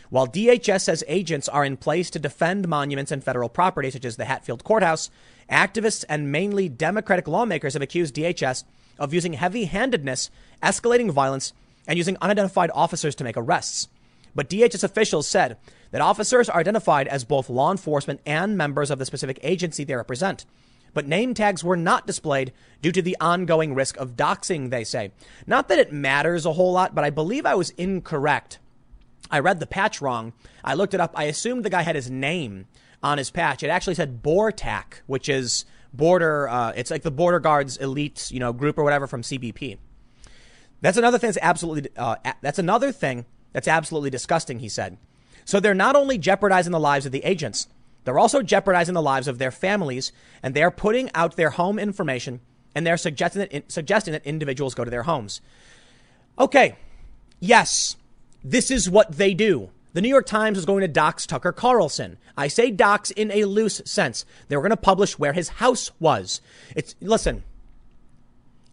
[0.10, 4.18] While DHS says agents are in place to defend monuments and federal property, such as
[4.18, 5.10] the Hatfield Courthouse,
[5.50, 8.66] activists and mainly Democratic lawmakers have accused DHS
[9.00, 10.30] of using heavy handedness,
[10.62, 11.54] escalating violence,
[11.88, 13.88] and using unidentified officers to make arrests.
[14.36, 15.56] But DHS officials said
[15.92, 19.96] that officers are identified as both law enforcement and members of the specific agency they
[19.96, 20.46] represent.
[20.94, 22.52] But name tags were not displayed
[22.82, 25.12] due to the ongoing risk of doxing, they say.
[25.46, 28.60] Not that it matters a whole lot, but I believe I was incorrect
[29.32, 30.34] I read the patch wrong.
[30.64, 31.14] I looked it up.
[31.16, 32.66] I assumed the guy had his name
[33.04, 33.64] on his patch.
[33.64, 36.50] It actually said BORTAC, which is border.
[36.50, 39.78] Uh, it's like the border guards elite, you know, group or whatever from CBP.
[40.82, 41.90] That's another thing that's absolutely.
[41.96, 44.60] Uh, that's another thing that's absolutely disgusting.
[44.60, 44.98] He said.
[45.50, 47.68] So they're not only jeopardizing the lives of the agents,
[48.04, 50.12] they're also jeopardizing the lives of their families,
[50.44, 52.42] and they're putting out their home information,
[52.76, 55.42] and they're suggesting that suggesting that individuals go to their homes.
[56.38, 56.76] Okay,
[57.40, 57.96] yes,
[58.44, 59.72] this is what they do.
[59.94, 62.20] The New York Times is going to dox Tucker Carlson.
[62.38, 64.26] I say dox in a loose sense.
[64.50, 66.42] They were going to publish where his house was.
[66.76, 67.42] It's listen.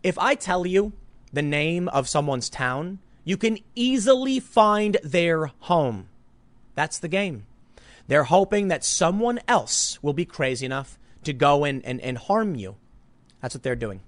[0.03, 0.93] If I tell you
[1.33, 6.11] the name of someone's town, you can easily find their home.
[6.77, 7.47] That's the game.
[8.07, 12.55] They're hoping that someone else will be crazy enough to go and, and, and harm
[12.55, 12.77] you.
[13.43, 14.01] That's what they're doing.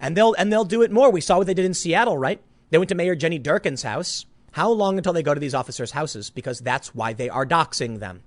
[0.00, 1.10] And they'll and they'll do it more.
[1.10, 2.40] We saw what they did in Seattle, right?
[2.70, 4.26] They went to Mayor Jenny Durkan's house.
[4.52, 6.30] How long until they go to these officers' houses?
[6.30, 8.22] Because that's why they are doxing them.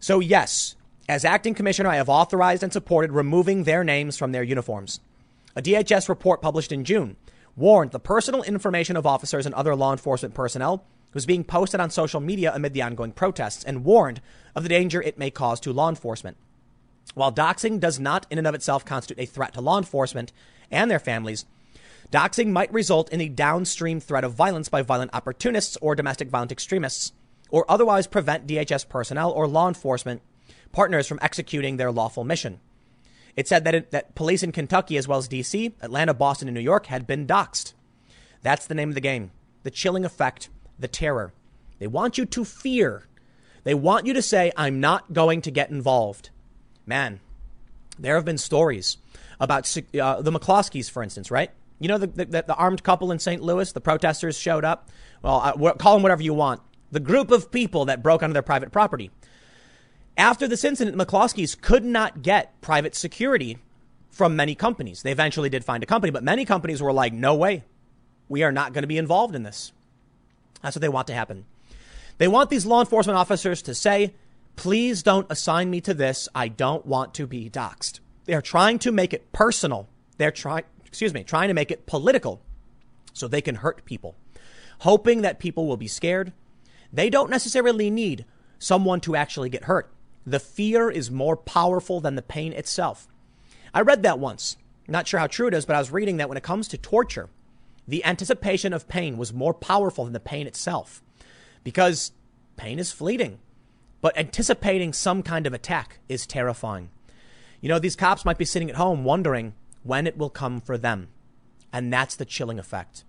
[0.00, 0.76] So, yes,
[1.08, 5.00] as acting commissioner, I have authorized and supported removing their names from their uniforms.
[5.56, 7.16] A DHS report published in June
[7.56, 10.84] warned the personal information of officers and other law enforcement personnel
[11.14, 14.20] was being posted on social media amid the ongoing protests and warned
[14.54, 16.36] of the danger it may cause to law enforcement.
[17.14, 20.32] While doxing does not in and of itself constitute a threat to law enforcement
[20.70, 21.44] and their families,
[22.14, 26.52] Doxing might result in a downstream threat of violence by violent opportunists or domestic violent
[26.52, 27.12] extremists,
[27.50, 30.22] or otherwise prevent DHS personnel or law enforcement
[30.70, 32.60] partners from executing their lawful mission.
[33.36, 36.54] It said that, it, that police in Kentucky, as well as DC, Atlanta, Boston, and
[36.54, 37.72] New York, had been doxxed.
[38.42, 39.32] That's the name of the game.
[39.64, 41.32] The chilling effect, the terror.
[41.78, 43.06] They want you to fear.
[43.64, 46.30] They want you to say, I'm not going to get involved.
[46.86, 47.20] Man,
[47.98, 48.98] there have been stories
[49.40, 51.50] about uh, the McCloskeys, for instance, right?
[51.80, 53.42] You know the, the, the armed couple in St.
[53.42, 54.90] Louis, the protesters showed up.
[55.22, 56.60] Well, uh, call them whatever you want.
[56.92, 59.10] The group of people that broke onto their private property.
[60.16, 63.58] After this incident, McCloskeys could not get private security
[64.10, 65.02] from many companies.
[65.02, 67.64] They eventually did find a company, but many companies were like, no way.
[68.28, 69.72] We are not going to be involved in this.
[70.64, 71.44] That's what they want to happen.
[72.16, 74.14] They want these law enforcement officers to say,
[74.56, 76.26] please don't assign me to this.
[76.34, 78.00] I don't want to be doxxed.
[78.24, 79.88] They're trying to make it personal.
[80.16, 82.40] They're trying, excuse me, trying to make it political
[83.12, 84.16] so they can hurt people,
[84.80, 86.32] hoping that people will be scared.
[86.90, 88.24] They don't necessarily need
[88.58, 89.92] someone to actually get hurt.
[90.26, 93.06] The fear is more powerful than the pain itself.
[93.74, 94.56] I read that once.
[94.88, 96.78] Not sure how true it is, but I was reading that when it comes to
[96.78, 97.28] torture,
[97.86, 101.02] the anticipation of pain was more powerful than the pain itself
[101.62, 102.12] because
[102.56, 103.38] pain is fleeting.
[104.00, 106.90] But anticipating some kind of attack is terrifying.
[107.60, 109.54] You know, these cops might be sitting at home wondering,
[109.84, 111.08] when it will come for them.
[111.72, 113.04] And that's the chilling effect.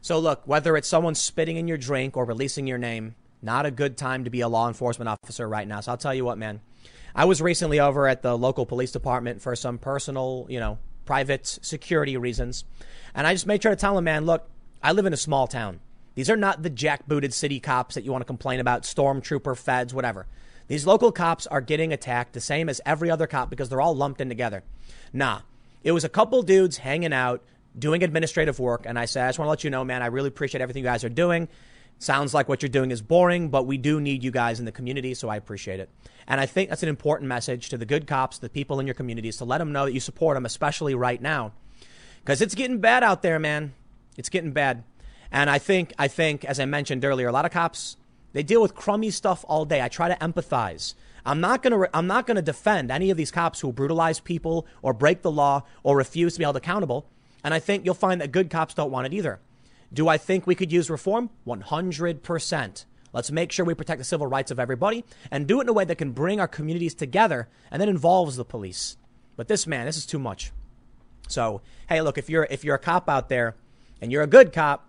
[0.00, 3.70] So, look, whether it's someone spitting in your drink or releasing your name, not a
[3.70, 5.80] good time to be a law enforcement officer right now.
[5.80, 6.60] So, I'll tell you what, man.
[7.14, 11.46] I was recently over at the local police department for some personal, you know, private
[11.46, 12.64] security reasons.
[13.14, 14.48] And I just made sure to tell him, man, look,
[14.82, 15.80] I live in a small town.
[16.14, 19.92] These are not the jackbooted city cops that you want to complain about, stormtrooper, feds,
[19.92, 20.26] whatever.
[20.68, 23.94] These local cops are getting attacked the same as every other cop because they're all
[23.94, 24.62] lumped in together.
[25.12, 25.40] Nah,
[25.82, 27.42] it was a couple dudes hanging out,
[27.78, 28.84] doing administrative work.
[28.86, 30.82] And I said, I just want to let you know, man, I really appreciate everything
[30.82, 31.48] you guys are doing.
[31.98, 34.72] Sounds like what you're doing is boring, but we do need you guys in the
[34.72, 35.90] community, so I appreciate it.
[36.26, 38.94] And I think that's an important message to the good cops, the people in your
[38.94, 41.52] communities, to let them know that you support them, especially right now.
[42.20, 43.74] Because it's getting bad out there, man.
[44.16, 44.84] It's getting bad.
[45.30, 47.96] And I think, I think, as I mentioned earlier, a lot of cops,
[48.32, 49.80] they deal with crummy stuff all day.
[49.80, 50.94] I try to empathize.
[51.26, 54.20] I'm not going to, I'm not going to defend any of these cops who brutalize
[54.20, 57.06] people or break the law or refuse to be held accountable.
[57.42, 59.40] And I think you'll find that good cops don't want it either.
[59.94, 61.30] Do I think we could use reform?
[61.46, 62.84] 100%.
[63.12, 65.72] Let's make sure we protect the civil rights of everybody and do it in a
[65.72, 68.96] way that can bring our communities together and that involves the police.
[69.36, 70.50] But this man, this is too much.
[71.28, 73.54] So, hey, look, if you're if you're a cop out there
[74.00, 74.88] and you're a good cop,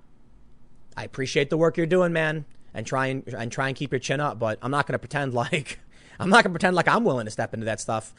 [0.98, 4.00] I appreciate the work you're doing, man, and try and, and try and keep your
[4.00, 5.80] chin up, but I'm not going to pretend like
[6.20, 8.14] I'm not going to pretend like I'm willing to step into that stuff.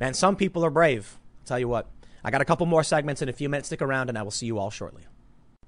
[0.00, 1.18] Man, some people are brave.
[1.42, 1.88] I'll tell you what.
[2.24, 3.68] I got a couple more segments in a few minutes.
[3.68, 5.02] Stick around and I will see you all shortly.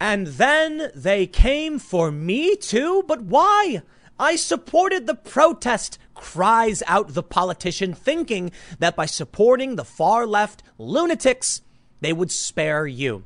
[0.00, 3.04] And then they came for me too?
[3.06, 3.82] But why?
[4.18, 10.62] I supported the protest, cries out the politician, thinking that by supporting the far left
[10.78, 11.62] lunatics,
[12.00, 13.24] they would spare you.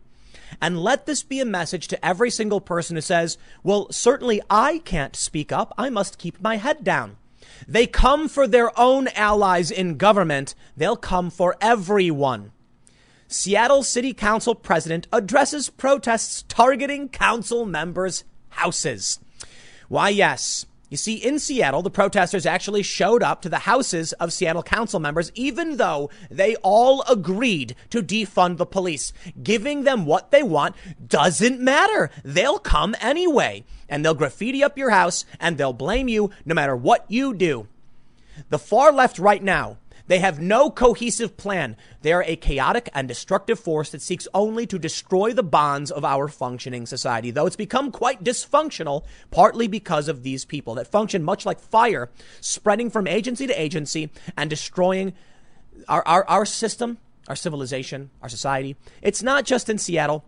[0.60, 4.78] And let this be a message to every single person who says, well, certainly I
[4.78, 5.74] can't speak up.
[5.76, 7.16] I must keep my head down.
[7.66, 10.54] They come for their own allies in government.
[10.76, 12.52] They'll come for everyone.
[13.30, 19.20] Seattle City Council president addresses protests targeting council members' houses.
[19.88, 20.64] Why, yes.
[20.88, 24.98] You see, in Seattle, the protesters actually showed up to the houses of Seattle council
[24.98, 29.12] members, even though they all agreed to defund the police.
[29.42, 30.74] Giving them what they want
[31.06, 32.10] doesn't matter.
[32.24, 36.74] They'll come anyway, and they'll graffiti up your house, and they'll blame you no matter
[36.74, 37.68] what you do.
[38.48, 39.76] The far left right now
[40.08, 41.76] they have no cohesive plan.
[42.02, 46.04] They are a chaotic and destructive force that seeks only to destroy the bonds of
[46.04, 51.22] our functioning society, though it's become quite dysfunctional, partly because of these people that function
[51.22, 52.10] much like fire,
[52.40, 55.12] spreading from agency to agency and destroying
[55.86, 56.98] our, our, our system,
[57.28, 58.76] our civilization, our society.
[59.02, 60.24] It's not just in Seattle.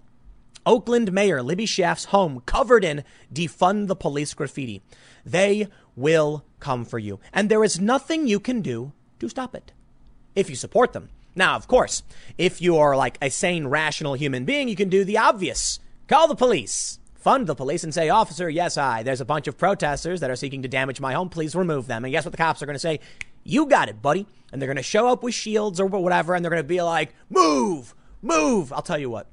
[0.66, 3.02] Oakland Mayor Libby Schaaf's home covered in
[3.32, 4.82] defund the police graffiti.
[5.24, 7.18] They will come for you.
[7.32, 9.72] And there is nothing you can do to stop it
[10.34, 11.08] if you support them.
[11.34, 12.02] Now, of course,
[12.38, 15.78] if you are like a sane, rational human being, you can do the obvious.
[16.08, 16.98] Call the police.
[17.14, 19.02] Fund the police and say, Officer, yes, I.
[19.02, 21.28] There's a bunch of protesters that are seeking to damage my home.
[21.28, 22.04] Please remove them.
[22.04, 23.00] And guess what the cops are going to say?
[23.44, 24.26] You got it, buddy.
[24.50, 26.82] And they're going to show up with shields or whatever, and they're going to be
[26.82, 28.72] like, move, move.
[28.72, 29.26] I'll tell you what.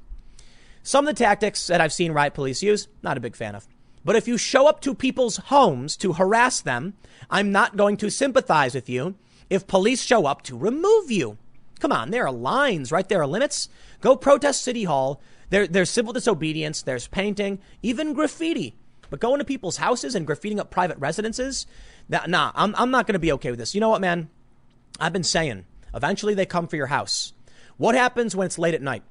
[0.83, 3.67] Some of the tactics that I've seen riot police use, not a big fan of.
[4.05, 6.93] But if you show up to people's homes to harass them,
[7.29, 9.15] I'm not going to sympathize with you
[9.49, 11.37] if police show up to remove you.
[11.79, 13.07] Come on, there are lines, right?
[13.07, 13.69] There are limits.
[14.01, 15.21] Go protest City Hall.
[15.49, 16.81] There, there's civil disobedience.
[16.81, 18.75] There's painting, even graffiti.
[19.09, 21.65] But going to people's houses and graffitiing up private residences,
[22.09, 23.73] that, nah, I'm, I'm not going to be okay with this.
[23.73, 24.29] You know what, man?
[24.99, 27.33] I've been saying, eventually they come for your house.
[27.77, 29.03] What happens when it's late at night?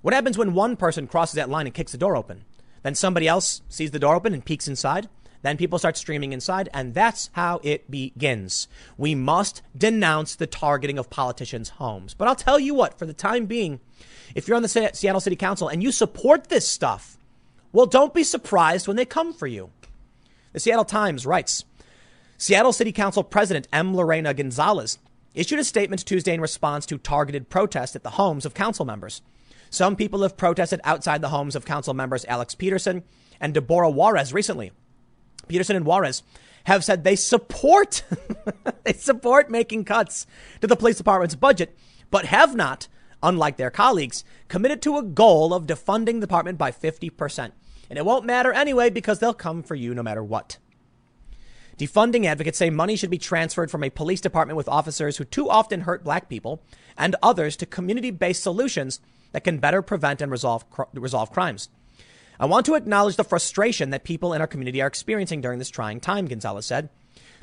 [0.00, 2.44] What happens when one person crosses that line and kicks the door open?
[2.82, 5.08] Then somebody else sees the door open and peeks inside?
[5.42, 8.68] Then people start streaming inside, and that's how it begins.
[8.96, 12.14] We must denounce the targeting of politicians' homes.
[12.14, 13.80] But I'll tell you what, for the time being,
[14.34, 17.18] if you're on the Seattle City Council and you support this stuff,
[17.72, 19.70] well, don't be surprised when they come for you.
[20.52, 21.64] The Seattle Times writes
[22.36, 23.96] Seattle City Council President M.
[23.96, 24.98] Lorena Gonzalez
[25.34, 29.22] issued a statement Tuesday in response to targeted protests at the homes of council members.
[29.70, 33.02] Some people have protested outside the homes of council members Alex Pedersen
[33.40, 34.72] and Debora Juarez recently.
[35.48, 36.22] Pedersen and Juarez
[36.64, 38.04] have said they support
[38.84, 40.26] they support making cuts
[40.60, 41.76] to the police department's budget,
[42.10, 42.88] but have not,
[43.22, 47.52] unlike their colleagues, committed to a goal of defunding the department by 50%.
[47.90, 50.58] And it won't matter anyway because they'll come for you no matter what.
[51.78, 55.48] Defunding advocates say money should be transferred from a police department with officers who too
[55.50, 56.62] often hurt black people
[56.96, 59.00] and others to community-based solutions
[59.32, 61.68] that can better prevent and resolve resolve crimes.
[62.42, 65.70] I want to acknowledge the frustration that people in our community are experiencing during this
[65.70, 66.88] trying time, Gonzalez said.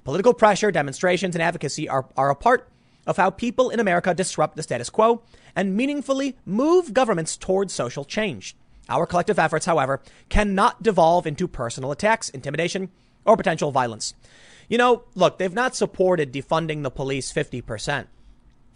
[0.04, 2.68] Political pressure, demonstrations, and advocacy are, are a part
[3.08, 5.22] of how people in America disrupt the status quo
[5.56, 8.58] and meaningfully move governments towards social change.
[8.90, 12.90] Our collective efforts, however, cannot devolve into personal attacks, intimidation,
[13.24, 14.14] or potential violence.
[14.68, 18.08] You know, look, they've not supported defunding the police 50%.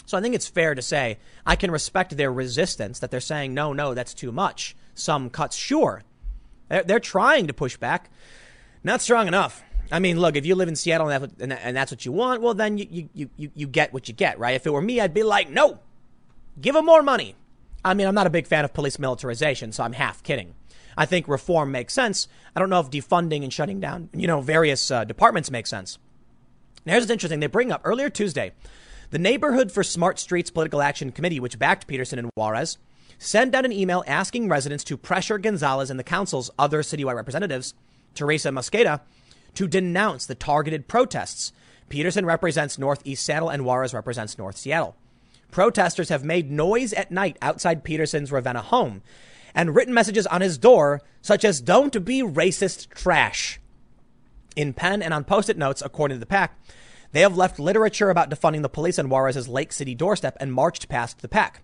[0.06, 3.54] So I think it's fair to say I can respect their resistance that they're saying,
[3.54, 4.78] no, no, that's too much.
[4.96, 6.04] Some cuts, sure.
[6.82, 8.10] They're, trying to push back.
[8.84, 9.64] Not strong enough.
[9.92, 12.78] I mean, look, if you live in Seattle and that's what you want, well, then
[12.78, 14.56] you, you, you, you get what you get, right?
[14.56, 15.80] If it were me, I'd be like, no,
[16.60, 17.36] give them more money.
[17.86, 20.56] I mean, I'm not a big fan of police militarization, so I'm half kidding.
[20.98, 22.28] I think reform makes sense.
[22.56, 25.98] I don't know if defunding and shutting down, you know, various uh, departments make sense.
[26.86, 27.40] Now, here's what's interesting.
[27.40, 28.54] They bring up earlier Tuesday,
[29.10, 32.78] the Neighborhood for Smart Streets Political Action Committee, which backed Pedersen and Juarez,
[33.18, 37.74] sent out an email asking residents to pressure Gonzalez and the council's other citywide representatives,
[38.16, 39.02] Teresa Mosqueda,
[39.56, 41.52] to denounce the targeted protests.
[41.90, 44.96] Pedersen represents Northeast Seattle and Juarez represents North Seattle.
[45.52, 49.04] Protesters have made noise at night outside Pedersen's Ravenna home
[49.54, 53.60] and written messages on his door, such as Don't be racist trash.
[54.56, 56.58] In pen and on post it notes, according to the PAC,
[57.12, 60.90] they have left literature about defunding the police on Juarez's Lake City doorstep and marched
[60.90, 61.62] past the PAC.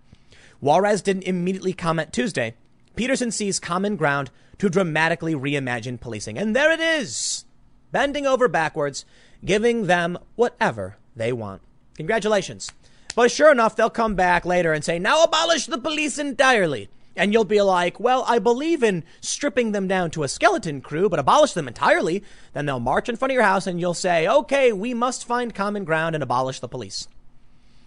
[0.60, 2.54] Juarez didn't immediately comment Tuesday.
[2.96, 6.36] Pedersen sees common ground to dramatically reimagine policing.
[6.36, 7.44] And there it is,
[7.92, 9.04] bending over backwards,
[9.44, 11.62] giving them whatever they want.
[11.96, 12.70] Congratulations.
[13.14, 16.88] But sure enough, they'll come back later and say, now abolish the police entirely.
[17.16, 21.08] And you'll be like, well, I believe in stripping them down to a skeleton crew,
[21.08, 22.22] but abolish them entirely.
[22.52, 25.54] Then they'll march in front of your house and you'll say, okay, we must find
[25.54, 27.08] common ground and abolish the police.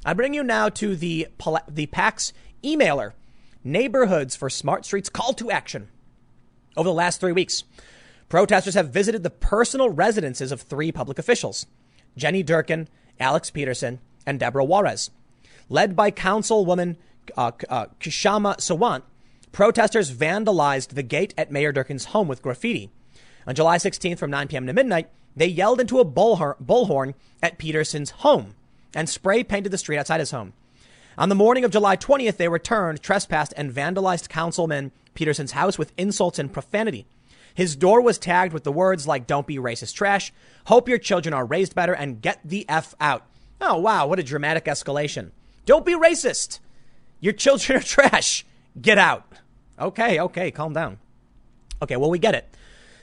[0.06, 1.28] I bring you now to the,
[1.70, 2.34] the PAC's
[2.64, 3.14] emailer,
[3.64, 5.90] Neighborhoods for Smart Streets Call to Action.
[6.76, 7.64] Over the last three weeks,
[8.30, 11.66] protesters have visited the personal residences of three public officials
[12.18, 12.88] Jenny Durkan,
[13.20, 15.12] Alex Pedersen, and Debora Juarez.
[15.70, 16.98] Led by Councilwoman
[17.38, 19.04] uh, uh, Kshama Sawant,
[19.52, 22.92] protesters vandalized the gate at Mayor Durkan's home with graffiti.
[23.48, 24.68] On July 16th from 9 p.m.
[24.68, 28.56] to midnight, they yelled into a bullhorn, bullhorn at Pedersen's home
[28.94, 30.54] and spray painted the street outside his home.
[31.18, 35.94] On the morning of July 20th, they returned, trespassed, and vandalized Councilman Pedersen's house with
[35.96, 37.06] insults and profanity.
[37.54, 40.34] His door was tagged with the words like, don't be racist trash,
[40.66, 43.28] hope your children are raised better, and get the F out.
[43.62, 45.32] Oh, wow, what a dramatic escalation.
[45.66, 46.60] Don't be racist.
[47.20, 48.44] Your children are trash.
[48.82, 49.26] Get out.
[49.80, 50.98] Okay, okay, calm down.
[51.82, 52.50] Okay, well, we get it.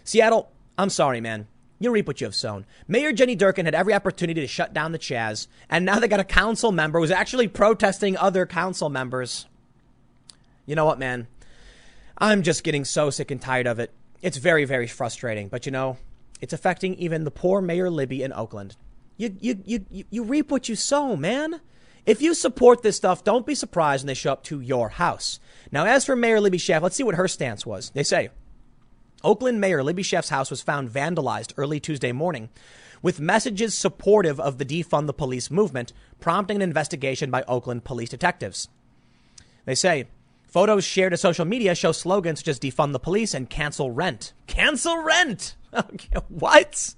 [0.03, 1.47] Seattle, I'm sorry, man.
[1.83, 2.67] You reap what you have sown.
[2.87, 6.21] Mayor Jenny Durkan had every opportunity to shut down the Chaz, and now they got
[6.21, 9.47] a council member who's actually protesting other council members.
[10.67, 11.27] You know what, man?
[12.19, 13.93] I'm just getting so sick and tired of it.
[14.21, 15.49] It's very, very frustrating.
[15.49, 15.97] But you know,
[16.43, 18.77] it's affecting even the poor Mayor Libby in Oakland.
[19.17, 21.61] You, you, you, you reap what you sow, man.
[22.07, 25.41] If you support this stuff, don't be surprised when they show up to your house.
[25.73, 27.91] Now, as for Mayor Libby Schaaf, let's see what her stance was.
[27.91, 28.31] They say,
[29.23, 32.49] Oakland Mayor Libby Schaaf's house was found vandalized early Tuesday morning
[33.03, 38.09] with messages supportive of the defund the police movement, prompting an investigation by Oakland police
[38.09, 38.69] detectives.
[39.65, 40.07] They say
[40.47, 44.33] photos shared to social media show slogans such as defund the police and cancel rent.
[44.47, 45.57] Cancel rent!
[46.29, 46.95] what?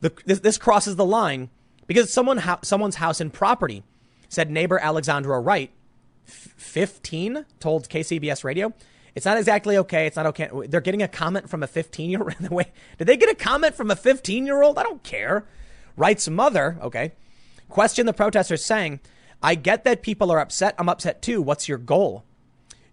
[0.00, 1.50] The, this, this, crosses the line
[1.86, 3.82] because someone someone's house and property,
[4.28, 5.70] said neighbor Alexandra Wright,
[6.24, 8.72] 15, told KCBS Radio.
[9.14, 10.06] It's not exactly okay.
[10.06, 10.50] It's not okay.
[10.66, 12.34] They're getting a comment from a 15 year old.
[12.50, 12.68] Wait,
[12.98, 14.78] did they get a comment from a 15 year old?
[14.78, 15.46] I don't care.
[15.96, 17.12] Wright's mother, okay,
[17.68, 18.98] questioned the protesters, saying,
[19.42, 20.74] I get that people are upset.
[20.78, 21.40] I'm upset too.
[21.40, 22.24] What's your goal?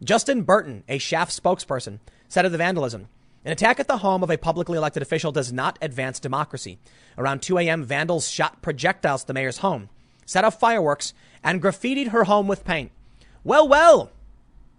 [0.03, 3.07] Justin Berton, a Schaaf spokesperson, said of the vandalism,
[3.43, 6.77] an attack at the home of a publicly elected official does not advance democracy.
[7.17, 9.89] Around 2 a.m., vandals shot projectiles at the mayor's home,
[10.25, 12.91] set off fireworks, and graffitied her home with paint.
[13.43, 14.11] Well, well,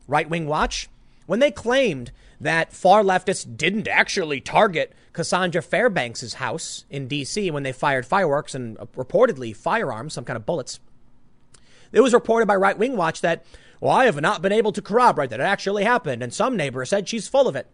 [0.06, 0.88] Right Wing Watch
[1.26, 7.50] when they claimed that far leftists didn't actually target Cassandra Fairbanks' house in D.C.
[7.50, 10.80] when they fired fireworks and uh, reportedly firearms, some kind of bullets.
[11.92, 13.44] It was reported by Right Wing Watch that,
[13.80, 16.84] well, I have not been able to corroborate that it actually happened, and some neighbor
[16.84, 17.68] said she's full of it.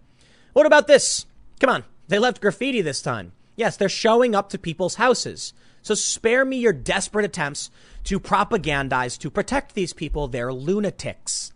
[0.52, 1.26] What about this?
[1.60, 3.32] Come on, they left graffiti this time.
[3.56, 5.52] Yes, they're showing up to people's houses.
[5.82, 7.70] So spare me your desperate attempts
[8.04, 10.28] to propagandize to protect these people.
[10.28, 11.52] They're lunatics.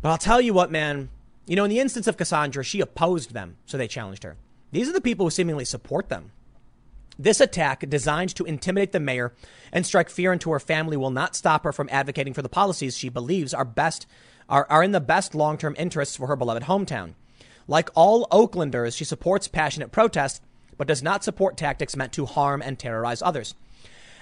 [0.00, 1.08] But I'll tell you what, man.
[1.46, 4.36] You know, in the instance of Cassandra, she opposed them, so they challenged her.
[4.70, 6.30] These are the people who seemingly support them.
[7.18, 9.32] This attack, designed to intimidate the mayor
[9.72, 12.96] and strike fear into her family, will not stop her from advocating for the policies
[12.96, 14.06] she believes are best
[14.48, 17.14] are, are in the best long-term interests for her beloved hometown.
[17.66, 20.42] Like all Oaklanders, she supports passionate protest,
[20.78, 23.54] but does not support tactics meant to harm and terrorize others.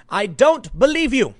[0.08, 1.34] I don't believe you.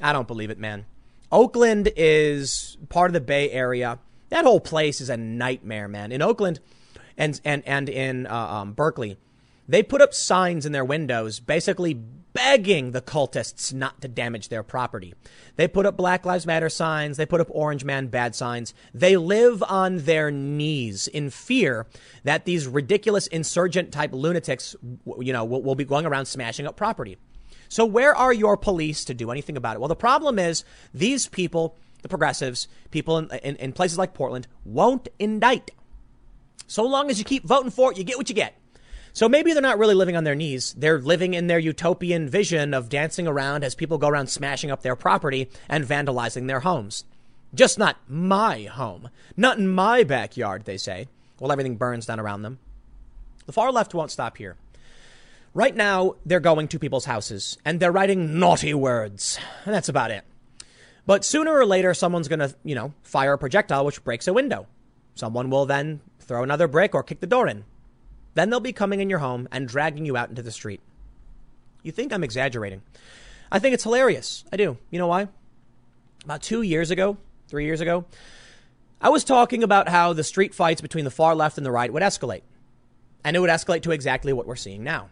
[0.00, 0.86] I don't believe it, man.
[1.34, 3.98] Oakland is part of the Bay Area.
[4.28, 6.12] That whole place is a nightmare, man.
[6.12, 6.60] In Oakland
[7.18, 9.16] and and and in uh, um, Berkeley,
[9.68, 14.62] they put up signs in their windows, basically begging the cultists not to damage their
[14.62, 15.12] property.
[15.56, 17.16] They put up Black Lives Matter signs.
[17.16, 18.72] They put up Orange Man bad signs.
[18.92, 21.88] They live on their knees in fear
[22.22, 24.76] that these ridiculous insurgent type lunatics,
[25.18, 27.18] you know, will, will be going around smashing up property.
[27.74, 29.80] So where are your police to do anything about it?
[29.80, 30.62] Well, the problem is
[30.94, 35.72] these people the progressives, people in, in, in places like Portland won't indict.
[36.68, 38.54] So long as you keep voting for it, you get what you get.
[39.12, 40.72] So maybe they're not really living on their knees.
[40.78, 44.82] They're living in their utopian vision of dancing around as people go around smashing up
[44.82, 47.02] their property and vandalizing their homes.
[47.52, 49.08] Just not my home.
[49.36, 51.08] Not in my backyard, they say.
[51.40, 52.60] Well, everything burns down around them.
[53.46, 54.54] The far left won't stop here.
[55.54, 59.38] Right now, they're going to people's houses and they're writing naughty words.
[59.64, 60.24] And that's about it.
[61.06, 64.32] But sooner or later, someone's going to, you know, fire a projectile which breaks a
[64.32, 64.66] window.
[65.14, 67.64] Someone will then throw another brick or kick the door in.
[68.34, 70.80] Then they'll be coming in your home and dragging you out into the street.
[71.84, 72.82] You think I'm exaggerating.
[73.52, 74.44] I think it's hilarious.
[74.52, 74.76] I do.
[74.90, 75.28] You know why?
[76.24, 77.16] About two years ago,
[77.46, 78.06] three years ago,
[79.00, 81.92] I was talking about how the street fights between the far left and the right
[81.92, 82.42] would escalate.
[83.22, 85.10] And it would escalate to exactly what we're seeing now.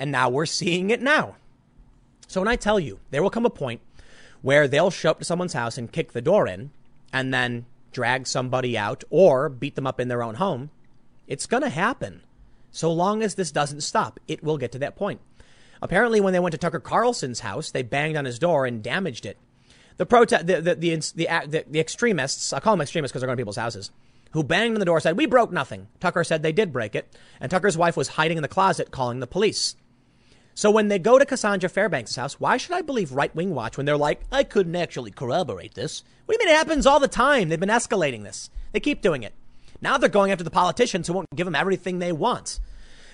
[0.00, 1.36] And now we're seeing it now.
[2.26, 3.80] So when I tell you, there will come a point
[4.42, 6.70] where they'll show up to someone's house and kick the door in
[7.12, 10.70] and then drag somebody out or beat them up in their own home.
[11.26, 12.22] It's going to happen.
[12.70, 15.20] So long as this doesn't stop, it will get to that point.
[15.82, 19.26] Apparently, when they went to Tucker Carlson's house, they banged on his door and damaged
[19.26, 19.38] it.
[19.96, 23.36] The protest, the the, the the, the, extremists, I call them extremists because they're going
[23.36, 23.90] to people's houses,
[24.32, 25.88] who banged on the door said, We broke nothing.
[25.98, 27.14] Tucker said they did break it.
[27.40, 29.74] And Tucker's wife was hiding in the closet calling the police.
[30.60, 33.78] So when they go to Cassandra Fairbanks' house, why should I believe Right Wing Watch
[33.78, 36.04] when they're like, I couldn't actually corroborate this?
[36.26, 37.48] What do you mean it happens all the time?
[37.48, 38.50] They've been escalating this.
[38.72, 39.32] They keep doing it.
[39.80, 42.60] Now they're going after the politicians who won't give them everything they want.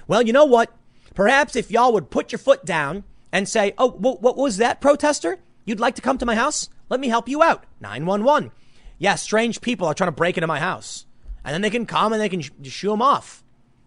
[0.09, 0.75] Well, you know what?
[1.15, 5.39] Perhaps if y'all would put your foot down and say, oh, what was that, protester?
[5.65, 6.69] You'd like to come to my house?
[6.89, 7.63] Let me help you out.
[7.79, 8.51] 911.
[8.99, 11.07] Yeah, strange people are trying to break into my house.
[11.45, 13.45] And then they can come and they can shoo them off,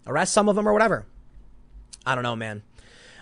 [0.07, 1.07] arrest some of them or whatever.
[2.06, 2.64] I don't know, man.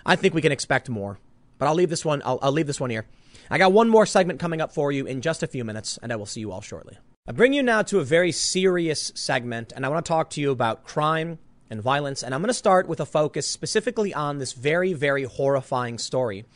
[0.08, 1.18] I think we can expect more.
[1.58, 2.22] But I'll leave this one.
[2.24, 3.04] I'll, I'll leave this one here.
[3.50, 6.10] I got one more segment coming up for you in just a few minutes, and
[6.10, 6.96] I will see you all shortly.
[7.26, 10.40] I bring you now to a very serious segment, and I want to talk to
[10.40, 12.22] you about crime and violence.
[12.22, 16.46] And I'm going to start with a focus specifically on this very, very horrifying story.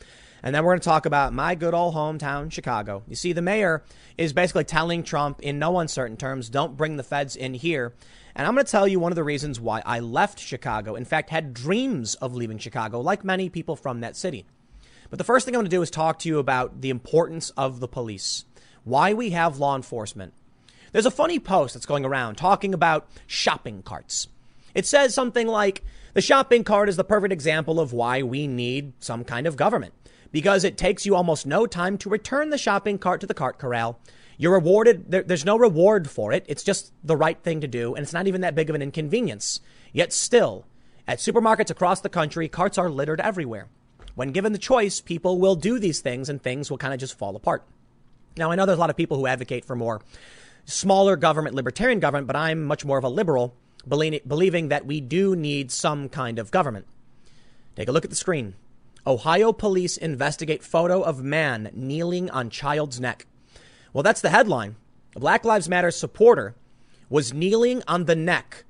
[0.42, 3.02] And then we're going to talk about my good old hometown, Chicago.
[3.06, 3.84] You see, the mayor
[4.16, 7.92] is basically telling Trump in no uncertain terms, don't bring the feds in here.
[8.34, 10.94] And I'm going to tell you one of the reasons why I left Chicago.
[10.94, 14.46] In fact, had dreams of leaving Chicago, like many people from that city.
[15.10, 17.50] But the first thing I'm going to do is talk to you about the importance
[17.50, 18.44] of the police,
[18.84, 20.32] why we have law enforcement,
[20.92, 24.28] there's a funny post that's going around talking about shopping carts.
[24.74, 25.82] It says something like
[26.14, 29.94] the shopping cart is the perfect example of why we need some kind of government
[30.32, 33.58] because it takes you almost no time to return the shopping cart to the cart
[33.58, 33.98] corral.
[34.38, 36.44] You're rewarded, there, there's no reward for it.
[36.48, 38.82] It's just the right thing to do, and it's not even that big of an
[38.82, 39.60] inconvenience.
[39.92, 40.66] Yet still,
[41.06, 43.68] at supermarkets across the country, carts are littered everywhere.
[44.14, 47.18] When given the choice, people will do these things and things will kind of just
[47.18, 47.64] fall apart.
[48.36, 50.00] Now, I know there's a lot of people who advocate for more
[50.64, 53.54] smaller government, libertarian government, but I'm much more of a liberal,
[53.86, 56.86] believing that we do need some kind of government.
[57.74, 58.54] Take a look at the screen.
[59.06, 63.26] Ohio police investigate photo of man kneeling on child's neck.
[63.92, 64.76] Well, that's the headline.
[65.14, 66.54] A Black Lives Matter supporter
[67.08, 68.64] was kneeling on the neck,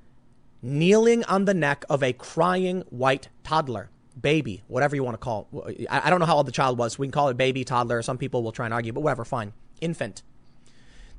[0.61, 3.89] kneeling on the neck of a crying white toddler,
[4.19, 5.87] baby, whatever you want to call it.
[5.89, 6.99] I don't know how old the child was.
[6.99, 8.01] We can call it baby, toddler.
[8.01, 9.53] Some people will try and argue, but whatever, fine.
[9.79, 10.23] Infant.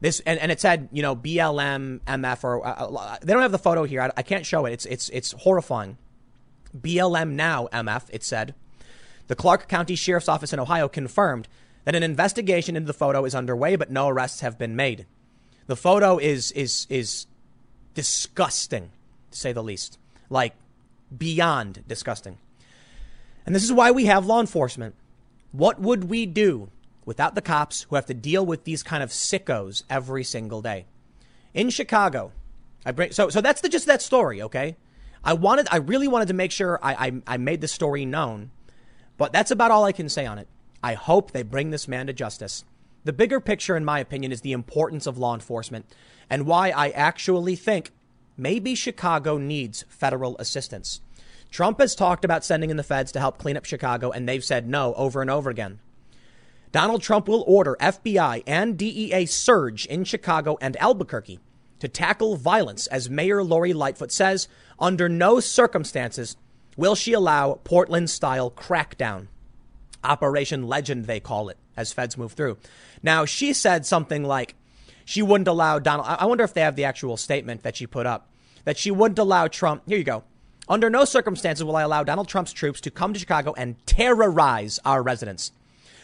[0.00, 3.52] This and, and it said you know BLM MF or uh, uh, they don't have
[3.52, 4.02] the photo here.
[4.02, 4.72] I, I can't show it.
[4.72, 5.96] It's it's it's horrifying.
[6.78, 8.02] BLM now MF.
[8.10, 8.54] It said
[9.28, 11.48] the Clark County Sheriff's Office in Ohio confirmed
[11.84, 15.06] that an investigation into the photo is underway, but no arrests have been made.
[15.66, 17.26] The photo is is is
[17.94, 18.90] disgusting,
[19.30, 19.98] to say the least.
[20.30, 20.54] Like
[21.16, 22.38] beyond disgusting.
[23.46, 24.94] And this is why we have law enforcement.
[25.52, 26.70] What would we do
[27.04, 30.86] without the cops who have to deal with these kind of sickos every single day.
[31.52, 32.32] In Chicago,
[32.84, 34.76] I bring so so that's the just that story, okay?
[35.22, 38.50] I wanted I really wanted to make sure I, I, I made the story known,
[39.16, 40.48] but that's about all I can say on it.
[40.84, 42.62] I hope they bring this man to justice.
[43.04, 45.86] The bigger picture, in my opinion, is the importance of law enforcement
[46.28, 47.90] and why I actually think
[48.36, 51.00] maybe Chicago needs federal assistance.
[51.50, 54.44] Trump has talked about sending in the feds to help clean up Chicago, and they've
[54.44, 55.78] said no over and over again.
[56.70, 61.40] Donald Trump will order FBI and DEA surge in Chicago and Albuquerque
[61.78, 64.48] to tackle violence, as Mayor Lori Lightfoot says,
[64.78, 66.36] under no circumstances
[66.76, 69.28] will she allow Portland style crackdown.
[70.04, 72.58] Operation Legend, they call it, as feds move through.
[73.02, 74.54] Now, she said something like
[75.04, 76.06] she wouldn't allow Donald.
[76.08, 78.28] I wonder if they have the actual statement that she put up
[78.64, 79.82] that she wouldn't allow Trump.
[79.86, 80.24] Here you go.
[80.68, 84.80] Under no circumstances will I allow Donald Trump's troops to come to Chicago and terrorize
[84.84, 85.52] our residents.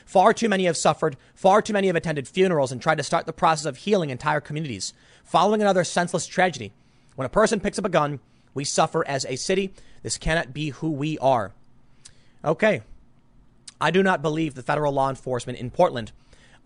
[0.04, 1.16] Far too many have suffered.
[1.34, 4.40] Far too many have attended funerals and tried to start the process of healing entire
[4.40, 4.92] communities.
[5.24, 6.72] Following another senseless tragedy.
[7.16, 8.20] When a person picks up a gun,
[8.52, 9.72] we suffer as a city.
[10.02, 11.52] This cannot be who we are.
[12.44, 12.82] Okay.
[13.80, 16.12] I do not believe the federal law enforcement in Portland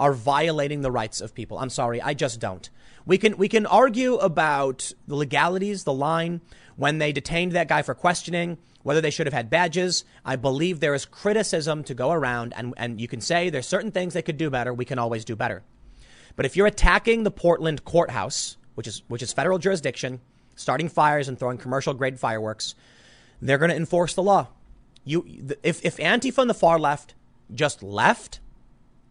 [0.00, 1.58] are violating the rights of people.
[1.58, 2.68] I'm sorry, I just don't.
[3.06, 6.40] We can we can argue about the legalities, the line
[6.76, 10.04] when they detained that guy for questioning, whether they should have had badges.
[10.24, 13.92] I believe there is criticism to go around and, and you can say there's certain
[13.92, 14.74] things they could do better.
[14.74, 15.62] We can always do better.
[16.34, 20.20] But if you're attacking the Portland courthouse, which is which is federal jurisdiction,
[20.56, 22.74] starting fires and throwing commercial grade fireworks,
[23.40, 24.48] they're going to enforce the law.
[25.04, 27.14] You, if, if Antifa and the far left
[27.52, 28.40] just left,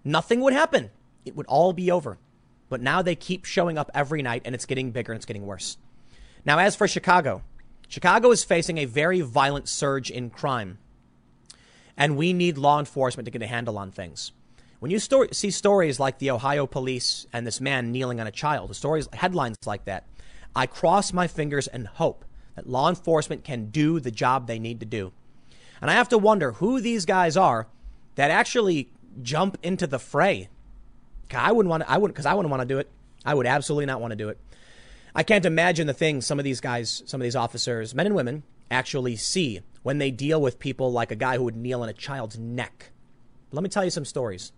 [0.03, 0.89] nothing would happen.
[1.25, 2.17] It would all be over.
[2.69, 5.45] But now they keep showing up every night and it's getting bigger and it's getting
[5.45, 5.77] worse.
[6.45, 7.43] Now, as for Chicago,
[7.87, 10.79] Chicago is facing a very violent surge in crime.
[11.95, 14.31] And we need law enforcement to get a handle on things.
[14.79, 18.31] When you sto- see stories like the Ohio police and this man kneeling on a
[18.31, 20.07] child, the stories, headlines like that,
[20.55, 22.25] I cross my fingers and hope
[22.55, 25.13] that law enforcement can do the job they need to do.
[25.83, 27.67] And I have to wonder who these guys are
[28.15, 28.89] that actually
[29.21, 30.47] jump into the fray.
[31.35, 32.89] I wouldn't want to, I wouldn't, because I wouldn't want to do it.
[33.25, 34.39] I would absolutely not want to do it.
[35.13, 38.15] I can't imagine the things some of these guys, some of these officers, men and
[38.15, 41.89] women, actually see when they deal with people like a guy who would kneel on
[41.89, 42.91] a child's neck.
[43.51, 44.53] Let me tell you some stories.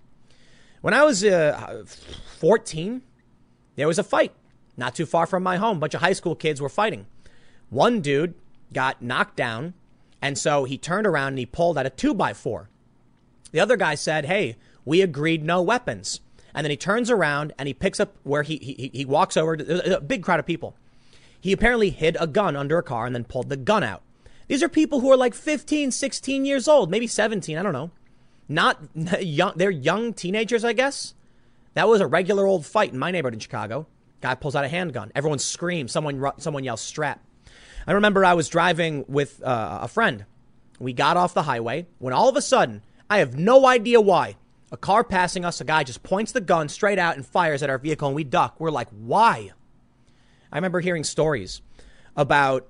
[0.81, 1.85] When I was uh,
[2.37, 3.01] 14,
[3.77, 4.31] there was a fight
[4.77, 5.77] not too far from my home.
[5.77, 7.07] A bunch of high school kids were fighting.
[7.71, 8.35] One dude
[8.71, 9.73] got knocked down,
[10.25, 12.67] and so he turned around and he pulled out a two by four.
[13.51, 16.19] The other guy said, Hey, we agreed no weapons.
[16.55, 19.55] And then he turns around and he picks up where he, he, he walks over
[19.55, 20.75] to a big crowd of people.
[21.39, 24.01] He apparently hid a gun under a car and then pulled the gun out.
[24.47, 27.91] These are people who are like 15, 16 years old, maybe 17, I don't know.
[28.49, 28.79] Not
[29.21, 31.13] young, they're young teenagers, I guess.
[31.75, 33.85] That was a regular old fight in my neighborhood in Chicago.
[34.21, 35.11] Guy pulls out a handgun.
[35.13, 35.91] Everyone screams.
[35.91, 37.23] Someone, someone yells strap.
[37.87, 40.25] I remember I was driving with uh, a friend.
[40.79, 44.35] We got off the highway when all of a sudden, I have no idea why,
[44.71, 47.69] a car passing us, a guy just points the gun straight out and fires at
[47.69, 48.59] our vehicle and we duck.
[48.59, 49.51] We're like, why?
[50.51, 51.61] I remember hearing stories
[52.15, 52.67] about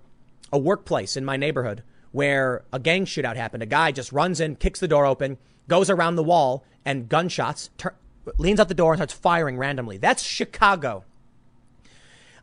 [0.52, 3.64] a workplace in my neighborhood where a gang shootout happened.
[3.64, 5.38] A guy just runs in, kicks the door open,
[5.68, 7.96] goes around the wall, and gunshots, tur-
[8.38, 9.98] leans out the door and starts firing randomly.
[9.98, 11.04] That's Chicago.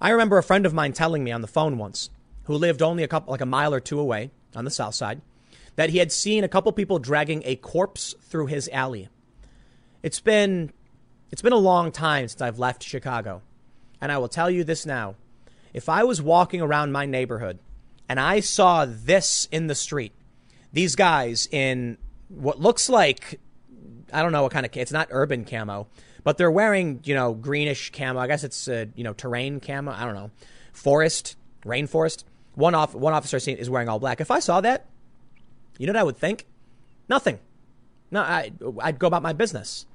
[0.00, 2.10] I remember a friend of mine telling me on the phone once,
[2.44, 5.20] who lived only a couple, like a mile or two away on the south side,
[5.76, 9.08] that he had seen a couple people dragging a corpse through his alley.
[10.02, 10.72] It's been,
[11.30, 13.42] it's been a long time since I've left Chicago.
[14.00, 15.14] And I will tell you this now.
[15.72, 17.58] If I was walking around my neighborhood
[18.08, 20.12] and I saw this in the street,
[20.72, 21.96] these guys in
[22.28, 23.40] what looks like,
[24.12, 25.86] I don't know what kind of, it's not urban camo,
[26.24, 28.18] but they're wearing, you know, greenish camo.
[28.18, 29.92] I guess it's, uh, you know, terrain camo.
[29.92, 30.30] I don't know.
[30.72, 32.24] Forest, rainforest.
[32.54, 34.20] One, off, one officer is wearing all black.
[34.20, 34.86] If I saw that,
[35.78, 36.46] you know what I would think?
[37.08, 37.38] Nothing.
[38.10, 39.86] No, I, I'd go about my business.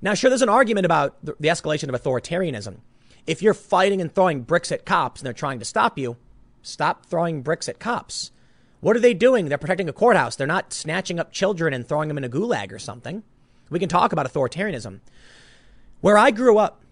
[0.00, 2.78] Now, sure, there's an argument about the, the escalation of authoritarianism.
[3.26, 6.16] If you're fighting and throwing bricks at cops and they're trying to stop you,
[6.62, 8.30] stop throwing bricks at cops.
[8.80, 9.48] What are they doing?
[9.48, 10.36] They're protecting a courthouse.
[10.36, 13.22] They're not snatching up children and throwing them in a gulag or something.
[13.68, 15.00] We can talk about authoritarianism.
[16.00, 16.82] Where I grew up,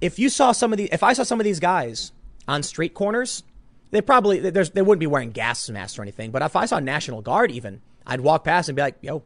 [0.00, 2.10] if you saw some of the, if I saw some of these guys
[2.48, 3.44] on street corners,
[3.90, 6.30] they probably there's they wouldn't be wearing gas masks or anything.
[6.30, 9.22] But if I saw National Guard, even I'd walk past and be like, "Yo,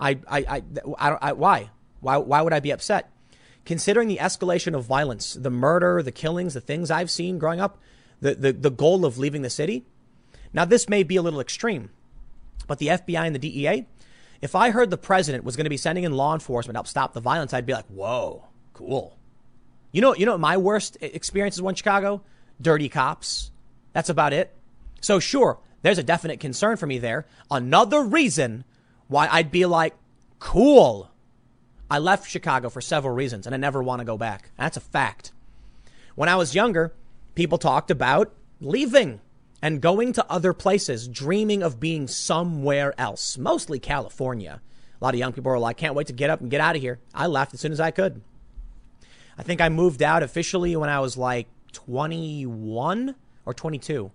[0.00, 0.62] I I I,
[0.98, 1.70] I, I why
[2.00, 3.10] why why would I be upset?"
[3.64, 7.78] Considering the escalation of violence, the murder, the killings, the things I've seen growing up,
[8.20, 9.86] the, the, the goal of leaving the city.
[10.52, 11.90] Now, this may be a little extreme,
[12.66, 13.86] but the FBI and the DEA,
[14.42, 16.86] if I heard the president was going to be sending in law enforcement to help
[16.86, 18.44] stop the violence, I'd be like, whoa,
[18.74, 19.18] cool.
[19.92, 22.22] You know, you know, my worst experiences in Chicago,
[22.60, 23.50] dirty cops.
[23.94, 24.54] That's about it.
[25.00, 27.24] So sure, there's a definite concern for me there.
[27.50, 28.64] Another reason
[29.08, 29.94] why I'd be like,
[30.38, 31.10] cool.
[31.90, 34.50] I left Chicago for several reasons and I never want to go back.
[34.58, 35.32] That's a fact.
[36.14, 36.92] When I was younger,
[37.34, 39.20] people talked about leaving
[39.62, 44.60] and going to other places, dreaming of being somewhere else, mostly California.
[45.00, 46.76] A lot of young people were like, can't wait to get up and get out
[46.76, 46.98] of here.
[47.14, 48.22] I left as soon as I could.
[49.36, 53.14] I think I moved out officially when I was like 21
[53.46, 54.10] or 22.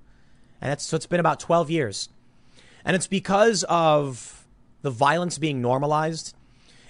[0.61, 2.09] And that's, so it's been about 12 years.
[2.83, 4.47] And it's because of
[4.81, 6.35] the violence being normalized.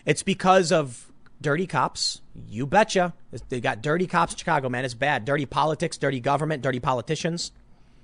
[0.06, 1.12] It's because of
[1.42, 2.22] dirty cops.
[2.48, 3.14] You betcha.
[3.50, 4.86] They got dirty cops in Chicago, man.
[4.86, 5.26] It's bad.
[5.26, 7.52] Dirty politics, dirty government, dirty politicians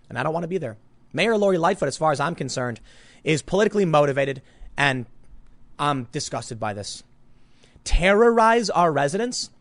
[0.09, 0.77] and I don't want to be there.
[1.13, 2.79] Mayor Lori Lightfoot, as far as I'm concerned,
[3.23, 4.41] is politically motivated,
[4.77, 5.05] and
[5.79, 7.03] I'm disgusted by this.
[7.83, 9.51] terrorize our residents.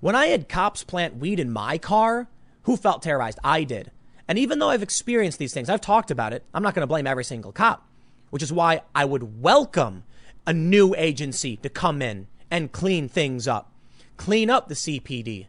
[0.00, 2.28] When I had cops plant weed in my car,
[2.62, 3.38] who felt terrorized?
[3.42, 3.90] I did.
[4.28, 6.86] And even though I've experienced these things, I've talked about it, I'm not going to
[6.86, 7.88] blame every single cop,
[8.28, 10.04] which is why I would welcome
[10.46, 13.72] a new agency to come in and clean things up,
[14.18, 15.46] clean up the CPD.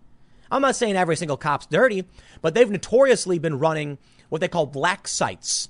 [0.51, 2.05] I'm not saying every single cop's dirty,
[2.41, 3.97] but they've notoriously been running
[4.29, 5.69] what they call black sites.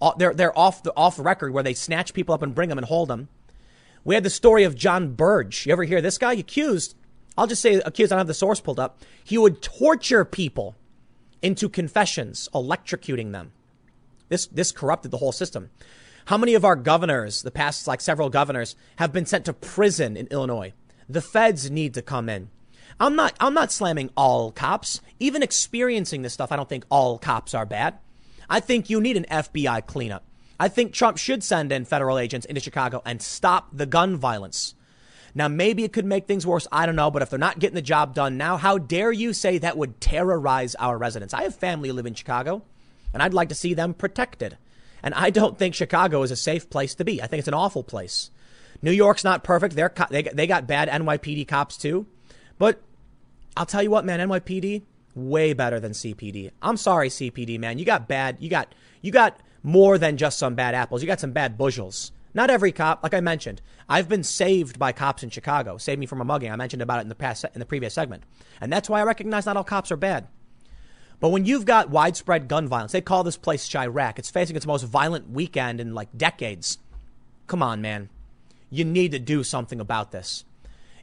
[0.00, 2.78] Uh, they're, they're off the off record where they snatch people up and bring them
[2.78, 3.28] and hold them.
[4.04, 5.66] We had the story of John Burge.
[5.66, 6.34] You ever hear this guy?
[6.34, 6.94] Accused,
[7.38, 9.00] I'll just say accused, I don't have the source pulled up.
[9.24, 10.76] He would torture people
[11.44, 13.52] into confessions, electrocuting them.
[14.30, 15.70] This, this corrupted the whole system.
[16.24, 20.16] How many of our governors, the past like several governors, have been sent to prison
[20.16, 20.72] in Illinois?
[21.06, 22.48] The feds need to come in.
[22.98, 25.02] I'm not, I'm not slamming all cops.
[25.20, 27.98] Even experiencing this stuff, I don't think all cops are bad.
[28.48, 30.24] I think you need an FBI cleanup.
[30.58, 34.74] I think Trump should send in federal agents into Chicago and stop the gun violence.
[35.34, 36.66] Now, maybe it could make things worse.
[36.70, 37.10] I don't know.
[37.10, 40.00] But if they're not getting the job done now, how dare you say that would
[40.00, 41.34] terrorize our residents?
[41.34, 42.62] I have family who live in Chicago,
[43.12, 44.56] and I'd like to see them protected.
[45.02, 47.20] And I don't think Chicago is a safe place to be.
[47.20, 48.30] I think it's an awful place.
[48.80, 49.74] New York's not perfect.
[49.74, 52.06] They're, they, they got bad NYPD cops too.
[52.58, 52.80] But
[53.56, 54.82] I'll tell you what, man, NYPD,
[55.14, 56.52] way better than CPD.
[56.62, 57.78] I'm sorry, CPD, man.
[57.78, 61.02] You got bad, you got, you got more than just some bad apples.
[61.02, 62.12] You got some bad bushels.
[62.34, 66.06] Not every cop, like I mentioned, I've been saved by cops in Chicago, saved me
[66.06, 66.50] from a mugging.
[66.50, 68.24] I mentioned about it in the past, in the previous segment.
[68.60, 70.26] And that's why I recognize not all cops are bad.
[71.20, 74.18] But when you've got widespread gun violence, they call this place Chiraq.
[74.18, 76.78] It's facing its most violent weekend in like decades.
[77.46, 78.10] Come on, man.
[78.68, 80.44] You need to do something about this.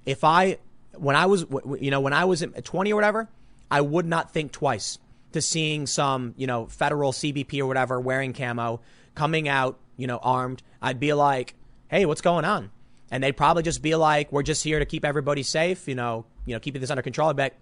[0.05, 0.57] If I,
[0.95, 1.45] when I was,
[1.79, 3.29] you know, when I was 20 or whatever,
[3.69, 4.99] I would not think twice
[5.31, 8.81] to seeing some, you know, federal CBP or whatever wearing camo
[9.15, 11.53] coming out you know, armed, I'd be like,
[11.87, 12.71] hey, what's going on?
[13.11, 16.25] And they'd probably just be like, we're just here to keep everybody safe, you know,
[16.45, 17.29] you know, keeping this under control.
[17.29, 17.59] I'd be like,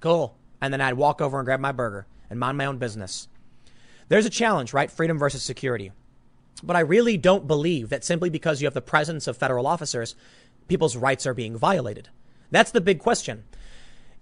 [0.00, 0.38] cool.
[0.60, 3.28] And then I'd walk over and grab my burger and mind my own business.
[4.08, 4.90] There's a challenge, right?
[4.90, 5.92] Freedom versus security.
[6.62, 10.14] But I really don't believe that simply because you have the presence of federal officers,
[10.68, 12.08] people's rights are being violated.
[12.50, 13.44] That's the big question.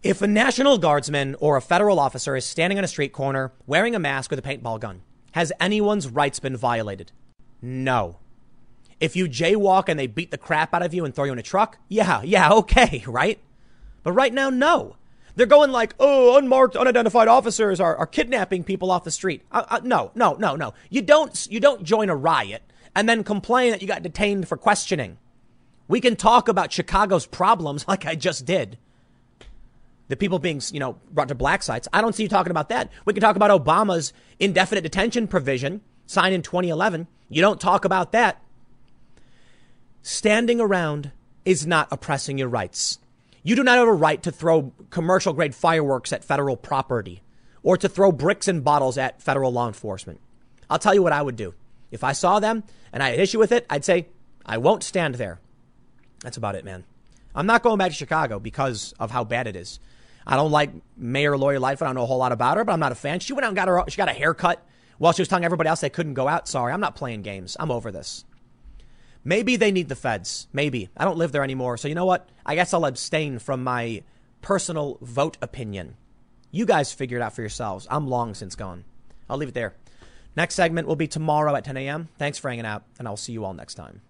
[0.02, 3.94] If a National Guardsman or a federal officer is standing on a street corner wearing
[3.94, 5.02] a mask with a paintball gun,
[5.32, 7.12] has anyone's rights been violated?
[7.62, 8.16] No.
[9.00, 11.38] If you jaywalk and they beat the crap out of you and throw you in
[11.38, 13.38] a truck, yeah, yeah, okay, right?
[14.02, 14.96] But right now, no.
[15.36, 19.42] They're going like, oh, unmarked, unidentified officers are, are kidnapping people off the street.
[19.50, 20.74] Uh, uh, no, no, no, no.
[20.90, 22.62] You don't, you don't join a riot
[22.94, 25.18] and then complain that you got detained for questioning.
[25.88, 28.78] We can talk about Chicago's problems like I just did.
[30.08, 31.86] The people being, you know, brought to black sites.
[31.92, 32.90] I don't see you talking about that.
[33.04, 38.12] We can talk about Obama's indefinite detention provision signed in 2011 you don't talk about
[38.12, 38.42] that.
[40.02, 41.12] Standing around
[41.44, 42.98] is not oppressing your rights.
[43.42, 47.22] You do not have a right to throw commercial grade fireworks at federal property
[47.62, 50.20] or to throw bricks and bottles at federal law enforcement.
[50.68, 51.54] I'll tell you what I would do.
[51.90, 54.08] If I saw them and I had issue with it, I'd say,
[54.44, 55.40] I won't stand there.
[56.20, 56.84] That's about it, man.
[57.34, 59.78] I'm not going back to Chicago because of how bad it is.
[60.26, 61.86] I don't like Mayor Lori Lightfoot.
[61.86, 63.20] I don't know a whole lot about her, but I'm not a fan.
[63.20, 64.66] She went out and got her, she got a haircut
[65.00, 66.46] while she was telling everybody else they couldn't go out.
[66.46, 67.56] Sorry, I'm not playing games.
[67.58, 68.26] I'm over this.
[69.24, 70.46] Maybe they need the feds.
[70.52, 70.90] Maybe.
[70.94, 71.78] I don't live there anymore.
[71.78, 72.28] So you know what?
[72.44, 74.02] I guess I'll abstain from my
[74.42, 75.96] personal vote opinion.
[76.50, 77.86] You guys figure it out for yourselves.
[77.90, 78.84] I'm long since gone.
[79.30, 79.74] I'll leave it there.
[80.36, 82.10] Next segment will be tomorrow at 10 a.m.
[82.18, 84.02] Thanks for hanging out, and I'll see you all next time.